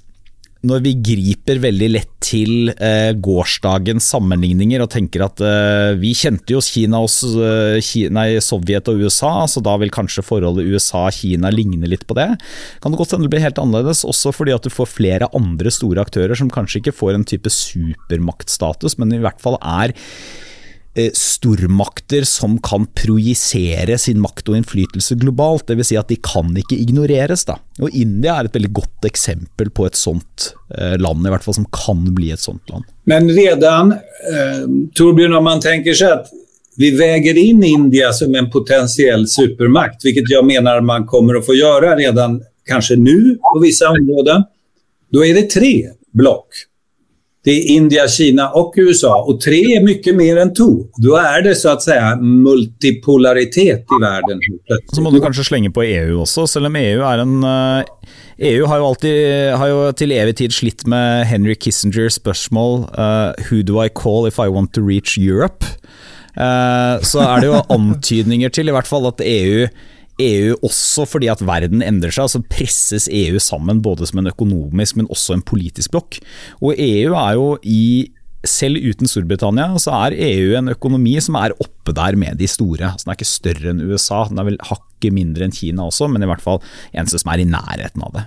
når 0.63 0.83
vi 0.85 0.93
griper 1.03 1.59
veldig 1.63 1.87
lett 1.91 2.11
til 2.23 2.71
eh, 2.71 3.11
gårsdagens 3.19 4.05
sammenligninger 4.13 4.83
og 4.83 4.91
tenker 4.93 5.25
at 5.25 5.41
eh, 5.43 5.91
vi 5.99 6.13
kjente 6.15 6.55
jo 6.55 6.61
Kina 6.63 7.01
og, 7.03 7.11
eh, 7.43 7.79
Kina, 7.83 8.25
Sovjet 8.43 8.87
og 8.91 9.03
USA, 9.03 9.33
så 9.49 9.63
da 9.63 9.75
vil 9.81 9.91
kanskje 9.93 10.23
forholdet 10.23 10.69
USA-Kina 10.71 11.51
ligne 11.51 11.89
litt 11.91 12.07
på 12.07 12.15
det. 12.15 12.29
Kan 12.83 12.95
det 12.95 13.01
godt 13.01 13.15
hende 13.15 13.27
det 13.27 13.33
blir 13.35 13.43
helt 13.43 13.59
annerledes, 13.59 14.05
også 14.07 14.31
fordi 14.35 14.55
at 14.55 14.63
du 14.63 14.71
får 14.71 14.91
flere 14.93 15.29
andre 15.35 15.73
store 15.73 16.05
aktører 16.07 16.39
som 16.39 16.51
kanskje 16.53 16.79
ikke 16.79 16.95
får 16.95 17.19
en 17.19 17.27
type 17.27 17.51
supermaktstatus, 17.51 18.95
men 19.01 19.11
i 19.17 19.21
hvert 19.23 19.43
fall 19.43 19.59
er 19.59 19.95
stormakter 21.17 22.21
som 22.27 22.59
kan 22.61 22.85
projisere 22.93 23.97
sin 23.97 24.19
makt 24.21 24.51
og 24.51 24.59
innflytelse 24.59 25.17
globalt. 25.21 25.65
Dvs. 25.67 25.89
Si 25.89 25.97
at 25.97 26.11
de 26.11 26.19
kan 26.21 26.51
ikke 26.59 26.77
ignoreres. 26.77 27.47
Da. 27.49 27.57
Og 27.81 27.95
India 27.97 28.37
er 28.37 28.49
et 28.49 28.57
veldig 28.57 28.71
godt 28.77 29.07
eksempel 29.09 29.71
på 29.73 29.87
et 29.89 29.97
sånt 29.97 30.51
eh, 30.77 30.95
land, 31.01 31.25
i 31.25 31.33
hvert 31.33 31.45
fall 31.45 31.57
som 31.57 31.67
kan 31.73 32.05
bli 32.13 32.29
et 32.35 32.43
sånt 32.43 32.69
land. 32.69 32.85
Men 33.09 33.29
redan, 33.33 33.95
eh, 33.97 34.63
Torbjørn, 34.93 35.33
når 35.33 35.45
man 35.45 35.63
tenker 35.63 35.97
seg 35.97 36.19
at 36.19 36.31
vi 36.77 36.91
väger 36.97 37.37
inn 37.37 37.63
India 37.63 38.11
som 38.13 38.33
en 38.35 38.49
potensiell 38.53 39.27
supermakt, 39.29 40.01
hvilket 40.05 40.29
jeg 40.29 40.45
mener 40.45 40.81
man 40.85 41.05
kommer 41.09 41.37
å 41.37 41.45
få 41.45 41.57
gjøre 41.57 41.95
redan 41.99 42.39
kanskje 42.69 42.97
nå 43.01 43.17
på 43.43 43.61
visse 43.61 43.89
områder, 43.89 44.45
da 45.13 45.25
er 45.25 45.37
det 45.37 45.49
tre 45.53 45.73
block. 46.13 46.65
Det 47.45 47.51
är 47.51 47.75
India, 47.75 48.07
Kina 48.07 48.49
och 48.49 48.73
USA 48.77 49.23
och 49.27 49.41
tre 49.41 49.59
är 49.59 49.83
mycket 49.83 50.15
mer 50.15 50.37
än 50.37 50.53
to. 50.53 50.83
Då 50.97 51.15
är 51.15 51.41
det 51.41 51.55
så 51.55 51.69
att 51.69 51.81
säga 51.81 52.15
multipolaritet 52.15 53.79
i 53.79 54.01
verden. 54.01 54.39
Så 54.93 55.01
må 55.01 55.11
du 55.11 55.19
kanskje 55.19 55.43
slenge 55.43 55.71
på 55.75 55.83
EU 55.83 56.21
også, 56.23 56.47
selv 56.47 56.69
om 56.71 56.77
EU 56.79 57.03
er 57.03 57.23
en 57.23 57.35
EU 57.43 57.83
eh, 58.47 58.63
e 58.63 58.67
har 58.67 58.79
jo 58.79 58.87
alltid 58.87 59.17
har 59.59 59.67
jo 59.73 59.81
til 59.91 60.15
evig 60.15 60.37
tid 60.39 60.55
slitt 60.55 60.87
med 60.87 61.25
Henry 61.27 61.55
Kissingers 61.59 62.15
spørsmål 62.21 62.85
uh, 62.95 63.35
Who 63.49 63.59
do 63.61 63.83
I 63.83 63.89
call 63.89 64.27
if 64.27 64.39
I 64.39 64.47
want 64.47 64.73
to 64.73 64.81
reach 64.81 65.17
Europe? 65.19 65.67
Uh, 66.39 67.03
så 67.03 67.19
er 67.27 67.43
det 67.43 67.51
jo 67.51 67.59
antydninger 67.69 68.49
til 68.49 68.71
i 68.71 68.73
hvert 68.73 68.87
fall 68.87 69.05
at 69.11 69.19
EU 69.19 69.67
EU 70.21 70.57
også 70.61 71.07
fordi 71.09 71.29
at 71.31 71.41
verden 71.45 71.81
endrer 71.85 72.13
seg, 72.13 72.29
så 72.29 72.43
presses 72.45 73.07
EU 73.11 73.39
sammen 73.41 73.81
både 73.85 74.07
som 74.09 74.21
en 74.21 74.29
økonomisk, 74.29 74.99
men 74.99 75.09
også 75.13 75.37
en 75.37 75.45
politisk 75.45 75.93
blokk. 75.95 76.19
Og 76.61 76.75
EU 76.77 77.15
er 77.17 77.39
jo 77.39 77.47
i 77.63 78.11
selv 78.43 78.75
uten 78.83 79.07
Storbritannia 79.07 79.79
så 79.79 79.93
er 80.03 80.17
EU 80.19 80.53
en 80.59 80.73
økonomi 80.73 81.15
som 81.23 81.37
er 81.39 81.55
oppe 81.63 81.95
der 81.95 82.17
med 82.19 82.37
de 82.41 82.49
store. 82.51 82.91
Så 82.97 83.05
den 83.05 83.13
er 83.13 83.17
ikke 83.17 83.29
større 83.29 83.71
enn 83.71 83.83
USA, 83.87 84.25
den 84.29 84.41
er 84.41 84.49
vel 84.51 84.59
hakket 84.67 85.15
mindre 85.15 85.47
enn 85.47 85.55
Kina 85.55 85.87
også, 85.87 86.09
men 86.11 86.23
i 86.23 86.29
hvert 86.29 86.43
fall 86.43 86.59
eneste 86.91 87.21
som 87.23 87.31
er 87.33 87.43
i 87.43 87.49
nærheten 87.49 88.03
av 88.03 88.15
det. 88.17 88.25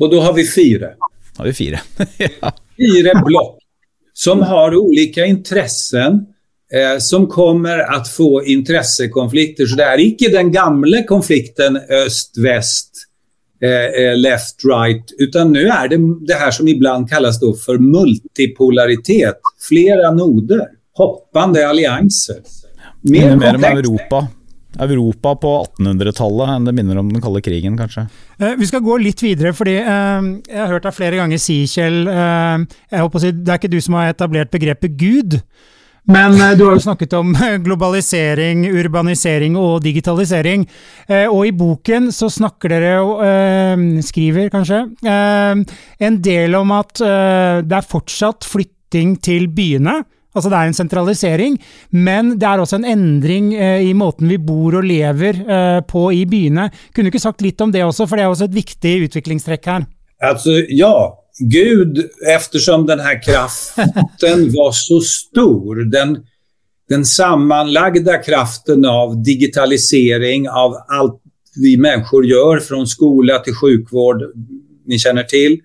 Og 0.00 0.12
da 0.12 0.22
har 0.24 0.36
vi 0.36 0.46
fire. 0.48 0.94
Da 1.34 1.42
har 1.42 1.50
vi 1.50 1.56
fire. 1.56 1.82
ja. 2.24 2.54
Fire 2.80 3.16
blokk 3.20 3.58
som 4.20 4.42
har 4.44 4.74
ulike 4.76 5.24
interesser 5.28 6.18
eh, 6.74 6.98
som 6.98 7.26
kommer 7.26 7.78
att 7.78 8.08
få 8.08 8.44
intressekonflikter. 8.44 9.66
Så 9.66 9.76
det 9.76 9.86
er 9.86 10.02
ikke 10.04 10.32
den 10.32 10.52
gamle 10.52 11.04
konflikten 11.08 11.76
øst-vest, 11.76 13.06
eh, 13.62 13.88
eh 14.02 14.16
left-right, 14.18 15.14
utan 15.18 15.52
nå 15.52 15.66
er 15.68 15.88
det 15.88 16.00
det 16.26 16.40
her 16.40 16.50
som 16.50 16.68
ibland 16.68 17.08
kalles 17.10 17.40
for 17.64 17.78
multipolaritet. 17.78 19.40
Flere 19.68 20.14
noder, 20.14 20.66
hoppende 20.96 21.66
allianser. 21.66 22.42
Mer, 23.02 23.36
mer 23.36 23.56
om 23.56 23.64
Europa. 23.64 24.26
Europa 24.78 25.34
på 25.42 25.50
1800-tallet 25.80 26.52
enn 26.54 26.68
det 26.68 26.74
minner 26.76 27.00
om 27.00 27.08
den 27.10 27.22
kalde 27.22 27.42
krigen, 27.42 27.76
kanskje. 27.78 28.06
Eh, 28.38 28.54
vi 28.58 28.68
skal 28.70 28.84
gå 28.84 28.96
litt 29.02 29.22
videre, 29.24 29.52
fordi 29.56 29.76
eh, 29.80 30.28
jeg 30.46 30.60
har 30.60 30.70
hørt 30.70 30.86
deg 30.86 30.96
flere 30.96 31.18
ganger 31.18 31.42
si, 31.42 31.64
Kjell 31.70 32.04
eh, 32.06 32.62
jeg 32.92 33.04
håper 33.04 33.20
å 33.20 33.24
si, 33.24 33.32
Det 33.34 33.52
er 33.52 33.60
ikke 33.60 33.72
du 33.72 33.80
som 33.82 33.98
har 33.98 34.14
etablert 34.14 34.52
begrepet 34.54 34.94
Gud. 35.00 35.40
Men 36.08 36.34
eh, 36.40 36.56
du 36.56 36.64
har 36.66 36.76
jo 36.76 36.84
snakket 36.84 37.14
om 37.18 37.34
globalisering, 37.66 38.64
urbanisering 38.80 39.56
og 39.60 39.82
digitalisering. 39.84 40.66
Eh, 41.08 41.26
og 41.28 41.44
i 41.48 41.54
boken 41.56 42.10
så 42.14 42.30
snakker 42.32 42.72
dere, 42.72 42.94
eh, 43.26 43.84
skriver 44.04 44.50
kanskje, 44.52 44.84
en 46.00 46.16
del 46.22 46.54
om 46.56 46.72
at 46.74 47.00
det 47.00 47.76
er 47.76 47.86
fortsatt 47.86 48.46
flytting 48.48 49.16
til 49.22 49.48
byene. 49.52 50.00
Altså 50.34 50.50
det 50.52 50.58
er 50.58 50.68
en 50.70 50.76
sentralisering, 50.76 51.56
men 51.90 52.34
det 52.38 52.46
er 52.46 52.62
også 52.62 52.78
en 52.78 52.86
endring 52.86 53.50
i 53.54 53.90
måten 53.98 54.30
vi 54.30 54.38
bor 54.38 54.76
og 54.78 54.86
lever 54.86 55.40
på 55.90 56.04
i 56.14 56.22
byene. 56.30 56.68
Kunne 56.94 57.08
du 57.08 57.12
ikke 57.12 57.22
sagt 57.22 57.42
litt 57.42 57.60
om 57.64 57.72
det 57.74 57.82
også, 57.82 58.06
for 58.06 58.16
det 58.16 58.24
er 58.26 58.30
også 58.30 58.46
et 58.46 58.58
viktig 58.60 58.94
utviklingstrekk 59.08 59.70
her? 59.72 59.88
Altså, 60.22 60.60
ja, 60.70 60.92
Gud, 61.40 62.10
eftersom 62.26 62.86
den 62.86 63.00
här 63.00 63.22
kraften 63.22 64.52
var 64.52 64.72
så 64.72 65.00
stor, 65.00 65.76
den, 65.76 66.18
den 66.88 67.04
sammanlagda 67.04 68.18
kraften 68.18 68.84
av 68.84 69.22
digitalisering, 69.22 70.48
av 70.48 70.74
allt 70.88 71.20
vi 71.56 71.76
människor 71.76 72.26
gör, 72.26 72.60
från 72.60 72.86
skola 72.86 73.38
till 73.38 73.54
sjukvård, 73.54 74.22
ni 74.86 74.98
känner 74.98 75.22
till. 75.22 75.60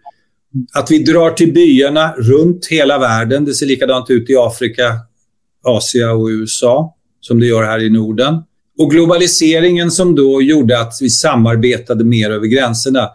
Att 0.73 0.91
vi 0.91 0.99
drar 1.03 1.31
till 1.31 1.53
byarna 1.53 2.13
runt 2.17 2.67
hela 2.67 2.99
världen, 2.99 3.45
det 3.45 3.53
ser 3.53 3.65
likadant 3.65 4.09
ut 4.09 4.29
i 4.29 4.35
Afrika, 4.37 4.99
Asien 5.63 6.09
och 6.09 6.27
USA, 6.27 6.95
som 7.21 7.39
det 7.39 7.45
gör 7.45 7.63
här 7.63 7.83
i 7.83 7.89
Norden. 7.89 8.43
Och 8.77 8.91
globaliseringen 8.91 9.91
som 9.91 10.15
då 10.15 10.41
gjorde 10.41 10.79
att 10.79 10.93
vi 11.01 11.09
samarbetade 11.09 12.03
mer 12.03 12.31
över 12.31 12.47
gränserna. 12.47 13.09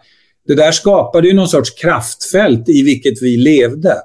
Det 0.47 0.55
där 0.55 0.71
skapade 0.71 1.27
ju 1.27 1.33
någon 1.33 1.47
sorts 1.47 1.71
kraftfält 1.71 2.69
i 2.69 2.83
vilket 2.83 3.21
vi 3.21 3.37
levde. 3.37 3.95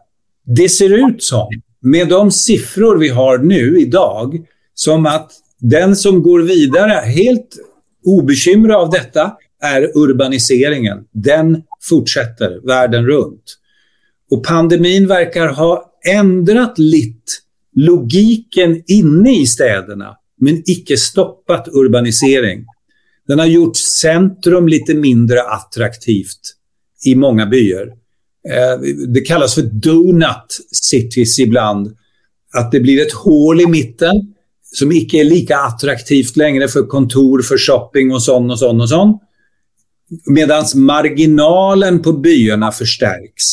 Det 0.45 0.69
ser 0.69 1.09
ut 1.09 1.23
som, 1.23 1.49
med 1.81 2.09
de 2.09 2.31
siffror 2.31 2.99
vi 2.99 3.09
har 3.09 3.39
nu 3.39 3.81
idag, 3.81 4.47
som 4.75 5.07
att 5.07 5.33
den 5.61 5.97
som 5.97 6.23
går 6.23 6.43
vidare 6.43 6.93
helt 6.93 7.57
obekymrad 8.05 8.77
av 8.77 8.91
detta 8.91 9.33
är 9.63 9.97
urbaniseringen. 9.97 11.05
Den 11.13 11.63
fortsätter 11.83 12.67
världen 12.67 13.07
runt. 13.07 13.57
Och 14.31 14.45
pandemin 14.45 15.09
verkar 15.09 15.49
ha 15.49 15.93
ändrat 16.07 16.79
lite 16.79 17.33
logiken 17.75 18.83
inne 18.87 19.37
i 19.37 19.47
städerna, 19.47 20.17
men 20.41 20.63
icke 20.67 20.97
stoppat 20.97 21.69
urbanisering. 21.69 22.65
Den 23.29 23.39
har 23.39 23.47
gjort 23.47 23.77
centrum 23.77 24.69
lite 24.69 24.95
mindre 24.95 25.43
attraktivt 25.43 26.41
i 27.05 27.15
många 27.15 27.47
byar. 27.47 27.87
Eh, 28.49 28.81
det 29.09 29.21
kallas 29.21 29.55
för 29.55 29.63
donut 29.63 30.61
cities 30.73 31.39
ibland. 31.39 31.97
Att 32.53 32.73
det 32.73 32.81
blir 32.81 33.03
ett 33.03 33.13
hål 33.13 33.61
i 33.61 33.67
mitten 33.67 34.35
som 34.73 34.93
ikke 34.93 35.21
er 35.21 35.25
lika 35.25 35.57
attraktivt 35.57 36.37
längre 36.37 36.69
för 36.69 36.87
kontor, 36.87 37.43
för 37.43 37.59
shopping 37.59 38.13
och 38.13 38.23
sånn 38.23 38.51
och 38.51 38.59
sånn 38.59 38.81
och 38.81 38.89
sånn. 38.89 39.19
Medan 40.27 40.65
marginalen 40.75 42.03
på 42.03 42.13
byarna 42.13 42.73
förstärks. 42.73 43.45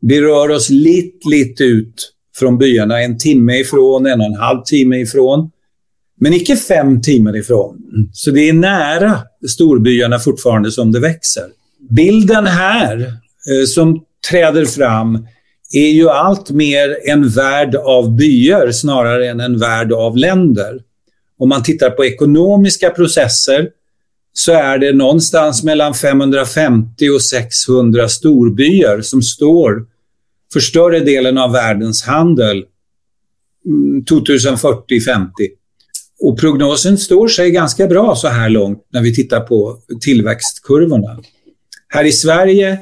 Vi 0.00 0.20
rör 0.20 0.50
oss 0.50 0.70
litt, 0.70 1.26
litt 1.30 1.60
ut 1.60 2.12
från 2.36 2.58
byarna 2.58 3.02
en 3.02 3.18
timme 3.18 3.58
ifrån, 3.58 4.06
en 4.06 4.20
og 4.20 4.26
en 4.26 4.40
halv 4.40 4.62
timme 4.62 5.00
ifrån. 5.00 5.50
Men 6.20 6.32
ikke 6.32 6.56
fem 6.56 6.96
timer 7.02 7.36
ifrån. 7.36 7.76
Så 8.12 8.32
det 8.32 8.48
er 8.48 8.56
nære 8.56 9.12
storbyarna 9.48 10.18
fortfarande 10.18 10.72
som 10.72 10.92
det 10.92 11.02
växer. 11.04 11.50
Bilden 11.90 12.46
her 12.46 13.02
eh, 13.06 13.64
som 13.68 13.98
träder 14.30 14.64
fram 14.64 15.18
er 15.74 15.90
jo 15.92 16.08
allt 16.08 16.50
mer 16.50 16.96
en 17.10 17.28
värld 17.28 17.74
av 17.76 18.12
byer 18.16 18.72
snarere 18.72 19.30
enn 19.30 19.40
en 19.40 19.58
värld 19.60 19.92
av 19.92 20.16
länder. 20.16 20.78
Om 21.38 21.48
man 21.48 21.62
tittar 21.62 21.90
på 21.90 22.04
ekonomiska 22.04 22.90
processer 22.90 23.68
så 24.36 24.52
er 24.52 24.78
det 24.78 24.92
någonstans 24.92 25.62
mellom 25.64 25.94
550 25.94 27.10
og 27.14 27.22
600 27.22 28.08
storbyer 28.08 29.00
som 29.02 29.22
står 29.22 29.82
for 30.52 30.60
større 30.64 31.00
delen 31.04 31.38
av 31.38 31.52
verdens 31.52 32.02
handel 32.06 32.64
2040-50. 34.10 35.56
Och 36.20 36.40
prognosen 36.40 36.98
står 36.98 37.28
sig 37.28 37.50
ganska 37.50 37.86
bra 37.86 38.16
så 38.16 38.28
här 38.28 38.48
långt 38.48 38.86
när 38.92 39.02
vi 39.02 39.14
tittar 39.14 39.40
på 39.40 39.78
tillväxtkurvorna. 40.00 41.20
Här 41.88 42.04
i 42.04 42.12
Sverige, 42.12 42.78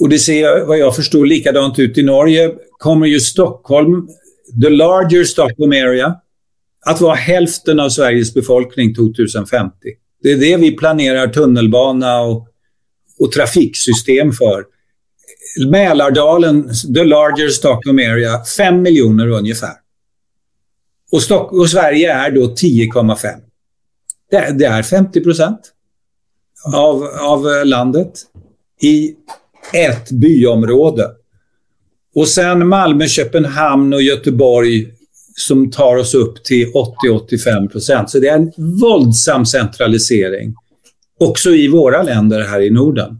och 0.00 0.08
det 0.08 0.18
ser 0.18 0.64
vad 0.66 0.78
jag 0.78 0.96
förstår 0.96 1.26
likadant 1.26 1.78
ut 1.78 1.98
i 1.98 2.02
Norge, 2.02 2.50
kommer 2.70 3.06
ju 3.06 3.20
Stockholm, 3.20 4.08
the 4.62 4.70
larger 4.70 5.24
Stockholm 5.24 5.72
area, 5.72 6.14
att 6.86 7.00
vara 7.00 7.14
hälften 7.14 7.80
av 7.80 7.88
Sveriges 7.88 8.34
befolkning 8.34 8.94
2050. 8.94 9.76
Det 10.22 10.32
är 10.32 10.36
det 10.36 10.56
vi 10.56 10.76
planerar 10.76 11.26
tunnelbana 11.26 12.20
och, 12.20 12.48
och 13.18 13.32
trafiksystem 13.32 14.32
för. 14.32 14.64
Mälardalen, 15.66 16.70
the 16.94 17.04
larger 17.04 17.48
Stockholm 17.48 17.98
area, 17.98 18.44
5 18.56 18.82
miljoner 18.82 19.28
ungefär. 19.28 19.81
Og, 21.12 21.22
Stock 21.22 21.52
och 21.52 21.70
Sverige 21.70 22.12
er 22.12 22.30
da 22.30 22.40
10,5. 22.40 23.40
Det, 24.30 24.58
det, 24.58 24.64
er 24.66 24.82
50% 24.82 25.56
av, 26.74 27.04
av 27.04 27.44
landet 27.64 28.22
i 28.80 29.14
ett 29.72 30.10
byområde. 30.10 31.10
Og 32.16 32.28
sen 32.28 32.68
Malmö, 32.68 33.08
Köpenhamn 33.08 33.92
og 33.94 34.02
Göteborg 34.02 34.86
som 35.36 35.70
tar 35.70 35.96
oss 35.96 36.14
opp 36.14 36.42
til 36.44 36.72
80-85% 36.72 38.06
Så 38.06 38.20
det 38.20 38.28
er 38.28 38.40
en 38.40 38.50
våldsam 38.80 39.46
sentralisering. 39.48 40.54
Også 41.20 41.54
i 41.56 41.68
våre 41.72 42.02
länder 42.04 42.44
her 42.48 42.60
i 42.60 42.70
Norden. 42.70 43.18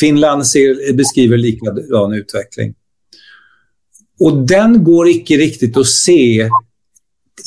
Finland 0.00 0.46
ser, 0.46 0.92
beskriver 0.94 1.38
likadan 1.38 2.14
utvikling. 2.14 2.74
Og 4.20 4.42
den 4.48 4.80
går 4.84 5.12
ikke 5.12 5.38
riktig 5.38 5.70
å 5.78 5.84
se 5.86 6.48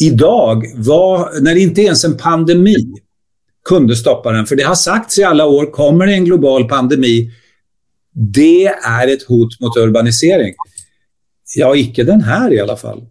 idag, 0.01 0.65
var, 0.75 1.41
när 1.41 1.55
inte 1.55 1.81
ens 1.81 2.03
en 2.03 2.17
pandemi 2.17 2.93
kunde 3.65 3.95
stoppa 3.95 4.31
den, 4.31 4.45
för 4.45 4.55
det 4.55 4.63
har 4.63 4.75
sagts 4.75 5.19
i 5.19 5.23
alla 5.23 5.45
år, 5.45 5.71
kommer 5.71 6.07
det 6.07 6.13
en 6.13 6.25
global 6.25 6.67
pandemi, 6.67 7.31
det 8.13 8.65
är 8.67 9.07
ett 9.07 9.23
hot 9.23 9.59
mot 9.59 9.77
urbanisering. 9.77 10.53
Ja, 11.55 11.75
icke 11.75 12.03
den 12.03 12.21
här 12.21 12.53
i 12.53 12.59
alla 12.59 12.77
fall. 12.77 13.05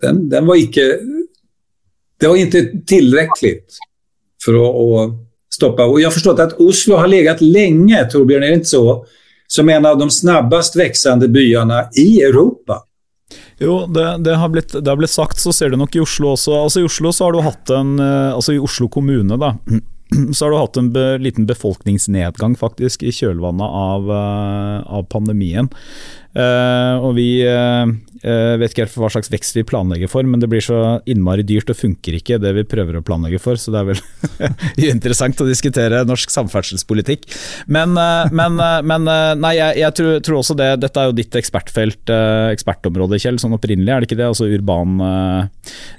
Den, 0.00 0.28
den 0.28 0.46
var 0.46 0.56
icke... 0.56 0.98
Det 2.20 2.26
var 2.28 2.36
inte 2.36 2.72
tillräckligt 2.86 3.78
för 4.44 4.54
att, 4.54 4.76
att 4.76 5.14
stoppa. 5.54 5.84
Och 5.84 6.00
jag 6.00 6.06
har 6.06 6.12
förstått 6.12 6.38
att 6.40 6.60
Oslo 6.60 6.96
har 6.96 7.08
legat 7.08 7.40
länge, 7.40 8.04
Torbjörn, 8.04 8.42
är 8.42 8.48
det 8.48 8.54
inte 8.54 8.68
så? 8.68 9.06
Som 9.46 9.68
en 9.68 9.86
av 9.86 9.98
de 9.98 10.10
snabbast 10.10 10.76
växande 10.76 11.28
byarna 11.28 11.88
i 11.96 12.22
Europa. 12.22 12.82
Jo, 13.58 13.86
det, 13.90 14.06
det, 14.22 14.36
har 14.38 14.48
blitt, 14.48 14.72
det, 14.72 14.86
har 14.86 14.96
blitt, 14.96 15.10
sagt, 15.10 15.40
så 15.42 15.52
ser 15.52 15.72
du 15.72 15.78
nok 15.80 15.96
i 15.96 16.02
Oslo 16.02 16.32
også. 16.36 16.54
Altså 16.62 16.82
I 16.82 16.86
Oslo 16.86 17.12
så 17.14 17.26
har 17.26 17.34
du 17.34 17.42
hatt 17.42 17.72
en 17.74 17.96
eh, 17.98 18.30
Altså 18.30 18.54
i 18.54 18.60
Oslo 18.62 18.86
kommune, 18.92 19.38
da. 19.40 19.54
Så 20.32 20.46
har 20.46 20.54
du 20.54 20.56
hatt 20.56 20.76
en 20.80 20.86
be, 20.94 21.18
liten 21.20 21.44
befolkningsnedgang 21.44 22.54
faktisk 22.56 23.02
i 23.04 23.10
kjølvannet 23.12 23.74
av, 23.76 24.06
uh, 24.08 24.78
av 24.88 25.02
pandemien. 25.12 25.68
Uh, 26.36 27.00
og 27.00 27.14
vi 27.16 27.40
uh, 27.40 27.88
vet 28.60 28.70
ikke 28.70 28.84
helt 28.84 28.96
hva 29.00 29.08
slags 29.10 29.30
vekst 29.32 29.56
vi 29.56 29.64
planlegger 29.66 30.10
for, 30.12 30.26
men 30.28 30.42
det 30.42 30.50
blir 30.50 30.62
så 30.62 30.98
innmari 31.08 31.44
dyrt 31.46 31.70
og 31.72 31.78
funker 31.78 32.18
ikke 32.18 32.36
det 32.42 32.52
vi 32.56 32.66
prøver 32.68 32.98
å 32.98 33.02
planlegge 33.04 33.40
for, 33.40 33.56
så 33.56 33.72
det 33.72 33.80
er 33.80 33.88
vel 33.88 34.02
uinteressant 34.84 35.40
å 35.40 35.46
diskutere 35.48 36.04
norsk 36.06 36.32
samferdselspolitikk. 36.34 37.24
Men, 37.66 37.96
men, 38.34 38.58
men 38.58 39.08
nei, 39.40 39.54
jeg, 39.56 39.78
jeg 39.80 39.96
tror, 39.98 40.18
tror, 40.24 40.40
også 40.42 40.56
det 40.58 40.68
Dette 40.82 41.00
er 41.00 41.08
jo 41.08 41.16
ditt 41.16 41.38
ekspertfelt, 41.38 42.12
ekspertområde, 42.52 43.20
Kjell, 43.22 43.38
sånn 43.40 43.56
opprinnelig, 43.56 43.92
er 43.94 44.02
det 44.02 44.10
ikke 44.10 44.18
det? 44.20 44.28
Altså 44.28 44.48
urban 44.50 44.98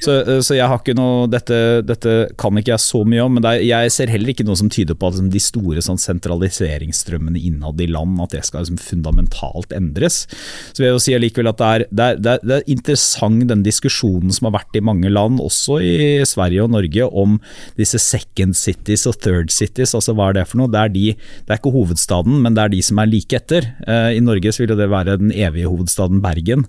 så, 0.01 0.15
så, 0.41 0.55
jeg 0.55 0.67
har 0.69 0.79
ikke 0.79 0.95
noe 0.97 1.27
dette, 1.31 1.57
dette, 1.87 2.15
kan 2.39 2.57
ikke 2.59 2.73
jeg 2.73 2.83
så 2.83 3.03
mye 3.07 3.25
om, 3.25 3.37
men 3.37 3.47
er, 3.47 3.63
jeg 3.65 3.93
ser 3.95 4.11
heller 4.11 4.33
ikke 4.33 4.45
noe 4.47 4.59
som 4.59 4.71
tyder 4.71 4.97
på 4.97 5.09
at 5.09 5.17
liksom, 5.17 5.31
de 5.33 5.43
store 5.43 5.83
sånn, 5.85 6.01
sentraliseringsstrømmene 6.01 7.41
innad 7.49 7.81
i 7.81 7.89
land 7.91 8.19
at 8.23 8.35
det 8.35 8.45
skal 8.47 8.63
liksom, 8.65 8.79
fundamentalt 8.81 9.75
endres. 9.75 10.23
Så 10.29 10.81
vil 10.81 10.89
jeg 10.89 10.95
jo 10.95 11.03
si 11.03 11.17
likevel 11.19 11.51
at 11.51 11.59
det 11.59 11.69
er, 11.69 11.85
det, 11.89 12.05
er, 12.05 12.19
det, 12.19 12.33
er, 12.33 12.55
er, 12.59 12.67
interessant 12.71 13.47
den 13.49 13.63
diskusjonen 13.65 14.33
som 14.35 14.49
har 14.49 14.57
vært 14.59 14.77
i 14.77 14.83
mange 14.85 15.11
land, 15.11 15.39
også 15.43 15.79
i 15.83 15.95
Sverige 16.27 16.65
og 16.65 16.73
Norge, 16.73 17.07
om 17.07 17.37
disse 17.79 17.99
second 18.01 18.57
cities 18.57 19.05
og 19.09 19.19
third 19.23 19.53
cities. 19.53 19.95
altså 19.97 20.15
Hva 20.17 20.29
er 20.29 20.39
det 20.39 20.47
for 20.49 20.61
noe? 20.61 20.71
Det 20.71 20.81
er, 20.81 20.93
de, 20.93 21.05
det 21.15 21.53
er 21.53 21.61
ikke 21.61 21.73
hovedstaden, 21.75 22.39
men 22.43 22.57
det 22.57 22.65
er 22.65 22.73
de 22.75 22.81
som 22.85 23.01
er 23.01 23.11
like 23.11 23.39
etter. 23.39 23.69
Eh, 23.85 24.17
I 24.17 24.23
Norge 24.23 24.53
så 24.53 24.63
vil 24.63 24.73
det 24.73 24.89
være 24.91 25.17
den 25.21 25.33
evige 25.35 25.69
hovedstaden 25.69 26.21
Bergen, 26.23 26.65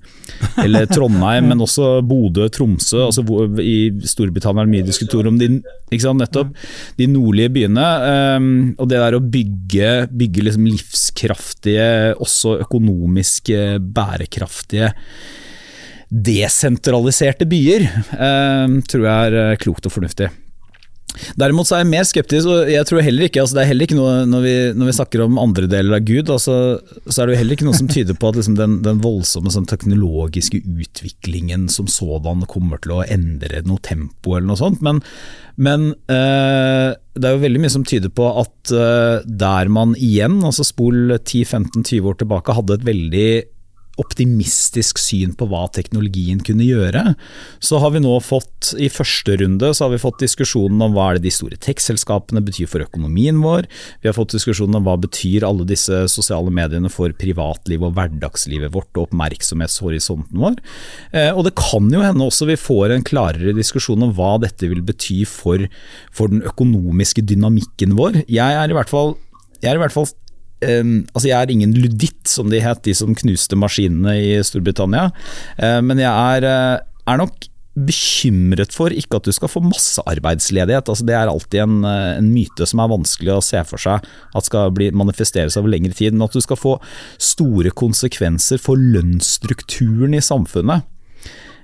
eller 0.64 0.88
Trondheim, 0.90 1.50
men 1.50 1.64
også 1.64 2.00
Bodø, 2.06 2.48
Tromsø. 2.52 3.06
altså 3.08 3.24
I 3.62 3.90
Storbritannia 4.08 4.64
er 4.64 4.68
det 4.68 4.74
mye 4.74 4.88
diskusjon 4.88 5.30
om 5.30 5.38
de, 5.40 5.48
nettopp, 5.90 6.52
de 6.98 7.08
nordlige 7.10 7.52
byene. 7.54 7.86
Um, 8.36 8.50
og 8.78 8.90
det 8.90 9.00
der 9.00 9.16
å 9.16 9.22
bygge, 9.22 9.90
bygge 10.10 10.44
liksom 10.46 10.68
livskraftige, 10.68 11.88
også 12.20 12.58
økonomisk 12.64 13.39
bærekraftige 13.80 14.92
desentraliserte 16.10 17.46
byer, 17.46 17.86
um, 18.18 18.80
tror 18.82 19.06
jeg 19.06 19.34
er 19.38 19.60
klokt 19.62 19.86
og 19.86 19.94
fornuftig. 19.94 20.30
Derimot 21.40 21.68
så 21.68 21.76
er 21.76 21.82
jeg 21.84 21.90
mer 21.90 22.06
skeptisk, 22.08 22.48
og 22.50 22.70
jeg 22.70 22.86
tror 22.88 23.04
heller 23.04 23.26
ikke 23.26 23.42
altså 23.42 23.56
det 23.56 23.62
er 23.62 23.70
heller 23.70 23.88
ikke 23.88 23.98
noe, 23.98 24.14
når 24.30 24.44
vi, 24.44 24.54
når 24.76 24.90
vi, 24.90 24.94
snakker 25.00 25.24
om 25.24 25.40
andre 25.42 25.68
deler 25.70 25.98
av 25.98 26.06
Gud, 26.06 26.32
altså, 26.32 26.56
så 27.06 27.22
er 27.22 27.28
det 27.28 27.34
jo 27.34 27.40
heller 27.42 27.58
ikke 27.58 27.68
noe 27.68 27.78
som 27.78 27.90
tyder 27.90 28.18
på 28.18 28.30
at 28.30 28.40
liksom 28.40 28.56
den, 28.58 28.78
den, 28.86 29.02
voldsomme 29.04 29.52
sånn, 29.52 29.68
teknologiske 29.70 30.62
utviklingen 30.64 31.68
som 31.72 31.88
sådan 31.90 32.44
kommer 32.50 32.82
til 32.82 32.98
å 32.98 33.04
endre 33.06 33.62
noe 33.66 33.82
tempo 33.86 34.36
eller 34.36 34.50
noe 34.50 34.60
sånt. 34.60 34.82
Men, 34.84 35.00
men 35.60 35.92
eh, 36.12 36.90
det 37.16 37.28
er 37.28 37.36
jo 37.36 37.44
veldig 37.44 37.62
mye 37.62 37.72
som 37.72 37.86
tyder 37.86 38.12
på 38.12 38.28
at 38.42 38.74
eh, 38.74 39.24
der 39.24 39.72
man 39.72 39.96
igjen, 39.98 40.40
altså 40.46 40.66
spol 40.66 41.16
10-15-20 41.18 42.10
år 42.12 42.20
tilbake, 42.20 42.58
hadde 42.58 42.78
et 42.78 42.86
veldig 42.90 43.30
optimistisk 44.00 44.98
syn 45.00 45.34
på 45.38 45.46
hva 45.50 45.66
teknologien 45.74 46.40
kunne 46.44 46.66
gjøre. 46.66 47.14
Så 47.62 47.80
har 47.82 47.92
vi 47.94 48.02
nå 48.02 48.16
fått, 48.24 48.72
i 48.80 48.90
første 48.92 49.36
runde, 49.40 49.72
så 49.74 49.86
har 49.86 49.94
vi 49.94 50.02
fått 50.02 50.22
diskusjonen 50.24 50.80
om 50.84 50.96
hva 50.96 51.10
er 51.10 51.18
det 51.18 51.28
de 51.28 51.34
store 51.34 51.58
tech-selskapene 51.60 52.42
betyr 52.44 52.70
for 52.70 52.84
økonomien 52.84 53.40
vår. 53.44 53.68
Vi 54.02 54.10
har 54.10 54.16
fått 54.16 54.34
diskusjonen 54.36 54.80
om 54.80 54.88
hva 54.88 54.96
betyr 55.00 55.46
alle 55.46 55.66
disse 55.68 56.02
sosiale 56.12 56.52
mediene 56.54 56.90
for 56.92 57.14
privatlivet 57.20 57.88
og 57.90 57.96
hverdagslivet 57.98 58.74
vårt 58.74 58.90
og 58.96 59.08
oppmerksomhetshorisonten 59.08 60.40
vår. 60.40 60.60
Eh, 61.12 61.30
og 61.34 61.46
det 61.48 61.56
kan 61.60 61.88
jo 61.92 62.04
hende 62.04 62.26
også 62.26 62.50
vi 62.50 62.60
får 62.60 62.96
en 62.96 63.06
klarere 63.06 63.56
diskusjon 63.56 64.08
om 64.08 64.14
hva 64.16 64.36
dette 64.42 64.68
vil 64.70 64.84
bety 64.86 65.22
for, 65.28 65.66
for 66.14 66.32
den 66.32 66.44
økonomiske 66.46 67.24
dynamikken 67.28 67.96
vår. 67.98 68.24
Jeg 68.30 68.60
er 68.60 68.70
i 68.70 68.76
hvert 68.76 68.92
fall 68.92 69.16
jeg 69.60 69.74
er 69.74 69.76
i 69.76 69.82
hvert 69.82 69.92
fall 69.92 70.08
Um, 70.60 71.06
altså 71.14 71.30
Jeg 71.30 71.38
er 71.40 71.52
ingen 71.54 71.72
luditt, 71.76 72.20
som 72.28 72.50
de 72.52 72.60
het, 72.60 72.82
de 72.84 72.92
som 72.96 73.14
knuste 73.16 73.56
maskinene 73.56 74.16
i 74.20 74.34
Storbritannia. 74.44 75.08
Uh, 75.56 75.80
men 75.84 76.02
jeg 76.02 76.10
er, 76.10 76.44
uh, 76.44 77.06
er, 77.06 77.22
nok 77.22 77.48
bekymret 77.80 78.74
for 78.74 78.92
ikke 78.92 79.20
at 79.20 79.28
du 79.28 79.32
skal 79.32 79.48
få 79.48 79.62
massearbeidsledighet. 79.64 80.90
Altså 80.90 81.06
det 81.08 81.16
er 81.16 81.30
alltid 81.30 81.62
en, 81.64 81.78
uh, 81.86 82.18
en, 82.18 82.28
myte 82.34 82.68
som 82.68 82.82
er 82.82 82.92
vanskelig 82.92 83.32
å 83.38 83.44
se 83.44 83.62
for 83.68 83.80
seg 83.80 84.04
at 84.36 84.48
skal 84.50 84.74
bli, 84.76 84.90
manifesteres 84.92 85.56
over 85.56 85.72
lengre 85.72 85.96
tid. 85.96 86.12
Men 86.12 86.28
at 86.28 86.36
du 86.36 86.44
skal 86.44 86.60
få 86.60 86.76
store 87.16 87.72
konsekvenser 87.72 88.60
for 88.60 88.76
lønnsstrukturen 88.76 90.18
i 90.18 90.24
samfunnet. 90.24 90.88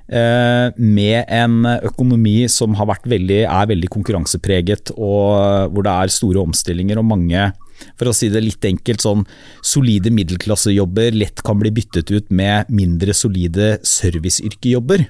Med 0.07 1.24
en 1.34 1.66
økonomi 1.66 2.44
som 2.47 2.76
veldig, 2.78 3.40
er 3.42 3.66
veldig 3.66 3.88
konkurransepreget, 3.90 4.92
og 4.94 5.72
hvor 5.74 5.82
det 5.82 5.94
er 5.94 6.12
store 6.14 6.44
omstillinger 6.47 7.01
og 7.03 7.09
mange 7.11 7.49
for 7.98 8.10
å 8.10 8.14
si 8.16 8.30
det 8.32 8.42
litt 8.44 8.64
enkelt, 8.66 9.04
sånn 9.04 9.24
solide 9.64 10.12
middelklassejobber 10.14 11.16
lett 11.16 11.42
kan 11.46 11.60
bli 11.60 11.72
byttet 11.74 12.12
ut 12.14 12.30
med 12.30 12.70
mindre 12.72 13.14
solide 13.16 13.76
serviceyrkejobber. 13.86 15.06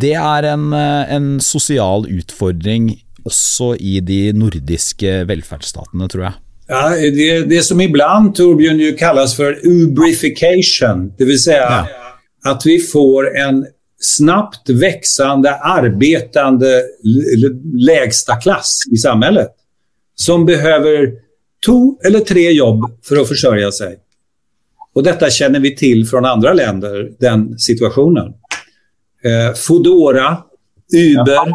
Det 0.00 0.14
er 0.18 0.50
en, 0.54 0.70
en 0.74 1.34
sosial 1.44 2.08
utfordring 2.10 2.94
også 3.24 3.74
i 3.80 3.98
de 4.04 4.32
nordiske 4.36 5.22
velferdsstatene, 5.28 6.08
tror 6.12 6.28
jeg. 6.28 6.40
Ja, 6.68 6.82
det, 6.96 7.28
det 7.50 7.60
som 7.66 7.80
iblant 7.84 8.36
Torbjørn 8.38 8.80
kalles 8.96 9.34
for 9.36 9.58
för 9.60 9.60
ubrification, 9.68 11.10
det 11.18 11.26
Si 11.28 11.38
säga 11.38 11.84
ja. 11.84 12.12
at 12.50 12.64
vi 12.66 12.78
får 12.80 13.36
en 13.36 13.64
snabbt 14.00 14.70
växande 14.70 15.54
arbetande 15.54 16.82
lägsta 17.74 18.36
klass 18.36 18.78
i 18.92 18.96
samhället 18.96 19.48
som 20.14 20.46
behöver 20.46 21.12
to 21.64 21.76
eller 22.04 22.24
tre 22.26 22.46
jobb 22.52 22.84
for 23.04 23.20
å 23.20 23.26
forsørge 23.28 23.70
seg. 23.74 24.00
Og 24.94 25.02
dette 25.06 25.30
kjenner 25.32 25.62
vi 25.64 25.72
til 25.74 26.04
fra 26.06 26.22
andre 26.30 26.52
land, 26.54 26.84
den 27.20 27.46
situasjonen. 27.58 28.34
Eh, 29.24 29.50
Foodora, 29.58 30.36
Uber, 30.94 31.54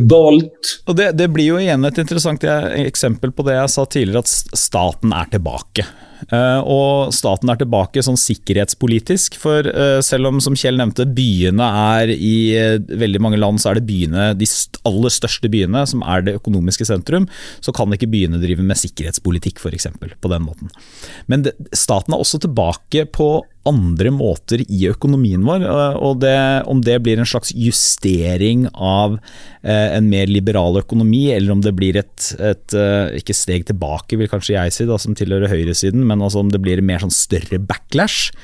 Bolt. 0.00 0.74
Og 0.88 0.96
det, 0.98 1.12
det, 1.16 1.28
blir 1.32 1.52
jo 1.52 1.60
igjen 1.60 1.86
et 1.86 2.00
interessant 2.02 2.44
eksempel 2.44 3.32
på 3.36 3.46
det 3.46 3.56
jeg 3.56 3.72
sa 3.72 3.84
tidligere, 3.86 4.24
at 4.24 4.58
staten 4.58 5.14
er 5.14 5.30
tilbake. 5.32 5.86
Eh, 6.32 6.60
og 6.60 7.12
staten 7.14 7.50
er 7.52 7.58
tilbake 7.60 8.02
sånn 8.04 8.18
sikkerhetspolitisk, 8.20 9.36
for 9.40 9.66
eh, 9.68 9.98
selv 10.04 10.30
om 10.30 10.40
som 10.44 10.56
Kjell 10.58 10.78
nevnte, 10.80 11.06
byene 11.16 11.68
er 11.98 12.12
i 12.14 12.36
eh, 12.56 12.78
veldig 12.80 13.22
mange 13.24 13.40
land 13.40 13.60
så 13.62 13.72
er 13.72 13.80
det 13.80 13.88
byene, 13.88 14.30
de 14.38 14.48
aller 14.88 15.14
største 15.14 15.50
byene 15.52 15.84
som 15.90 16.04
er 16.06 16.24
det 16.26 16.36
økonomiske 16.40 16.88
sentrum, 16.88 17.28
så 17.64 17.74
kan 17.76 17.92
ikke 17.94 18.10
byene 18.12 18.40
drive 18.42 18.64
med 18.64 18.80
sikkerhetspolitikk 18.80 19.62
f.eks. 19.62 19.90
på 20.00 20.32
den 20.32 20.46
måten. 20.46 20.72
Men 21.30 21.48
staten 21.72 22.14
er 22.14 22.22
også 22.22 22.40
tilbake 22.44 23.06
på 23.14 23.28
andre 23.68 24.10
måter 24.14 24.62
i 24.64 24.84
økonomien 24.90 25.44
vår. 25.46 25.64
og 25.98 26.20
det, 26.22 26.36
Om 26.70 26.82
det 26.84 26.98
blir 27.04 27.20
en 27.20 27.28
slags 27.28 27.52
justering 27.54 28.66
av 28.74 29.18
eh, 29.62 29.96
en 29.96 30.08
mer 30.10 30.30
liberal 30.30 30.80
økonomi, 30.80 31.28
eller 31.34 31.54
om 31.54 31.62
det 31.64 31.74
blir 31.76 31.98
et, 32.00 32.30
et 32.38 32.76
ikke 33.20 33.36
steg 33.36 33.68
tilbake, 33.70 34.18
vil 34.20 34.30
kanskje 34.30 34.56
jeg 34.56 34.74
si, 34.74 34.88
da, 34.88 34.98
som 35.00 35.16
tilhører 35.16 35.52
høyresiden, 35.52 36.04
men 36.06 36.24
altså 36.24 36.42
om 36.44 36.52
det 36.52 36.62
blir 36.64 36.82
en 36.82 36.88
mer 36.88 37.04
sånn 37.04 37.14
større 37.14 37.60
backlash, 37.62 38.34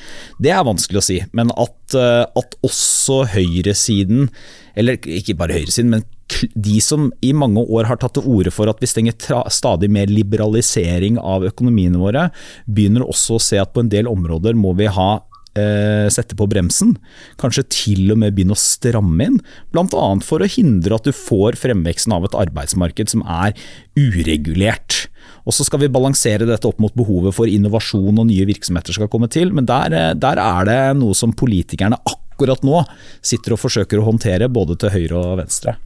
det 0.43 0.55
er 0.55 0.67
vanskelig 0.67 1.03
å 1.03 1.09
si. 1.11 1.21
Men 1.37 1.53
at, 1.57 1.97
at 1.97 2.57
også 2.67 3.25
høyresiden, 3.35 4.31
eller 4.79 5.01
ikke 5.05 5.37
bare 5.39 5.59
høyresiden, 5.59 5.93
men 5.93 6.09
de 6.55 6.77
som 6.85 7.09
i 7.25 7.33
mange 7.37 7.63
år 7.63 7.89
har 7.91 8.01
tatt 8.01 8.17
til 8.19 8.29
orde 8.29 8.53
for 8.55 8.71
at 8.71 8.81
vi 8.83 8.91
stenger 8.91 9.17
stadig 9.53 9.91
mer 9.93 10.11
liberalisering 10.11 11.19
av 11.19 11.47
økonomiene 11.49 12.01
våre, 12.01 12.29
begynner 12.67 13.07
også 13.07 13.39
å 13.39 13.43
se 13.43 13.61
at 13.61 13.75
på 13.75 13.85
en 13.85 13.93
del 13.93 14.11
områder 14.11 14.59
må 14.59 14.75
vi 14.79 14.91
ha 14.91 15.11
eh, 15.59 16.07
sette 16.13 16.37
på 16.39 16.49
bremsen. 16.51 16.95
Kanskje 17.41 17.67
til 17.73 18.15
og 18.15 18.21
med 18.23 18.37
begynne 18.37 18.57
å 18.57 18.61
stramme 18.61 19.29
inn. 19.31 19.41
Bl.a. 19.75 20.07
for 20.27 20.43
å 20.43 20.51
hindre 20.51 20.97
at 20.97 21.09
du 21.09 21.15
får 21.17 21.59
fremveksten 21.61 22.15
av 22.17 22.27
et 22.29 22.39
arbeidsmarked 22.47 23.13
som 23.13 23.25
er 23.27 23.57
uregulert. 23.99 25.07
Og 25.49 25.57
så 25.57 25.65
skal 25.67 25.83
vi 25.85 25.93
balansere 25.93 26.49
dette 26.49 26.69
opp 26.69 26.81
mot 26.83 26.95
behovet 26.97 27.35
for 27.37 27.51
innovasjon 27.51 28.21
og 28.21 28.29
nye 28.29 28.49
virksomheter 28.49 28.97
skal 28.97 29.11
komme 29.13 29.31
til, 29.33 29.55
men 29.57 29.69
der, 29.69 29.95
eh, 29.97 30.15
der 30.15 30.41
er 30.43 30.67
det 30.69 30.81
noe 31.01 31.17
som 31.17 31.33
politikerne 31.33 32.01
akkurat 32.05 32.63
nå 32.65 32.85
sitter 33.21 33.57
og 33.57 33.65
forsøker 33.65 34.01
å 34.01 34.09
håndtere 34.09 34.49
både 34.53 34.79
til 34.81 34.95
høyre 34.95 35.21
og 35.21 35.41
venstre. 35.43 35.77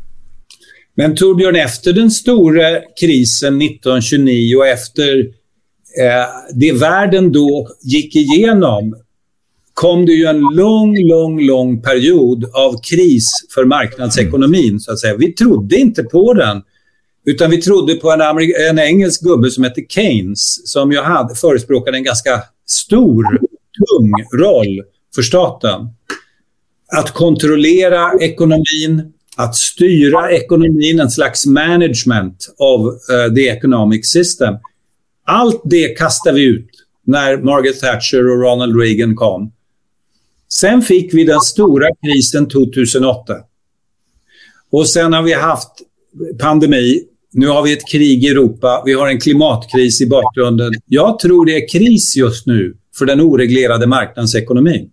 Men 0.97 1.17
Torbjørn, 1.17 1.57
efter 1.57 1.93
den 1.93 2.11
store 2.11 2.83
krisen 3.01 3.63
1929 3.63 4.59
og 4.59 4.69
efter 4.69 5.17
eh, 5.99 6.37
det 6.55 6.75
verden 6.81 7.33
da 7.35 7.65
gikk 7.83 8.15
igjennom, 8.23 8.93
kom 9.75 10.07
det 10.07 10.15
jo 10.21 10.29
en 10.31 10.45
lang, 10.55 10.93
lang, 11.09 11.41
lang 11.47 11.73
period 11.83 12.47
av 12.55 12.79
kris 12.83 13.27
for 13.51 13.67
säga. 14.97 15.17
Vi 15.17 15.33
trodde 15.33 15.77
ikke 15.77 16.05
på 16.05 16.35
den. 16.35 16.63
Utan 17.27 17.51
vi 17.51 17.63
trodde 17.63 17.95
på 17.95 18.11
en, 18.11 18.21
en 18.71 18.79
engelsk 18.79 19.23
gubbe 19.23 19.51
som 19.51 19.65
heter 19.65 19.83
Keynes 19.89 20.71
som 20.71 20.93
ju 20.93 21.01
hade, 21.01 21.35
förespråkade 21.35 21.97
en 21.97 22.05
ganska 22.05 22.43
stor, 22.67 23.39
tung 23.79 24.41
roll 24.41 24.83
för 25.15 25.23
staten. 25.23 25.89
Att 26.97 27.11
kontrollera 27.11 28.13
ekonomin, 28.21 29.13
att 29.37 29.57
styra 29.57 30.31
ekonomin, 30.31 31.01
en 31.01 31.11
slags 31.11 31.47
management 31.47 32.55
of 32.59 32.81
uh, 32.81 33.35
the 33.35 33.49
economic 33.49 34.11
system. 34.11 34.55
Allt 35.27 35.63
det 35.65 35.89
kastade 35.89 36.37
vi 36.37 36.45
ut 36.45 36.71
när 37.07 37.37
Margaret 37.37 37.81
Thatcher 37.81 38.31
och 38.31 38.43
Ronald 38.43 38.81
Reagan 38.81 39.17
kom. 39.17 39.53
Sen 40.49 40.83
fick 40.83 41.15
vi 41.15 41.25
den 41.25 41.41
stora 41.41 41.87
krisen 42.05 42.49
2008. 42.49 43.35
Och 44.71 44.89
sen 44.89 45.13
har 45.13 45.23
vi 45.23 45.33
haft 45.33 45.71
pandemi 46.41 47.05
nu 47.35 47.47
har 47.47 47.63
vi 47.63 47.73
ett 47.73 47.89
krig 47.89 48.25
i 48.25 48.29
Europa, 48.29 48.83
vi 48.87 48.93
har 48.93 49.09
en 49.09 49.21
klimatkris 49.21 50.01
i 50.01 50.07
bakgrunden. 50.07 50.73
Jeg 50.87 51.17
tror 51.23 51.47
det 51.47 51.57
er 51.57 51.69
kris 51.69 52.17
just 52.17 52.47
nu 52.47 52.77
for 52.99 53.07
den 53.07 53.21
oreglerade 53.21 53.87
marknadsekonomin. 53.87 54.91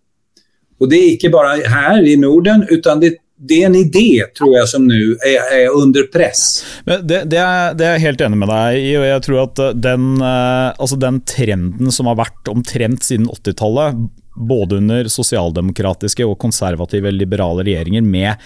Och 0.79 0.89
det 0.89 0.97
er 0.97 1.11
ikke 1.11 1.29
bare 1.29 1.61
her 1.69 2.01
i 2.01 2.15
Norden, 2.17 2.65
utan 2.69 2.99
det, 2.99 3.13
det 3.41 3.57
er 3.61 3.69
en 3.71 3.77
idé 3.77 4.21
tror 4.37 4.53
jeg 4.59 4.69
som 4.69 4.83
nå 4.85 4.99
er, 5.25 5.39
er, 5.41 5.67
under 5.73 6.05
press. 6.13 6.61
Det, 6.85 7.01
det, 7.07 7.39
er, 7.41 7.73
det, 7.73 7.87
er, 7.87 7.95
jeg 7.95 8.05
helt 8.05 8.23
enig 8.27 8.41
med 8.43 8.51
deg 8.53 8.77
i. 8.77 8.91
og 8.99 9.05
jeg 9.07 9.23
tror 9.25 9.43
at 9.47 9.61
den, 9.81 10.09
eh, 10.21 10.67
altså 10.75 10.99
den 11.01 11.21
trenden 11.25 11.93
som 11.93 12.09
har 12.11 12.19
vært 12.21 12.51
omtrent 12.51 13.07
siden 13.07 13.29
80-tallet, 13.31 14.03
både 14.31 14.77
under 14.79 15.09
sosialdemokratiske 15.11 16.25
og 16.25 16.37
konservative 16.41 17.11
liberale 17.13 17.65
regjeringer 17.67 18.05
med 18.05 18.39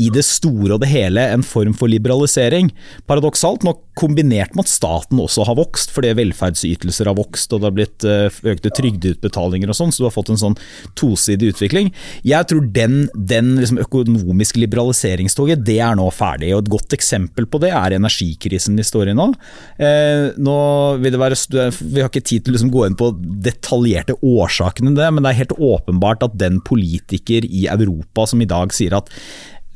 i 0.00 0.10
det 0.14 0.22
store 0.26 0.76
og 0.76 0.84
det 0.84 0.92
hele 0.92 1.24
en 1.34 1.44
form 1.46 1.74
for 1.76 1.90
liberalisering. 1.90 2.70
Paradoksalt 3.08 3.66
nok 3.66 3.83
kombinert 3.98 4.54
med 4.54 4.66
at 4.66 4.72
staten 4.72 5.20
også 5.22 5.46
har 5.48 5.58
vokst, 5.58 5.92
fordi 5.94 6.12
velferdsytelser 6.18 7.10
har 7.10 7.16
vokst 7.18 7.52
og 7.54 7.62
det 7.62 7.68
har 7.68 7.76
blitt 7.76 8.06
eh, 8.08 8.38
økte 8.54 8.72
trygdeutbetalinger 8.74 9.70
og 9.70 9.78
sånn, 9.78 9.94
så 9.94 10.04
du 10.04 10.08
har 10.08 10.14
fått 10.14 10.32
en 10.34 10.40
sånn 10.40 10.56
tosidig 10.98 11.52
utvikling. 11.54 11.92
Jeg 12.26 12.50
tror 12.50 12.66
den, 12.74 13.04
den 13.14 13.54
liksom 13.60 13.80
økonomiske 13.84 14.60
liberaliseringstoget, 14.62 15.64
det 15.66 15.78
er 15.84 15.98
nå 15.98 16.08
ferdig. 16.14 16.52
og 16.54 16.64
Et 16.64 16.72
godt 16.74 16.96
eksempel 16.96 17.48
på 17.50 17.60
det 17.62 17.72
er 17.74 17.98
energikrisen 17.98 18.78
vi 18.78 18.86
står 18.86 19.12
i 19.12 19.16
nå. 19.16 19.30
Eh, 19.78 20.30
nå 20.42 20.58
vil 21.02 21.14
det 21.14 21.22
være, 21.22 21.38
Vi 21.80 22.02
har 22.02 22.10
ikke 22.10 22.24
tid 22.24 22.44
til 22.44 22.54
å 22.54 22.58
liksom 22.58 22.72
gå 22.74 22.86
inn 22.88 22.98
på 22.98 23.12
detaljerte 23.44 24.18
årsakene 24.20 24.94
det, 24.94 25.10
men 25.12 25.24
det 25.24 25.32
er 25.32 25.42
helt 25.44 25.58
åpenbart 25.58 26.26
at 26.26 26.38
den 26.38 26.60
politiker 26.64 27.46
i 27.46 27.66
Europa 27.70 28.26
som 28.30 28.42
i 28.42 28.48
dag 28.48 28.74
sier 28.74 28.96
at 28.98 29.10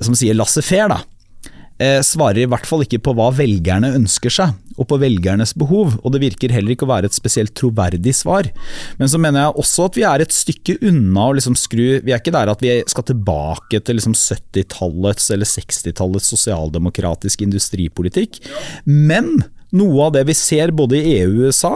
som 0.05 0.15
sier 0.15 0.37
laissez-faire, 0.37 0.91
da, 0.93 1.01
svarer 1.79 2.43
i 2.43 2.49
hvert 2.51 2.67
fall 2.67 2.83
ikke 2.85 3.01
på 3.07 3.15
hva 3.15 3.29
velgerne 3.37 3.93
ønsker 3.95 4.33
seg, 4.35 4.57
og 4.79 4.87
på 4.91 4.99
velgernes 5.03 5.55
behov, 5.59 5.97
og 6.03 6.15
det 6.15 6.21
virker 6.23 6.53
heller 6.55 6.75
ikke 6.75 6.87
å 6.87 6.93
være 6.93 7.11
et 7.11 7.17
spesielt 7.17 7.55
troverdig 7.59 8.15
svar. 8.15 8.49
Men 8.99 9.11
så 9.11 9.21
mener 9.23 9.45
jeg 9.45 9.59
også 9.63 9.89
at 9.89 9.99
vi 9.99 10.07
er 10.07 10.23
et 10.23 10.35
stykke 10.35 10.79
unna 10.87 11.29
å 11.29 11.37
liksom 11.39 11.57
skru 11.59 12.01
Vi 12.05 12.13
er 12.13 12.21
ikke 12.21 12.35
der 12.35 12.51
at 12.53 12.63
vi 12.63 12.73
skal 12.91 13.07
tilbake 13.11 13.81
til 13.83 13.99
liksom 13.99 14.15
70-tallets 14.19 15.31
eller 15.35 15.49
60-tallets 15.51 16.31
sosialdemokratisk 16.35 17.43
industripolitikk, 17.47 18.43
men 18.87 19.39
noe 19.77 20.07
av 20.07 20.15
det 20.17 20.25
vi 20.31 20.37
ser 20.39 20.73
både 20.77 20.99
i 20.99 21.17
EU 21.19 21.33
og 21.43 21.51
USA, 21.51 21.75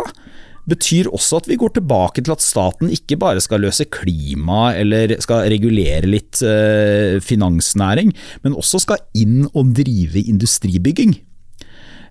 betyr 0.71 1.11
også 1.11 1.41
at 1.43 1.49
vi 1.51 1.59
går 1.59 1.75
tilbake 1.77 2.23
til 2.23 2.35
at 2.35 2.45
staten 2.45 2.93
ikke 2.93 3.19
bare 3.21 3.43
skal 3.43 3.65
løse 3.65 3.89
klima 3.91 4.73
eller 4.79 5.17
skal 5.23 5.49
regulere 5.51 6.07
litt 6.07 6.43
eh, 6.47 7.19
finansnæring, 7.25 8.13
men 8.45 8.59
også 8.59 8.83
skal 8.85 9.03
inn 9.19 9.49
og 9.53 9.75
drive 9.77 10.23
industribygging. 10.23 11.17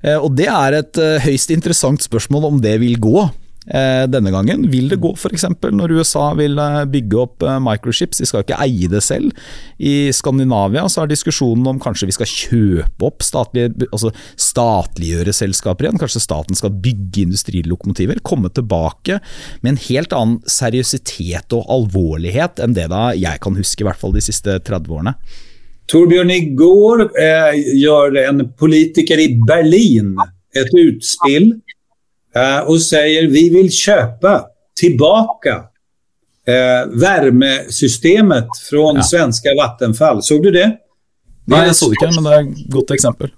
Eh, 0.04 0.18
og 0.18 0.36
Det 0.38 0.50
er 0.52 0.80
et 0.82 1.00
eh, 1.02 1.22
høyst 1.24 1.54
interessant 1.54 2.04
spørsmål 2.04 2.50
om 2.52 2.62
det 2.64 2.78
vil 2.84 3.00
gå. 3.02 3.30
Eh, 3.70 4.08
denne 4.10 4.32
gangen. 4.34 4.64
Vil 4.74 4.88
det 4.90 4.98
gå 5.04 5.12
f.eks. 5.14 5.44
når 5.70 5.92
USA 6.00 6.32
vil 6.34 6.58
eh, 6.58 6.80
bygge 6.90 7.18
opp 7.22 7.44
eh, 7.46 7.60
microchips? 7.62 8.18
De 8.18 8.26
skal 8.26 8.42
ikke 8.42 8.58
eie 8.64 8.90
det 8.90 9.04
selv. 9.06 9.36
I 9.78 10.10
Skandinavia 10.18 10.88
så 10.90 11.04
er 11.04 11.12
diskusjonen 11.12 11.70
om 11.70 11.82
kanskje 11.82 12.10
vi 12.10 12.16
skal 12.16 12.32
kjøpe 12.32 13.06
opp 13.06 13.22
statlige, 13.22 13.86
altså 13.92 14.10
statliggjøre 14.34 15.36
selskaper 15.38 15.86
igjen. 15.86 16.02
Kanskje 16.02 16.24
staten 16.26 16.58
skal 16.58 16.74
bygge 16.74 17.28
industrilokomotiver. 17.28 18.24
Komme 18.26 18.50
tilbake 18.50 19.20
med 19.62 19.76
en 19.76 19.82
helt 19.86 20.18
annen 20.18 20.42
seriøsitet 20.50 21.54
og 21.54 21.70
alvorlighet 21.70 22.64
enn 22.66 22.74
det 22.74 22.90
da 22.90 23.12
jeg 23.14 23.46
kan 23.46 23.62
huske, 23.62 23.86
i 23.86 23.90
hvert 23.92 24.02
fall 24.02 24.18
de 24.18 24.26
siste 24.26 24.58
30 24.58 24.98
årene. 24.98 25.18
Torbjørn, 25.92 26.34
i 26.34 26.44
går 26.58 27.06
eh, 27.20 27.62
gjør 27.78 28.24
en 28.26 28.48
politiker 28.58 29.22
i 29.22 29.36
Berlin 29.46 30.16
et 30.58 30.74
utspill 30.82 31.54
Eh, 32.36 32.62
og 32.70 32.80
sier 32.80 33.28
vi 33.32 33.48
vil 33.52 33.68
kjøpe 33.74 34.38
tilbake 34.80 35.58
eh, 36.48 36.88
värmesystemet 37.02 38.62
fra 38.70 38.88
ja. 38.96 39.04
svenska 39.04 39.56
Vattenfall. 39.58 40.24
Så 40.24 40.40
du 40.40 40.52
det? 40.52 40.70
Nei, 41.52 41.66
jeg 41.68 41.76
så 41.76 41.92
det 41.92 42.00
ikke, 42.00 42.12
men 42.16 42.28
det 42.28 42.34
er 42.34 42.44
et 42.46 42.66
godt 42.72 42.96
eksempel. 42.96 43.32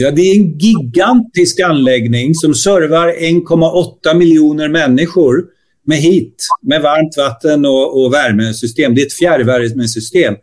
Ja, 0.00 0.10
det 0.10 0.24
er 0.24 0.36
en 0.38 0.52
gigantisk 0.58 1.60
anläggning 1.60 2.34
som 2.34 2.54
server 2.54 3.12
1,8 3.14 4.14
millioner 4.18 4.68
mennesker 4.68 5.44
med 5.86 5.98
hit, 6.02 6.48
med 6.62 6.82
varmt 6.82 7.16
vatten 7.18 7.64
og, 7.68 7.96
og 7.98 8.12
värmesystem. 8.12 8.94
Det 8.94 9.04
er 9.04 9.10
et 9.10 9.18
fjärrvärmesystem. 9.18 10.38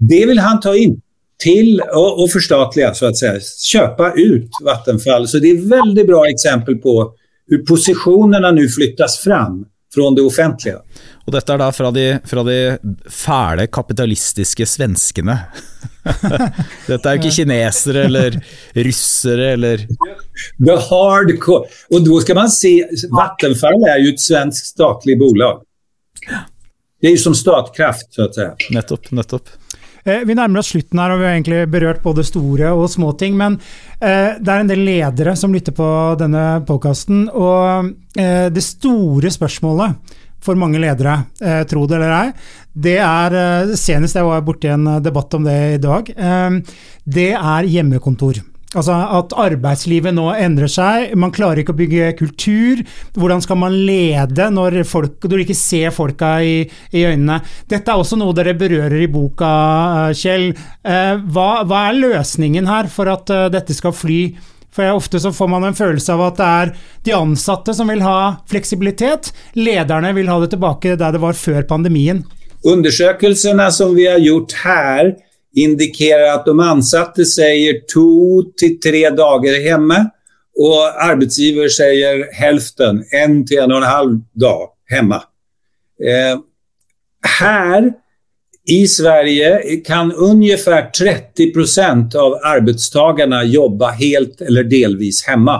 Det 0.00 0.20
vil 0.28 0.40
han 0.40 0.60
ta 0.62 0.74
inn 0.76 0.98
til 1.40 1.80
og 1.80 2.20
å 2.24 2.28
forstatlige, 2.28 2.92
så 2.96 3.10
å 3.10 3.16
si. 3.16 3.32
Kjøpe 3.72 4.12
ut 4.18 4.60
Vattenfall. 4.64 5.28
Så 5.28 5.40
det 5.40 5.52
er 5.52 5.60
et 5.60 5.70
veldig 5.72 6.06
bra 6.08 6.24
eksempel 6.28 6.78
på 6.82 6.96
hur 7.50 7.64
positionerna 7.66 8.50
nu 8.50 8.68
flyttas 8.68 9.18
fram 9.18 9.64
fra 9.94 10.10
det 10.14 10.22
offentlige. 10.22 10.80
Og 11.26 11.34
dette 11.34 11.54
er 11.54 11.60
da 11.60 11.68
fra 11.74 11.90
de, 11.94 12.04
fra 12.26 12.44
de 12.46 12.58
fæle 13.10 13.66
kapitalistiske 13.72 14.66
svenskene. 14.66 15.36
dette 16.90 17.00
er 17.00 17.16
jo 17.16 17.20
ikke 17.20 17.34
kinesere 17.40 18.04
eller 18.06 18.38
russere 18.86 19.50
eller 19.56 19.82
The 20.62 20.76
hardcore. 20.86 21.66
Og 21.90 22.06
da 22.06 22.20
skal 22.24 22.38
man 22.38 22.54
si 22.54 22.76
Vattenfall 23.10 23.88
er 23.90 24.00
jo 24.04 24.14
et 24.14 24.22
svensk 24.22 24.70
statlig 24.72 25.18
bolag. 25.20 25.64
Det 27.00 27.08
er 27.08 27.16
jo 27.16 27.22
som 27.22 27.34
Statkraft, 27.36 28.10
så 28.12 28.26
å 28.28 28.32
si. 28.34 28.46
Nettopp, 28.76 29.08
nettopp. 29.16 29.52
Eh, 30.04 30.22
vi 30.24 30.36
nærmer 30.36 30.62
oss 30.62 30.72
slutten 30.72 31.00
her, 31.00 31.12
og 31.12 31.20
vi 31.20 31.28
har 31.28 31.36
egentlig 31.36 31.60
berørt 31.72 32.02
både 32.04 32.24
store 32.26 32.72
og 32.76 32.88
små 32.92 33.12
ting. 33.20 33.36
Men 33.38 33.58
eh, 34.00 34.38
det 34.40 34.48
er 34.48 34.62
en 34.62 34.70
del 34.70 34.84
ledere 34.86 35.36
som 35.36 35.54
lytter 35.54 35.76
på 35.76 35.90
denne 36.20 36.62
podkasten. 36.68 37.26
Og 37.30 37.92
eh, 38.18 38.48
det 38.52 38.64
store 38.64 39.32
spørsmålet 39.32 40.18
for 40.40 40.56
mange 40.56 40.80
ledere, 40.80 41.18
tro 41.68 41.82
det 41.84 41.98
eller 41.98 42.12
ei, 42.16 42.28
det 42.72 42.94
er 43.04 43.74
Senest 43.76 44.16
jeg 44.16 44.24
var 44.24 44.40
borti 44.40 44.70
en 44.72 44.86
debatt 45.04 45.36
om 45.36 45.44
det 45.44 45.56
i 45.74 45.82
dag. 45.82 46.08
Det 47.04 47.26
er 47.36 47.68
hjemmekontor. 47.68 48.40
Altså 48.70 48.94
At 48.94 49.32
arbeidslivet 49.34 50.14
nå 50.14 50.28
endrer 50.36 50.70
seg. 50.70 51.14
Man 51.18 51.32
klarer 51.34 51.62
ikke 51.62 51.74
å 51.74 51.78
bygge 51.80 52.12
kultur. 52.20 52.82
Hvordan 53.18 53.42
skal 53.42 53.58
man 53.58 53.74
lede 53.74 54.46
når, 54.54 54.82
du 55.26 55.34
ikke 55.40 55.56
ser 55.58 55.90
folka 55.94 56.36
i, 56.46 56.62
i, 56.94 57.02
øynene? 57.02 57.40
Dette 57.70 57.90
er 57.90 57.98
også 57.98 58.18
noe 58.20 58.36
dere 58.36 58.54
berører 58.58 59.02
i 59.02 59.10
boka, 59.10 59.50
eh, 60.06 60.14
Kjell. 60.14 60.52
Eh, 60.86 61.16
hva, 61.34 61.48
hva 61.66 61.88
er 61.88 61.98
løsningen 61.98 62.70
her 62.70 62.86
for 62.92 63.10
at 63.10 63.32
uh, 63.34 63.48
dette 63.50 63.74
skal 63.74 63.96
fly? 63.96 64.22
For 64.70 64.86
Ofte 64.94 65.18
så 65.18 65.32
får 65.34 65.48
man 65.50 65.66
en 65.66 65.74
følelse 65.74 66.14
av 66.14 66.22
at 66.28 66.38
det 66.38 66.50
er 66.62 66.70
de 67.08 67.14
ansatte 67.16 67.74
som 67.74 67.90
vil 67.90 68.04
ha 68.06 68.36
fleksibilitet. 68.50 69.32
Lederne 69.58 70.12
vil 70.14 70.30
ha 70.30 70.38
det 70.38 70.52
tilbake 70.54 70.94
der 70.94 71.16
det 71.16 71.22
var 71.24 71.34
før 71.34 71.66
pandemien. 71.66 72.22
Undersøkelsene 72.62 73.66
som 73.74 73.96
vi 73.96 74.06
har 74.06 74.20
gjort 74.22 74.54
her, 74.62 75.14
indikerer 75.56 76.34
at 76.34 76.44
de 76.46 76.54
ansatte 76.60 77.26
sier 77.26 77.82
to 77.90 78.42
til 78.58 78.76
tre 78.82 79.08
dager 79.16 79.58
hjemme, 79.64 80.02
og 80.60 81.00
arbetsgivare 81.00 81.72
sier 81.72 82.26
hälften, 82.36 83.04
en 83.16 83.40
til 83.46 83.62
en 83.64 83.72
og 83.72 83.80
en 83.80 83.88
halv 83.88 84.14
dag 84.34 84.68
hjemme. 84.92 85.20
Eh, 86.04 86.36
her 87.40 87.92
i 88.68 88.86
Sverige 88.86 89.80
kan 89.86 90.12
ungefär 90.12 90.90
30 90.90 91.52
procent 91.52 92.14
av 92.14 92.34
arbetstagarna 92.44 93.44
jobbe 93.44 93.86
helt 93.86 94.40
eller 94.40 94.64
delvis 94.64 95.24
hjemme. 95.28 95.56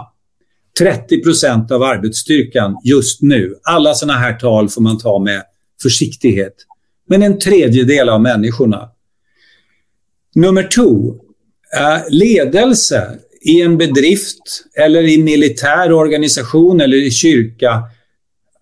30 0.78 1.22
procent 1.24 1.72
av 1.72 1.82
arbeidsstyrkan 1.82 2.76
just 2.84 3.22
nå. 3.22 3.40
Alle 3.64 3.94
sånne 3.94 4.12
här 4.12 4.32
tal 4.32 4.68
får 4.68 4.82
man 4.82 4.98
ta 4.98 5.18
med 5.18 5.42
forsiktighet. 5.82 6.54
men 7.10 7.22
en 7.22 7.38
tredjedel 7.38 8.08
av 8.08 8.20
människorna. 8.20 8.89
Nummer 10.34 10.62
to, 10.62 11.14
eh, 11.76 12.02
ledelse 12.10 13.18
i 13.42 13.60
en 13.60 13.78
bedrift 13.78 14.64
eller 14.74 15.02
i 15.02 15.22
militär 15.22 15.92
organisation 15.92 16.80
eller 16.80 16.96
i 16.96 17.10
kyrka 17.10 17.82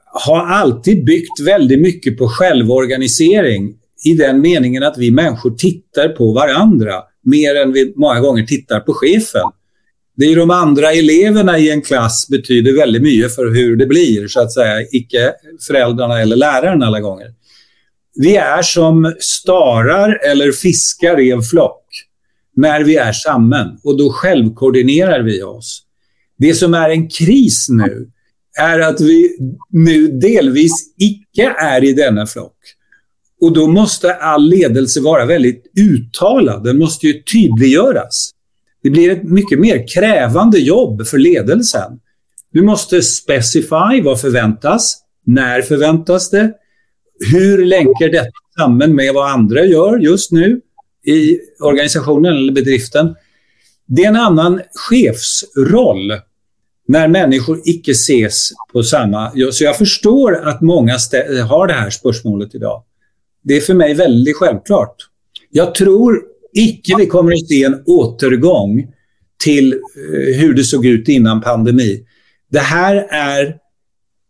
har 0.05 0.47
alltid 0.47 1.05
byggt 1.05 1.41
väldigt 1.41 1.81
mycket 1.81 2.19
på 2.19 2.29
självorganisering 2.29 3.75
i 4.05 4.15
den 4.15 4.41
meningen 4.41 4.83
att 4.83 4.99
vi 4.99 5.11
människor 5.11 5.51
tittar 5.51 6.09
på 6.09 6.33
varandra 6.33 6.95
mer 7.25 7.55
än 7.55 7.73
vi 7.73 7.93
många 7.97 8.21
gånger 8.21 8.43
tittar 8.43 8.81
på 8.81 8.95
chefen. 8.95 9.43
Det 10.17 10.25
är 10.25 10.37
de 10.37 10.51
andra 10.51 10.93
eleverna 10.93 11.59
i 11.59 11.71
en 11.71 11.83
klass 11.83 12.29
betyder 12.29 12.77
väldigt 12.77 13.03
mycket 13.03 13.35
för 13.35 13.55
hur 13.55 13.77
det 13.77 13.87
blir, 13.87 14.29
så 14.29 14.41
att 14.41 14.53
säga, 14.53 14.87
icke 14.93 15.33
föräldrarna 15.67 16.21
eller 16.21 16.37
läraren 16.37 16.83
alla 16.83 17.01
gånger. 17.01 17.35
Vi 18.19 18.35
er 18.37 18.63
som 18.67 19.05
starer 19.23 20.17
eller 20.27 20.53
fiskar 20.53 21.21
i 21.23 21.31
en 21.31 21.43
flock 21.45 22.05
når 22.59 22.83
vi 22.89 22.97
er 22.99 23.15
sammen, 23.15 23.77
og 23.87 23.99
da 24.01 24.09
selvkoordinerer 24.19 25.23
vi 25.23 25.37
oss. 25.47 25.85
Det 26.39 26.51
som 26.59 26.75
er 26.75 26.95
en 26.95 27.05
kris 27.11 27.69
nå, 27.71 27.87
er 28.59 28.83
at 28.83 28.99
vi 28.99 29.21
nå 29.79 29.97
delvis 30.19 30.75
ikke 30.99 31.53
er 31.63 31.87
i 31.87 31.95
denne 31.95 32.27
flock. 32.27 32.75
Og 33.39 33.55
da 33.55 33.69
må 33.71 33.85
all 34.11 34.49
ledelse 34.51 35.03
være 35.05 35.29
veldig 35.31 35.55
uttalt, 35.79 36.65
Den 36.65 36.79
må 36.79 36.91
jo 36.91 37.15
tydliggöras. 37.23 38.33
Det 38.83 38.91
blir 38.91 39.13
et 39.13 39.25
mye 39.25 39.59
mer 39.59 39.85
krevende 39.87 40.59
jobb 40.59 41.07
for 41.07 41.19
ledelsen. 41.19 42.01
Du 42.55 42.63
må 42.67 42.75
specify 42.75 44.01
hva 44.03 44.17
forventes, 44.19 45.05
når 45.27 45.63
forventes 45.69 46.31
det, 46.35 46.49
hur 47.33 47.65
länkar 47.65 48.09
detta 48.09 48.31
samman 48.59 48.95
med 48.95 49.15
vad 49.15 49.31
andra 49.31 49.65
gör 49.65 49.99
just 49.99 50.33
nu 50.33 50.61
i 51.07 51.39
organisationen 51.61 52.37
eller 52.37 52.53
bedriften. 52.53 53.15
Det 53.87 54.05
är 54.05 54.09
en 54.09 54.17
annan 54.17 54.61
chefsroll 54.75 56.13
när 56.89 57.09
människor 57.09 57.61
icke 57.65 57.91
ses 57.91 58.51
på 58.73 58.83
samma... 58.83 59.33
Så 59.53 59.65
jag 59.65 59.77
förstår 59.77 60.37
att 60.49 60.61
många 60.61 60.93
har 61.49 61.67
det 61.67 61.73
här 61.73 61.91
spörsmålet 61.91 62.55
idag. 62.55 62.83
Det 63.43 63.57
är 63.57 63.61
för 63.61 63.75
mig 63.75 63.95
väldigt 63.95 64.37
självklart. 64.37 64.97
Jag 65.51 65.75
tror 65.75 66.23
icke 66.53 66.95
vi 66.99 67.07
kommer 67.07 67.33
att 67.33 67.49
se 67.49 67.65
en 67.65 67.83
återgång 67.87 68.93
till 69.45 69.71
hvordan 69.71 70.41
hur 70.41 70.55
det 70.55 70.65
såg 70.65 70.87
ut 70.87 71.09
innan 71.09 71.41
pandemi. 71.41 72.05
Det 72.51 72.59
här 72.59 73.07
är 73.11 73.57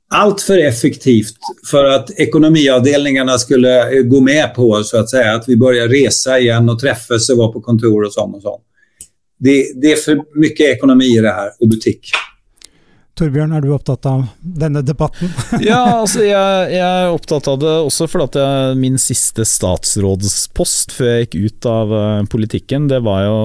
allt 0.09 0.43
för 0.43 0.59
effektivt 0.59 1.37
för 1.71 1.85
att 1.85 2.11
ekonomiavdelningarna 2.11 3.39
skulle 3.39 3.99
eh, 3.99 4.03
gå 4.03 4.21
med 4.21 4.55
på 4.55 4.85
så 4.85 5.01
att 5.01 5.11
säga 5.11 5.35
att 5.35 5.49
vi 5.49 5.57
börjar 5.57 5.89
resa 5.89 6.39
igen 6.39 6.69
och 6.69 6.81
träffas 6.81 7.31
och 7.31 7.39
vara 7.39 7.53
på 7.53 7.61
kontor 7.61 8.05
och 8.05 8.13
sånt 8.13 8.37
och 8.37 8.43
sånt. 8.43 8.63
Det, 9.39 9.73
det 9.83 9.93
är 9.93 9.97
för 9.97 10.39
mycket 10.41 10.77
ekonomi 10.77 11.19
i 11.19 11.21
det 11.21 11.31
här 11.31 11.51
och 11.61 11.69
butikk. 11.69 12.11
Torbjørn, 13.19 13.55
er 13.57 13.65
du 13.65 13.73
opptatt 13.75 14.07
av 14.09 14.27
denne 14.41 14.83
debatten? 14.87 15.33
ja, 15.65 15.81
altså 16.01 16.23
jeg, 16.23 16.69
jeg, 16.75 16.83
er 16.85 17.15
opptatt 17.15 17.49
av 17.51 17.59
det 17.63 17.73
også 17.89 18.07
fordi 18.11 18.29
at 18.29 18.79
min 18.79 18.99
siste 19.03 19.47
statsrådspost 19.49 20.95
før 20.95 21.11
jeg 21.13 21.27
gikk 21.27 21.37
ut 21.39 21.69
av 21.71 21.95
uh, 21.95 22.23
politikken, 22.31 22.87
det 22.91 23.03
var 23.07 23.25
jo 23.27 23.41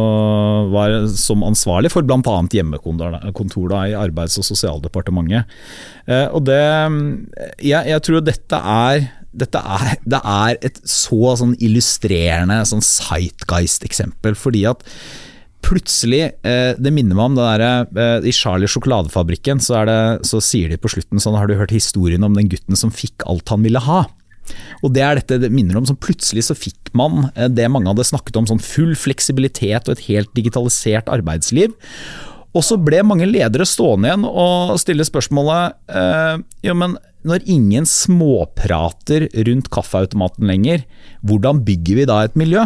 var 0.73 0.95
som 1.17 1.43
ansvarlig 1.47 1.91
for 1.93 2.05
bl.a. 2.05 2.37
hjemmekontor 2.53 3.75
i 3.81 3.97
Arbeids- 3.97 4.39
og 4.41 4.47
sosialdepartementet. 4.47 5.49
Uh, 6.07 6.29
og 6.35 6.45
det 6.47 6.61
jeg, 6.61 7.81
jeg 7.89 8.05
tror 8.05 8.23
dette 8.23 8.63
er 8.77 9.09
dette 9.33 9.57
er, 9.57 9.95
det 10.05 10.19
er 10.29 10.57
et 10.61 10.79
så 10.85 11.33
sånn 11.39 11.55
illustrerende 11.57 12.59
sånn 12.69 12.83
sightguist-eksempel. 12.85 14.37
fordi 14.37 14.67
at 14.69 14.83
plutselig 15.63 16.21
eh, 16.45 16.73
Det 16.77 16.91
minner 16.93 17.17
meg 17.17 17.29
om 17.31 17.37
det 17.37 17.45
derre 17.45 17.71
eh, 18.03 18.27
I 18.29 18.33
Charlie 18.35 18.69
sjokoladefabrikken 18.69 19.61
så, 19.63 19.83
det, 19.87 19.99
så, 20.29 20.41
sier 20.43 20.73
de 20.73 20.79
på 20.81 20.91
slutten 20.91 21.21
sånn 21.23 21.37
Har 21.39 21.49
du 21.49 21.55
hørt 21.59 21.73
historien 21.75 22.25
om 22.25 22.35
den 22.37 22.51
gutten 22.51 22.79
som 22.79 22.93
fikk 22.93 23.25
alt 23.29 23.53
han 23.53 23.65
ville 23.65 23.81
ha? 23.83 24.03
Og 24.83 24.91
det 24.95 25.03
er 25.05 25.19
dette 25.19 25.39
det 25.45 25.51
minner 25.53 25.79
om, 25.79 25.87
som 25.87 25.99
plutselig 25.99 26.45
så 26.49 26.57
fikk 26.57 26.91
man 26.97 27.29
eh, 27.33 27.49
det 27.51 27.69
mange 27.71 27.89
hadde 27.91 28.05
snakket 28.07 28.37
om, 28.39 28.49
sånn 28.49 28.61
full 28.63 28.93
fleksibilitet 28.99 29.87
og 29.87 29.95
et 29.95 30.05
helt 30.09 30.33
digitalisert 30.35 31.09
arbeidsliv. 31.11 31.71
Og 32.53 32.65
så 32.65 32.77
ble 32.77 32.99
mange 33.07 33.25
ledere 33.25 33.65
stående 33.65 34.11
igjen 34.11 34.27
og 34.27 34.75
stille 34.81 35.07
spørsmålet 35.07 35.79
eh, 35.89 36.35
jo, 36.67 36.75
men 36.77 36.99
når 37.23 37.45
ingen 37.47 37.87
småprater 37.87 39.29
rundt 39.47 39.69
kaffeautomaten 39.73 40.47
lenger, 40.49 40.83
hvordan 41.23 41.63
bygger 41.63 42.01
vi 42.01 42.07
da 42.09 42.19
et 42.25 42.35
miljø? 42.39 42.65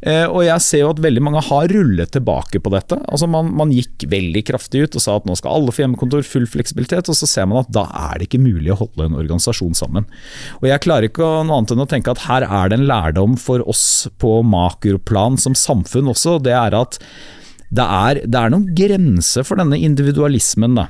Eh, 0.00 0.24
og 0.24 0.42
jeg 0.46 0.64
ser 0.64 0.82
jo 0.84 0.90
at 0.94 1.02
veldig 1.02 1.22
mange 1.24 1.42
har 1.48 1.68
rullet 1.72 2.12
tilbake 2.14 2.60
på 2.62 2.72
dette. 2.72 2.98
Altså 3.06 3.28
man, 3.30 3.50
man, 3.58 3.72
gikk 3.74 4.06
veldig 4.10 4.42
kraftig 4.48 4.84
ut 4.86 4.98
og 4.98 5.04
sa 5.04 5.16
at 5.18 5.28
nå 5.28 5.36
skal 5.38 5.58
alle 5.58 5.74
få 5.74 5.84
hjemmekontor, 5.84 6.24
full 6.26 6.48
fleksibilitet, 6.50 7.10
og 7.10 7.18
så 7.18 7.28
ser 7.28 7.48
man 7.50 7.62
at 7.62 7.72
da 7.74 7.86
er 8.08 8.18
det 8.18 8.28
ikke 8.28 8.42
mulig 8.42 8.72
å 8.74 8.80
holde 8.82 9.08
en 9.08 9.18
organisasjon 9.20 9.76
sammen. 9.78 10.08
Og 10.62 10.68
jeg 10.70 10.84
klarer 10.84 11.10
ikke 11.10 11.32
noe 11.48 11.60
annet 11.60 11.74
enn 11.74 11.84
å 11.84 11.90
tenke 11.90 12.14
at 12.14 12.26
her 12.28 12.46
er 12.48 12.70
det 12.70 12.80
en 12.80 12.88
lærdom 12.88 13.38
for 13.40 13.64
oss 13.68 14.08
på 14.22 14.38
makroplan 14.46 15.38
som 15.40 15.56
samfunn 15.58 16.12
også. 16.14 16.38
Det 16.44 16.56
er 16.56 16.78
at 16.78 17.00
det 17.68 17.84
er, 17.84 18.22
det 18.24 18.38
er 18.40 18.52
noen 18.52 18.70
grenser 18.76 19.44
for 19.44 19.60
denne 19.60 19.76
individualismen. 19.76 20.78
da. 20.78 20.88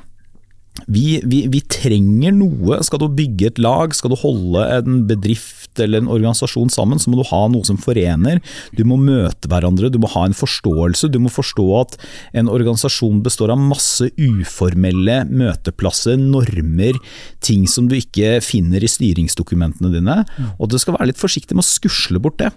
Vi, 0.87 1.19
vi, 1.25 1.43
vi, 1.51 1.61
trenger 1.69 2.33
noe. 2.35 2.79
Skal 2.85 3.01
du 3.01 3.07
bygge 3.13 3.49
et 3.51 3.61
lag, 3.61 3.93
skal 3.95 4.13
du 4.13 4.17
holde 4.19 4.63
en 4.79 5.03
bedrift 5.09 5.79
eller 5.79 6.01
en 6.01 6.11
organisasjon 6.11 6.71
sammen, 6.73 6.99
så 6.99 7.11
må 7.11 7.19
du 7.19 7.27
ha 7.29 7.41
noe 7.51 7.65
som 7.67 7.79
forener. 7.79 8.41
Du 8.75 8.83
må 8.87 8.97
møte 8.99 9.49
hverandre, 9.51 9.91
du 9.91 9.99
må 10.01 10.09
ha 10.13 10.25
en 10.27 10.37
forståelse. 10.37 11.11
Du 11.13 11.19
må 11.23 11.31
forstå 11.33 11.67
at 11.79 11.97
en 12.39 12.51
organisasjon 12.51 13.21
består 13.25 13.53
av 13.53 13.61
masse 13.61 14.09
uformelle 14.19 15.21
møteplasser, 15.29 16.19
normer, 16.19 16.97
ting 17.45 17.67
som 17.69 17.89
du 17.89 17.97
ikke 17.99 18.39
finner 18.45 18.83
i 18.83 18.91
styringsdokumentene 18.91 19.93
dine. 19.93 20.21
Og 20.57 20.71
du 20.71 20.79
skal 20.81 20.97
være 20.97 21.11
litt 21.11 21.21
forsiktig 21.21 21.57
med 21.57 21.65
å 21.65 21.71
skusle 21.71 22.21
bort 22.23 22.41
det. 22.41 22.51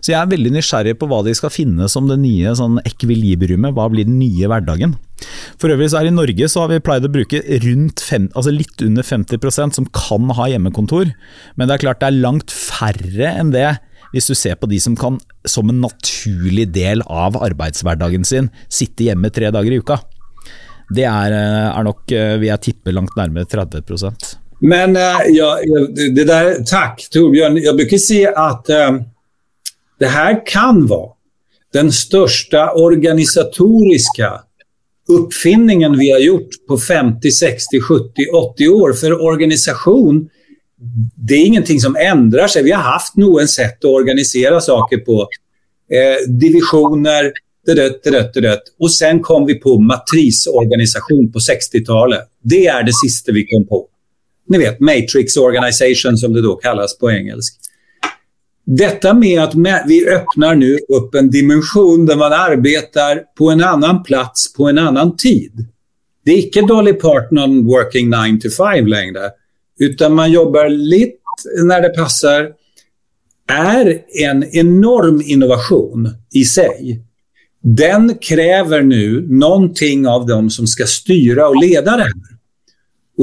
Så 0.00 0.12
jeg 0.12 0.18
er 0.20 0.30
veldig 0.30 0.54
nysgjerrig 0.54 0.96
på 1.00 1.08
hva 1.10 1.20
de 1.26 1.34
skal 1.36 1.52
finne 1.52 1.88
som 1.92 2.08
det 2.10 2.18
nye 2.22 2.54
sånn 2.56 2.80
ekvilibriumet. 2.88 3.74
Hva 3.76 3.88
blir 3.92 4.08
den 4.08 4.18
nye 4.20 4.48
hverdagen? 4.50 4.96
For 5.60 5.72
øvrig 5.72 5.90
så 5.92 6.00
er 6.00 6.08
I 6.08 6.14
Norge 6.14 6.48
så 6.48 6.64
har 6.64 6.72
vi 6.72 6.80
pleid 6.84 7.04
å 7.04 7.12
bruke 7.12 7.42
fem, 8.00 8.30
altså 8.34 8.54
litt 8.54 8.82
under 8.84 9.04
50% 9.04 9.76
som 9.76 9.88
kan 9.92 10.32
ha 10.38 10.48
hjemmekontor. 10.48 11.12
Men 11.56 11.68
det 11.68 11.76
er 11.76 11.84
klart 11.84 12.00
det 12.00 12.10
er 12.10 12.22
langt 12.24 12.54
færre 12.54 13.34
enn 13.36 13.52
det 13.54 13.68
hvis 14.10 14.26
du 14.26 14.34
ser 14.34 14.56
på 14.58 14.66
de 14.70 14.80
som 14.82 14.96
kan 14.98 15.20
som 15.46 15.68
en 15.70 15.82
naturlig 15.84 16.66
del 16.74 17.04
av 17.06 17.38
arbeidshverdagen 17.38 18.26
sin 18.26 18.50
sitte 18.72 19.06
hjemme 19.06 19.30
tre 19.30 19.52
dager 19.54 19.70
i 19.70 19.78
uka. 19.78 20.00
Det 20.90 21.06
er, 21.06 21.32
eh, 21.32 21.68
er 21.70 21.86
nok, 21.86 22.02
vi 22.10 22.38
vil 22.42 22.50
jeg 22.50 22.64
tippe, 22.64 22.90
langt 22.90 23.14
nærmere 23.14 23.46
30% 23.46 24.32
Men 24.66 24.96
uh, 24.98 25.22
ja, 25.30 25.52
det 25.94 26.26
der, 26.26 26.58
Takk, 26.66 27.04
Torbjørn. 27.14 27.60
Jeg 27.62 27.76
bruker 27.78 28.02
si 28.02 28.24
at 28.26 28.72
uh, 28.74 28.98
det 30.00 30.06
här 30.06 30.46
kan 30.46 30.86
vara 30.86 31.10
den 31.72 31.92
största 31.92 32.72
organisatoriska 32.72 34.40
uppfinningen 35.08 35.98
vi 35.98 36.10
har 36.10 36.18
gjort 36.18 36.48
på 36.68 36.78
50, 36.78 37.30
60, 37.30 37.80
70, 37.80 38.12
80 38.34 38.68
år. 38.68 38.92
För 38.92 39.22
organisation, 39.22 40.28
det 41.14 41.34
är 41.34 41.46
ingenting 41.46 41.80
som 41.80 41.96
ändrar 41.96 42.48
sig. 42.48 42.62
Vi 42.62 42.70
har 42.70 42.82
haft 42.82 43.16
nog 43.16 43.40
en 43.40 43.48
sätt 43.48 43.78
att 43.78 43.90
organisera 43.90 44.60
saker 44.60 44.98
på. 44.98 45.28
Eh, 45.92 46.28
divisioner, 46.28 47.32
dött, 47.66 48.02
dött, 48.02 48.34
dött. 48.34 48.62
Och 48.78 48.92
sen 48.92 49.20
kom 49.20 49.46
vi 49.46 49.54
på 49.54 49.80
matrisorganisation 49.80 51.32
på 51.32 51.38
60-talet. 51.38 52.20
Det 52.42 52.66
är 52.66 52.82
det 52.82 52.92
sista 53.04 53.32
vi 53.32 53.46
kom 53.46 53.66
på. 53.66 53.86
Ni 54.48 54.58
vet, 54.58 54.80
matrix 54.80 55.36
organization 55.36 56.16
som 56.16 56.32
det 56.32 56.42
då 56.42 56.56
kallas 56.56 56.98
på 56.98 57.10
engelska. 57.10 57.69
Detta 58.72 59.14
med 59.14 59.42
att 59.42 59.54
vi 59.86 60.08
öppnar 60.08 60.54
nu 60.54 60.78
upp 60.88 61.14
en 61.14 61.30
dimension 61.30 62.06
där 62.06 62.16
man 62.16 62.32
arbetar 62.32 63.22
på 63.38 63.50
en 63.50 63.64
annan 63.64 64.02
plats 64.02 64.52
på 64.52 64.68
en 64.68 64.78
annan 64.78 65.16
tid. 65.16 65.52
Det 66.24 66.30
är 66.30 66.36
ikke 66.36 66.62
Dolly 66.62 66.92
Parton 66.92 67.64
working 67.66 68.10
9 68.10 68.40
to 68.42 68.50
5 68.50 68.86
längre, 68.86 69.30
utan 69.78 70.14
man 70.14 70.32
jobbar 70.32 70.68
lite 70.68 71.16
när 71.64 71.80
det 71.80 71.88
passar, 71.88 72.48
är 73.48 74.02
en 74.22 74.44
enorm 74.44 75.22
innovation 75.24 76.08
i 76.34 76.44
sig. 76.44 77.00
Den 77.62 78.18
kräver 78.18 78.82
nu 78.82 79.26
någonting 79.28 80.06
av 80.06 80.26
dem 80.26 80.50
som 80.50 80.66
ska 80.66 80.86
styra 80.86 81.48
och 81.48 81.62
leda 81.62 81.96
det 81.96 82.02
här. 82.02 82.12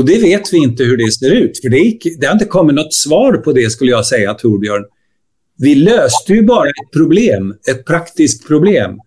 Det 0.05 0.21
vet 0.21 0.53
vi 0.53 0.57
inte 0.57 0.83
hur 0.83 0.97
det 0.97 1.11
ser 1.11 1.31
ut, 1.31 1.59
för 1.61 1.69
det, 1.69 1.77
är, 1.77 2.19
det 2.19 2.25
har 2.25 2.33
inte 2.33 2.45
kommit 2.45 2.75
något 2.75 2.93
svar 2.93 3.33
på 3.33 3.53
det 3.53 3.69
skulle 3.69 3.91
jag 3.91 4.05
säga, 4.05 4.33
Torbjörn. 4.33 4.83
Vi 5.57 5.75
löste 5.75 6.33
ju 6.33 6.43
bara 6.43 6.69
ett 6.69 6.91
problem, 6.93 7.55
ett 7.71 7.85
praktiskt 7.85 8.47
problem. 8.47 8.99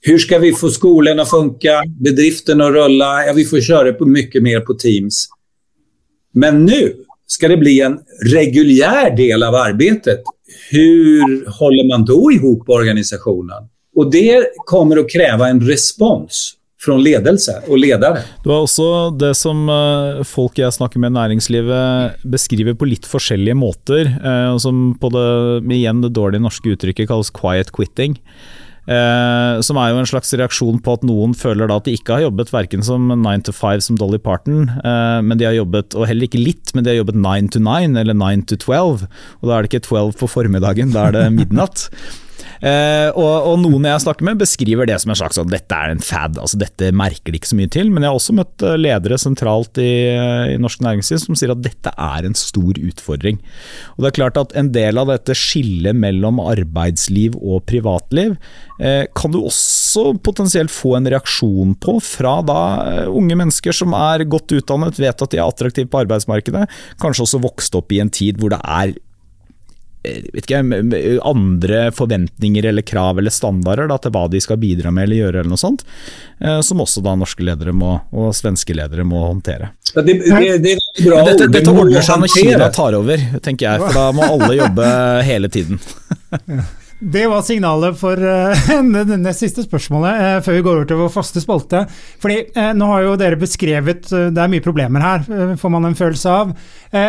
Hur 0.00 0.18
ska 0.18 0.38
vi 0.38 0.52
få 0.52 0.68
skolan 0.68 1.20
att 1.20 1.30
funka, 1.30 1.82
bedriften 2.00 2.60
att 2.60 2.72
rulla? 2.72 3.26
Ja, 3.26 3.32
vi 3.32 3.44
får 3.44 3.60
köra 3.60 3.92
på 3.92 4.06
mycket 4.06 4.42
mer 4.42 4.60
på 4.60 4.74
Teams. 4.74 5.28
Men 6.32 6.64
nu 6.64 6.94
Ska 7.30 7.48
det 7.48 7.56
bli 7.56 7.80
en 7.80 7.98
reguljär 8.24 9.16
del 9.16 9.42
av 9.42 9.54
arbetet, 9.54 10.22
hur 10.70 11.46
håller 11.46 11.88
man 11.88 12.04
då 12.04 12.32
ihop 12.32 12.68
organisationen? 12.68 13.68
Och 13.94 14.10
det 14.10 14.46
kommer 14.56 14.96
att 14.96 15.10
kräva 15.10 15.48
en 15.48 15.60
respons 15.60 16.54
fra 16.78 16.94
ledelse 16.94 17.56
og 17.66 17.80
ledere. 17.82 18.22
Du 18.44 18.52
har 18.52 18.62
også 18.62 19.10
det 19.18 19.32
som 19.38 19.64
eh, 19.72 20.22
folk 20.28 20.60
jeg 20.60 20.76
snakker 20.76 21.02
med 21.02 21.10
i 21.10 21.18
næringslivet 21.18 22.22
beskriver 22.30 22.78
på 22.78 22.86
litt 22.86 23.08
forskjellige 23.08 23.58
måter, 23.58 24.06
eh, 24.06 24.54
som 24.62 24.92
på 25.00 25.10
det, 25.14 25.26
igjen 25.74 26.04
det 26.04 26.14
dårlige 26.14 26.44
norske 26.44 26.76
uttrykket 26.76 27.10
kalles 27.10 27.34
'quiet 27.34 27.74
quitting'. 27.74 28.16
Eh, 28.88 29.60
som 29.60 29.76
er 29.76 29.90
jo 29.92 29.98
en 30.00 30.08
slags 30.08 30.30
reaksjon 30.32 30.78
på 30.80 30.94
at 30.96 31.02
noen 31.04 31.34
føler 31.36 31.68
da 31.68 31.76
at 31.76 31.84
de 31.84 31.92
ikke 31.98 32.14
har 32.14 32.24
jobbet 32.24 32.52
verken 32.54 32.84
som 32.86 33.10
9 33.10 33.34
to 33.44 33.52
5 33.52 33.82
som 33.84 33.98
Dolly 34.00 34.16
Parton, 34.22 34.62
eh, 34.80 35.18
men 35.20 35.36
de 35.36 35.44
har 35.44 35.58
jobbet, 35.58 35.92
og 35.98 36.08
heller 36.08 36.24
ikke 36.24 36.40
litt, 36.40 36.72
men 36.72 36.86
de 36.86 36.94
har 36.94 37.02
jobbet 37.02 37.18
9 37.20 37.52
to 37.52 37.60
9 37.60 37.98
eller 38.00 38.16
9 38.16 38.46
to 38.48 38.56
12. 38.56 39.04
Og 39.42 39.44
da 39.44 39.58
er 39.58 39.66
det 39.66 39.72
ikke 39.74 39.84
12 39.90 40.16
på 40.22 40.30
formiddagen, 40.30 40.94
da 40.94 41.08
er 41.08 41.18
det 41.18 41.26
midnatt. 41.36 41.90
Eh, 42.58 43.08
og, 43.12 43.48
og, 43.48 43.56
noen 43.62 43.86
jeg 43.88 44.02
snakker 44.04 44.26
med 44.26 44.40
beskriver 44.40 44.88
det 44.88 44.98
som 45.02 45.12
en 45.12 45.18
slags 45.18 45.38
sånn 45.38 45.50
dette 45.52 45.74
er 45.74 45.94
en 45.94 46.02
fad, 46.02 46.38
altså 46.40 46.58
dette 46.60 46.90
merker 46.96 47.34
de 47.34 47.40
ikke 47.40 47.52
så 47.52 47.58
mye 47.58 47.72
til. 47.74 47.92
Men 47.92 48.04
jeg 48.04 48.12
har 48.12 48.20
også 48.20 48.36
møtt 48.38 48.64
eh, 48.66 48.78
ledere 48.80 49.18
sentralt 49.20 49.80
i, 49.82 49.92
i 50.54 50.58
norsk 50.60 50.82
næringsliv 50.84 51.22
som 51.22 51.38
sier 51.38 51.54
at 51.54 51.64
dette 51.64 51.92
er 51.92 52.28
en 52.28 52.38
stor 52.38 52.78
utfordring. 52.78 53.40
Og 53.96 54.04
det 54.04 54.12
er 54.12 54.18
klart 54.20 54.40
at 54.40 54.54
En 54.58 54.70
del 54.74 54.98
av 54.98 55.10
dette 55.10 55.34
skillet 55.36 55.96
mellom 55.96 56.40
arbeidsliv 56.42 57.36
og 57.38 57.62
privatliv 57.68 58.34
eh, 58.82 59.04
kan 59.16 59.32
du 59.34 59.40
også 59.40 60.16
potensielt 60.24 60.72
få 60.72 60.96
en 60.98 61.08
reaksjon 61.10 61.74
på 61.82 61.98
fra 62.04 62.38
da 62.46 62.60
eh, 62.88 63.10
unge 63.10 63.38
mennesker 63.38 63.76
som 63.76 63.94
er 63.96 64.26
godt 64.30 64.54
utdannet, 64.56 64.98
vet 64.98 65.24
at 65.24 65.34
de 65.34 65.40
er 65.40 65.46
attraktive 65.46 65.90
på 65.90 66.02
arbeidsmarkedet, 66.02 66.66
kanskje 67.02 67.26
også 67.26 67.42
vokst 67.44 67.78
opp 67.78 67.94
i 67.94 68.02
en 68.02 68.12
tid 68.12 68.40
hvor 68.40 68.54
det 68.54 68.60
er 68.64 68.96
ikke, 70.40 70.62
andre 71.26 71.82
forventninger 71.94 72.68
eller 72.70 72.86
krav 72.86 73.18
eller 73.18 73.34
standarder 73.34 73.90
da, 73.90 73.98
til 74.02 74.14
hva 74.14 74.24
de 74.32 74.40
skal 74.42 74.60
bidra 74.60 74.92
med 74.94 75.08
eller 75.08 75.22
gjøre, 75.22 75.42
eller 75.42 75.52
noe 75.52 75.60
sånt, 75.60 75.84
eh, 76.40 76.60
som 76.64 76.82
også 76.84 77.04
da 77.04 77.14
norske 77.18 77.44
ledere 77.46 77.74
må, 77.76 77.94
og 78.12 78.34
svenske 78.36 78.76
ledere 78.76 79.06
må 79.08 79.22
håndtere. 79.26 79.72
Det, 79.94 80.04
det, 80.04 80.58
det 80.64 80.74
bra, 81.04 81.22
dette, 81.28 81.48
dette 81.52 81.72
ordner 81.72 82.04
seg 82.04 82.20
når 82.22 82.34
Kina 82.34 82.72
tar 82.74 82.98
over, 82.98 83.24
tenker 83.44 83.70
jeg, 83.70 83.86
for 83.86 84.00
da 84.00 84.10
må 84.16 84.26
alle 84.28 84.58
jobbe 84.58 84.92
hele 85.28 85.52
tiden. 85.52 85.80
Det 86.98 87.28
var 87.30 87.44
signalet 87.46 87.94
for 87.98 88.18
uh, 88.26 89.18
det 89.22 89.34
siste 89.38 89.62
spørsmålet, 89.62 90.18
uh, 90.18 90.38
før 90.42 90.56
vi 90.56 90.62
går 90.66 90.78
over 90.80 90.88
til 90.90 90.98
vår 90.98 91.12
faste 91.14 91.42
spalte. 91.42 91.84
Fordi 92.18 92.38
uh, 92.56 92.72
Nå 92.74 92.88
har 92.90 93.04
jo 93.04 93.16
dere 93.20 93.38
beskrevet 93.38 94.10
Det 94.10 94.42
er 94.42 94.50
mye 94.50 94.64
problemer 94.64 95.04
her, 95.04 95.26
får 95.60 95.72
man 95.72 95.86
en 95.86 95.98
følelse 95.98 96.32
av. 96.32 96.52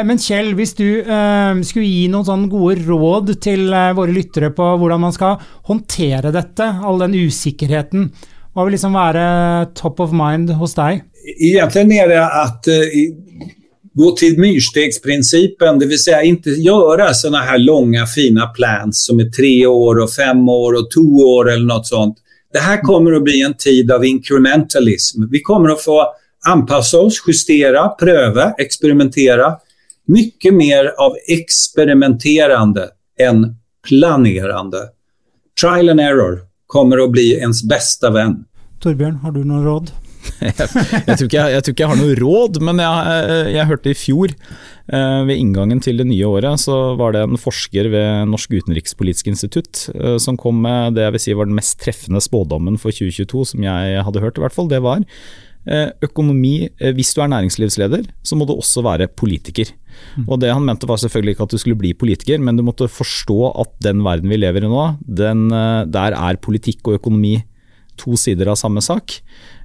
men 0.06 0.20
Kjell, 0.22 0.52
hvis 0.58 0.76
du 0.78 0.86
skulle 1.66 1.88
gi 1.88 2.08
noen 2.12 2.28
sånne 2.28 2.50
gode 2.52 2.84
råd 2.86 3.32
til 3.42 3.70
våre 3.98 4.14
lyttere 4.14 4.52
på 4.56 4.66
hvordan 4.82 5.02
man 5.02 5.16
skal 5.16 5.40
håndtere 5.70 6.34
dette, 6.36 6.66
all 6.66 7.00
den 7.02 7.16
usikkerheten, 7.18 8.10
hva 8.54 8.66
vil 8.66 8.76
liksom 8.76 8.98
være 8.98 9.24
top 9.78 10.02
of 10.04 10.14
mind 10.16 10.54
hos 10.60 10.76
deg? 10.78 11.04
Egentlig 11.40 12.02
er 12.02 12.12
det 12.12 12.22
at 12.22 12.72
gå 14.00 14.12
till 14.12 14.40
myrstegsprincipen, 14.40 15.80
det 15.80 15.86
vill 15.86 16.00
säga 16.00 16.24
inte 16.24 16.50
göra 16.50 17.14
såna 17.14 17.38
här 17.38 17.58
långa 17.58 18.06
fina 18.06 18.48
plans 18.48 19.06
som 19.06 19.20
är 19.20 19.30
tre 19.30 19.66
år 19.66 20.00
och 20.00 20.12
fem 20.12 20.50
år 20.50 20.74
och 20.74 20.92
två 20.92 21.36
år 21.36 21.52
eller 21.52 21.66
något 21.66 21.88
sånt. 21.88 22.18
Det 22.54 22.60
här 22.60 22.82
kommer 22.82 23.12
att 23.12 23.24
bli 23.24 23.42
en 23.42 23.54
tid 23.54 23.92
av 23.92 24.06
incrementalism. 24.06 25.24
Vi 25.32 25.42
kommer 25.42 25.70
att 25.70 25.82
få 25.82 26.14
anpassa 26.48 27.00
oss, 27.00 27.24
justera, 27.28 27.90
pröva, 27.90 28.52
experimentera. 28.52 29.56
Mycket 30.08 30.54
mer 30.54 30.86
av 30.98 31.16
experimenterande 31.28 32.90
än 33.20 33.56
planerande. 33.88 34.80
Trial 35.62 35.90
and 35.90 36.00
error 36.00 36.40
kommer 36.68 37.04
att 37.04 37.12
bli 37.12 37.34
ens 37.34 37.64
bästa 37.64 38.10
vän. 38.10 38.46
Torbjørn, 38.80 39.16
har 39.16 39.32
du 39.32 39.44
noen 39.44 39.64
råd? 39.64 39.92
Jeg, 40.40 40.54
jeg, 41.10 41.16
tror 41.18 41.28
jeg, 41.34 41.54
jeg, 41.54 41.64
tror 41.64 41.74
ikke 41.74 41.84
jeg, 41.84 41.92
har 41.92 42.00
noe 42.00 42.18
råd, 42.20 42.60
men 42.66 42.82
jeg, 42.84 43.68
hørte 43.70 43.92
i 43.92 43.98
fjor, 43.98 44.34
eh, 44.94 45.20
ved 45.28 45.36
inngangen 45.36 45.82
til 45.84 46.02
det 46.02 46.08
nye 46.10 46.30
året, 46.30 46.62
så 46.64 46.78
var 47.00 47.16
det 47.16 47.26
en 47.26 47.40
forsker 47.40 47.92
ved 47.94 48.30
Norsk 48.32 48.56
utenrikspolitisk 48.60 49.32
institutt 49.32 49.88
eh, 49.96 50.18
som 50.22 50.40
kom 50.40 50.62
med 50.66 50.98
det 50.98 51.08
jeg 51.08 51.16
vil 51.16 51.26
si 51.26 51.38
var 51.38 51.50
den 51.50 51.60
mest 51.60 51.80
treffende 51.84 52.24
spådommen 52.24 52.80
for 52.82 52.96
2022 52.96 53.46
som 53.54 53.68
jeg 53.68 54.08
hadde 54.08 54.24
hørt, 54.24 54.40
i 54.40 54.46
hvert 54.46 54.56
fall. 54.56 54.72
Det 54.72 54.82
var 54.86 55.04
eh, 55.04 55.92
økonomi 56.06 56.70
Hvis 56.96 57.14
du 57.16 57.22
er 57.24 57.34
næringslivsleder, 57.36 58.08
så 58.24 58.40
må 58.40 58.48
du 58.48 58.56
også 58.56 58.86
være 58.86 59.12
politiker. 59.12 59.74
Mm. 60.16 60.26
Og 60.28 60.40
Det 60.42 60.54
han 60.54 60.66
mente 60.66 60.88
var 60.90 61.02
selvfølgelig 61.02 61.36
ikke 61.36 61.48
at 61.50 61.54
du 61.54 61.62
skulle 61.62 61.80
bli 61.80 61.94
politiker, 61.94 62.40
men 62.40 62.58
du 62.58 62.64
måtte 62.64 62.88
forstå 62.88 63.54
at 63.60 63.76
den 63.84 64.04
verden 64.06 64.32
vi 64.32 64.40
lever 64.40 64.66
i 64.66 64.72
nå, 64.72 64.90
den, 65.04 65.50
der 65.50 66.16
er 66.16 66.44
politikk 66.44 66.88
og 66.88 67.02
økonomi 67.02 67.40
to 68.00 68.18
sider 68.20 68.52
av 68.52 68.60
samme 68.60 68.84
sak. 68.84 69.20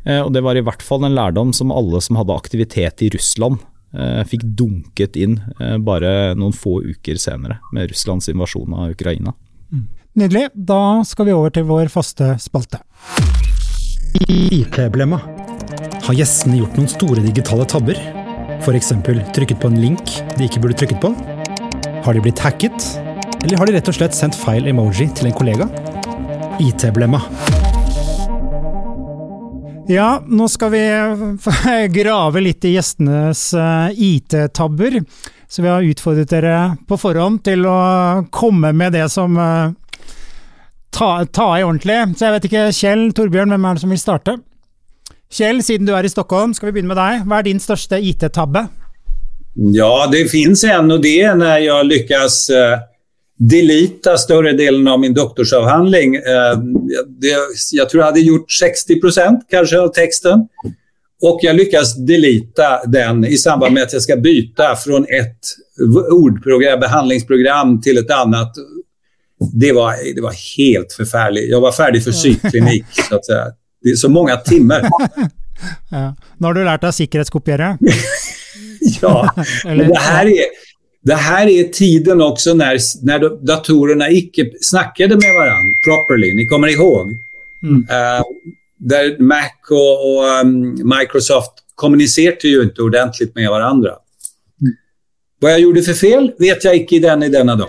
Eh, 0.05 0.21
og 0.21 0.33
Det 0.33 0.43
var 0.45 0.57
i 0.57 0.65
hvert 0.65 0.83
fall 0.85 1.07
en 1.07 1.17
lærdom 1.17 1.53
som 1.57 1.73
alle 1.73 2.01
som 2.05 2.19
hadde 2.21 2.37
aktivitet 2.37 3.03
i 3.05 3.11
Russland 3.15 3.61
eh, 3.97 4.23
fikk 4.29 4.45
dunket 4.59 5.17
inn 5.17 5.39
eh, 5.59 5.77
bare 5.83 6.35
noen 6.39 6.55
få 6.57 6.81
uker 6.85 7.21
senere, 7.21 7.61
med 7.73 7.91
Russlands 7.93 8.29
invasjon 8.33 8.75
av 8.77 8.95
Ukraina. 8.95 9.35
Mm. 9.73 9.87
Nydelig. 10.21 10.49
Da 10.55 11.03
skal 11.09 11.31
vi 11.31 11.37
over 11.37 11.55
til 11.55 11.67
vår 11.69 11.91
faste 11.93 12.35
spalte. 12.43 12.83
IT-blemma. 14.29 15.19
Har 16.05 16.15
gjestene 16.15 16.61
gjort 16.61 16.77
noen 16.79 16.91
store 16.93 17.25
digitale 17.25 17.67
tabber? 17.67 17.99
F.eks. 18.61 18.93
trykket 19.35 19.59
på 19.61 19.73
en 19.73 19.81
link 19.81 20.15
de 20.37 20.47
ikke 20.47 20.63
burde 20.63 20.79
trykket 20.79 21.03
på? 21.03 21.11
Har 22.05 22.15
de 22.15 22.23
blitt 22.23 22.41
hacket? 22.45 22.87
Eller 23.43 23.59
har 23.59 23.69
de 23.69 23.77
rett 23.77 23.91
og 23.91 23.99
slett 23.99 24.17
sendt 24.17 24.39
feil 24.39 24.69
emoji 24.71 25.11
til 25.17 25.33
en 25.33 25.37
kollega? 25.37 25.69
IT-blemma. 26.63 27.25
Ja, 29.89 30.23
nå 30.27 30.49
skal 30.49 30.71
vi 30.73 30.83
grave 32.01 32.41
litt 32.41 32.65
i 32.65 32.73
gjestenes 32.73 33.51
eh, 33.55 33.89
IT-tabber. 33.93 35.01
Så 35.49 35.63
vi 35.63 35.69
har 35.69 35.85
utfordret 35.85 36.31
dere 36.33 36.55
på 36.89 36.97
forhånd 36.97 37.43
til 37.45 37.67
å 37.69 38.25
komme 38.33 38.73
med 38.73 38.97
det 38.97 39.05
som 39.13 39.37
eh, 39.37 39.75
ta, 40.89 41.11
ta 41.27 41.51
i 41.59 41.67
ordentlig. 41.67 41.99
Så 42.17 42.27
jeg 42.27 42.37
vet 42.37 42.49
ikke, 42.49 42.65
Kjell, 42.73 43.05
Torbjørn, 43.17 43.53
hvem 43.53 43.69
er 43.69 43.77
det 43.77 43.85
som 43.85 43.93
vil 43.93 44.01
starte? 44.01 44.39
Kjell, 45.35 45.61
siden 45.67 45.89
du 45.89 45.93
er 45.93 46.07
i 46.07 46.13
Stockholm, 46.13 46.57
skal 46.57 46.71
vi 46.71 46.79
begynne 46.79 46.95
med 46.95 47.01
deg. 47.03 47.29
Hva 47.29 47.43
er 47.43 47.49
din 47.51 47.61
største 47.61 48.01
IT-tabbe? 48.01 48.65
Ja, 49.75 49.93
det 50.11 50.25
fins 50.33 50.65
en, 50.67 50.97
og 50.97 51.05
det 51.05 51.19
er 51.29 51.37
når 51.39 51.61
jeg 51.61 51.93
lykkes 51.93 52.41
uh 52.57 52.75
delita 53.37 54.17
större 54.17 54.53
delen 54.53 54.89
av 54.89 55.01
min 55.01 55.15
doktorsavhandling. 55.15 56.15
Eh, 56.15 56.59
det, 57.07 57.37
jag 57.73 57.91
tror 57.91 58.01
jag 58.01 58.07
hade 58.07 58.21
gjort 58.21 58.47
60% 58.63 59.41
kanske 59.51 59.81
av 59.81 59.89
texten. 59.89 60.49
Och 61.23 61.39
jag 61.43 61.57
lyckas 61.57 61.97
delita 61.97 62.87
den 62.87 63.25
i 63.25 63.37
samband 63.37 63.75
med 63.75 63.83
att 63.83 63.93
jag 63.93 64.03
ska 64.03 64.17
byta 64.17 64.77
från 64.77 65.03
ett 65.05 65.39
ordprogram, 66.11 66.81
behandlingsprogram 66.81 67.81
till 67.81 67.99
ett 67.99 68.11
annat. 68.11 68.53
Det 69.53 69.73
var, 69.73 70.15
det 70.15 70.21
var 70.21 70.57
helt 70.57 70.93
förfärligt. 70.93 71.51
Jag 71.51 71.61
var 71.61 71.73
färdig 71.73 72.05
för 72.05 72.13
psykklinik, 72.13 72.85
så 73.09 73.17
att 73.17 73.27
säga. 73.27 73.47
Det 73.83 73.91
är 73.91 73.95
så 73.95 74.09
många 74.09 74.37
timmar. 74.37 74.89
Ja. 75.91 76.17
Nå 76.39 76.47
har 76.49 76.55
du 76.55 76.65
lært 76.65 76.81
deg 76.81 76.95
sikkerhetskopiere? 76.95 77.79
ja, 79.01 79.31
men 79.65 79.79
det 79.79 79.99
här 79.99 80.27
är 80.27 80.45
det 81.05 81.15
här 81.15 81.47
är 81.47 81.65
tiden 81.65 82.21
också 82.21 82.55
när, 82.55 82.79
när 83.03 83.47
datorerna 83.47 84.11
icke 84.11 84.51
snackade 84.61 85.17
med 85.17 85.35
varandra 85.35 85.75
properly. 85.85 86.35
Ni 86.35 86.47
kommer 86.47 86.69
ihåg? 86.69 87.17
Mm. 87.63 87.77
Uh, 87.77 88.25
där 88.79 89.19
Mac 89.19 89.51
och, 89.71 90.17
och 90.17 90.41
um, 90.41 90.71
Microsoft 90.99 91.53
kommuniserte 91.75 92.49
ju 92.49 92.63
inte 92.63 92.83
ordentligt 92.83 93.35
med 93.35 93.51
varandra. 93.51 93.91
Mm. 93.91 94.75
Vad 95.41 95.53
jag 95.53 95.61
gjorde 95.61 95.83
för 95.83 95.93
fel 95.93 96.33
vet 96.39 96.65
jag 96.65 96.77
ikke 96.77 96.97
i 96.97 96.99
den 96.99 97.23
i 97.23 97.29
denna 97.29 97.57
dag. 97.57 97.69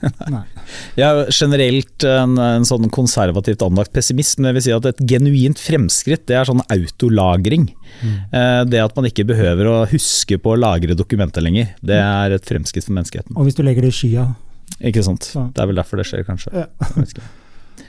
Jeg 0.98 1.06
er 1.06 1.30
generelt 1.34 2.06
en, 2.08 2.36
en, 2.42 2.66
sånn 2.68 2.88
konservativt 2.94 3.64
anlagt 3.66 3.94
pessimist, 3.94 4.38
men 4.38 4.50
jeg 4.50 4.58
vil 4.58 4.66
si 4.66 4.74
at 4.76 4.90
et 4.90 5.02
genuint 5.12 5.60
fremskritt 5.60 6.26
det 6.30 6.38
er 6.38 6.48
sånn 6.48 6.64
autolagring. 6.72 7.68
Mm. 8.02 8.16
Eh, 8.30 8.60
det 8.72 8.82
at 8.82 8.96
man 8.98 9.08
ikke 9.10 9.26
behøver 9.28 9.70
å 9.70 9.78
huske 9.90 10.40
på 10.42 10.54
å 10.54 10.60
lagre 10.60 10.98
dokumenter 10.98 11.44
lenger, 11.44 11.74
det 11.84 12.00
er 12.02 12.36
et 12.36 12.48
fremskritt 12.48 12.88
for 12.88 12.96
menneskeheten. 12.98 13.36
Og 13.36 13.48
hvis 13.48 13.58
du 13.58 13.64
legger 13.66 13.86
det 13.86 13.94
i 13.94 13.98
skya? 14.00 14.28
Ikke 14.90 15.04
sant. 15.06 15.30
Det 15.32 15.62
er 15.62 15.70
vel 15.70 15.78
derfor 15.78 16.00
det 16.00 16.08
skjer, 16.08 16.26
kanskje. 16.26 16.52
Ja. 16.52 16.68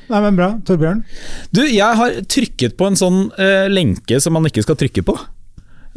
Nei, 0.07 0.19
men 0.23 0.37
Bra. 0.37 0.53
Torbjørn? 0.67 1.01
Du, 1.51 1.63
jeg 1.67 1.99
har 1.99 2.19
trykket 2.31 2.77
på 2.79 2.87
en 2.87 2.99
sånn 2.99 3.25
eh, 3.39 3.67
lenke 3.71 4.21
som 4.23 4.35
man 4.37 4.47
ikke 4.47 4.63
skal 4.63 4.79
trykke 4.79 5.03
på. 5.07 5.15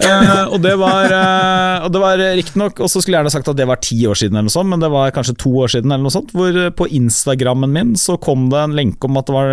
Uh, 0.01 0.47
og 0.55 0.61
det 0.65 0.73
var, 0.81 1.13
uh, 1.13 1.87
og 1.87 1.97
var 2.01 2.21
riktignok 2.39 2.79
Og 2.81 2.89
så 2.89 3.03
skulle 3.03 3.19
jeg 3.19 3.21
gjerne 3.21 3.33
sagt 3.35 3.51
at 3.53 3.59
det 3.59 3.67
var 3.69 3.81
ti 3.85 3.99
år 4.09 4.17
siden, 4.17 4.37
eller 4.39 4.49
noe 4.49 4.55
sånt, 4.55 4.71
men 4.73 4.83
det 4.83 4.91
var 4.93 5.13
kanskje 5.15 5.37
to 5.43 5.53
år 5.61 5.73
siden. 5.75 5.93
eller 5.93 6.07
noe 6.07 6.15
sånt 6.15 6.33
Hvor 6.37 6.57
på 6.79 6.89
Instagrammen 6.97 7.75
min 7.75 7.93
så 8.01 8.17
kom 8.21 8.49
det 8.53 8.63
en 8.63 8.77
lenke 8.79 9.09
om 9.09 9.19
at 9.21 9.29
det 9.29 9.37
var 9.37 9.53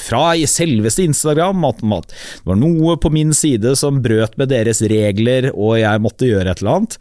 fra 0.00 0.24
selveste 0.48 1.04
Instagram 1.04 1.66
at, 1.68 1.82
at 1.98 2.10
det 2.14 2.48
var 2.48 2.58
noe 2.60 2.96
på 3.00 3.10
min 3.12 3.34
side 3.36 3.74
som 3.78 4.00
brøt 4.04 4.38
med 4.40 4.50
deres 4.52 4.80
regler, 4.90 5.50
og 5.52 5.78
jeg 5.80 6.02
måtte 6.02 6.28
gjøre 6.28 6.52
et 6.52 6.62
eller 6.62 6.78
annet. 6.78 6.98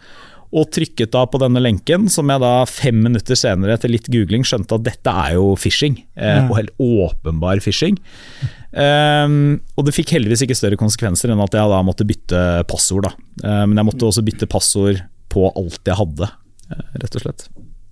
Og 0.54 0.68
trykket 0.70 1.10
da 1.16 1.24
på 1.26 1.40
denne 1.42 1.62
lenken, 1.64 2.06
som 2.14 2.30
jeg 2.30 2.42
da 2.44 2.52
fem 2.70 3.00
minutter 3.02 3.38
senere 3.40 3.74
etter 3.74 3.90
litt 3.90 4.06
googling 4.14 4.44
skjønte 4.46 4.78
at 4.78 4.84
dette 4.86 5.14
er 5.24 5.34
jo 5.40 5.48
phishing. 5.58 5.96
Eh, 6.14 6.44
og 6.46 6.60
helt 6.60 6.76
åpenbar 6.78 7.62
phishing. 7.64 7.98
Um, 8.74 9.60
og 9.78 9.86
det 9.88 9.94
fikk 9.94 10.16
heldigvis 10.16 10.46
ikke 10.46 10.58
større 10.58 10.78
konsekvenser 10.82 11.34
enn 11.34 11.42
at 11.42 11.58
jeg 11.58 11.74
da 11.74 11.82
måtte 11.86 12.06
bytte 12.10 12.44
passord. 12.70 13.10
Da. 13.10 13.14
Uh, 13.42 13.64
men 13.66 13.82
jeg 13.82 13.90
måtte 13.90 14.08
også 14.10 14.26
bytte 14.26 14.50
passord 14.50 15.02
på 15.34 15.48
alt 15.58 15.90
jeg 15.90 15.98
hadde, 15.98 16.30
uh, 16.70 16.86
rett 17.02 17.18
og 17.18 17.26
slett. 17.26 17.48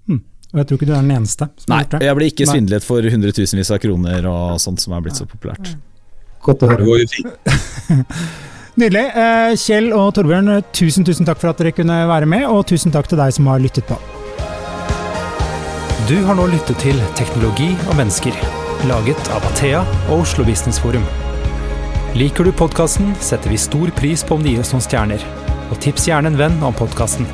Hmm. 0.09 0.21
Og 0.53 0.61
jeg 0.61 0.69
tror 0.69 0.79
ikke 0.79 0.89
du 0.89 0.93
er 0.93 1.01
den 1.01 1.15
eneste 1.17 1.49
som 1.49 1.73
Nei, 1.73 1.81
har 1.81 1.85
gjort 1.87 1.97
det. 1.97 2.07
jeg 2.09 2.19
ble 2.19 2.29
ikke 2.33 2.49
svindlet 2.49 2.85
for 2.85 3.13
hundretusenvis 3.15 3.73
av 3.73 3.81
kroner 3.81 4.29
og 4.29 4.61
sånt 4.61 4.83
som 4.83 4.93
er 4.97 5.05
blitt 5.05 5.17
så 5.17 5.25
populært. 5.29 5.73
Godt 6.45 6.65
å 6.65 6.71
Det 6.71 6.81
høre. 6.81 7.05
Nydelig. 8.81 9.11
Eh, 9.13 9.51
Kjell 9.61 9.91
og 9.93 10.15
Torbjørn, 10.17 10.49
tusen 10.73 11.05
tusen 11.05 11.27
takk 11.27 11.37
for 11.37 11.51
at 11.51 11.59
dere 11.61 11.73
kunne 11.75 11.99
være 12.09 12.25
med, 12.25 12.47
og 12.49 12.63
tusen 12.71 12.93
takk 12.93 13.11
til 13.11 13.19
deg 13.19 13.35
som 13.35 13.49
har 13.51 13.61
lyttet 13.61 13.85
på. 13.85 13.97
Du 16.09 16.17
har 16.25 16.33
nå 16.39 16.47
lyttet 16.49 16.81
til 16.81 16.97
Teknologi 17.19 17.69
og 17.91 17.93
mennesker, 17.99 18.33
laget 18.89 19.29
av 19.35 19.45
Athea 19.51 19.83
og 20.09 20.23
Oslo 20.23 20.47
Business 20.47 20.81
Forum. 20.81 21.05
Liker 22.17 22.49
du 22.49 22.55
podkasten, 22.57 23.13
setter 23.21 23.53
vi 23.53 23.61
stor 23.61 23.93
pris 24.01 24.25
på 24.25 24.39
om 24.39 24.41
du 24.41 24.49
gir 24.49 24.65
oss 24.65 24.73
noen 24.73 24.87
stjerner. 24.87 25.29
Og 25.69 25.77
tips 25.85 26.09
gjerne 26.09 26.33
en 26.33 26.41
venn 26.41 26.57
om 26.65 26.73
podkasten. 26.75 27.29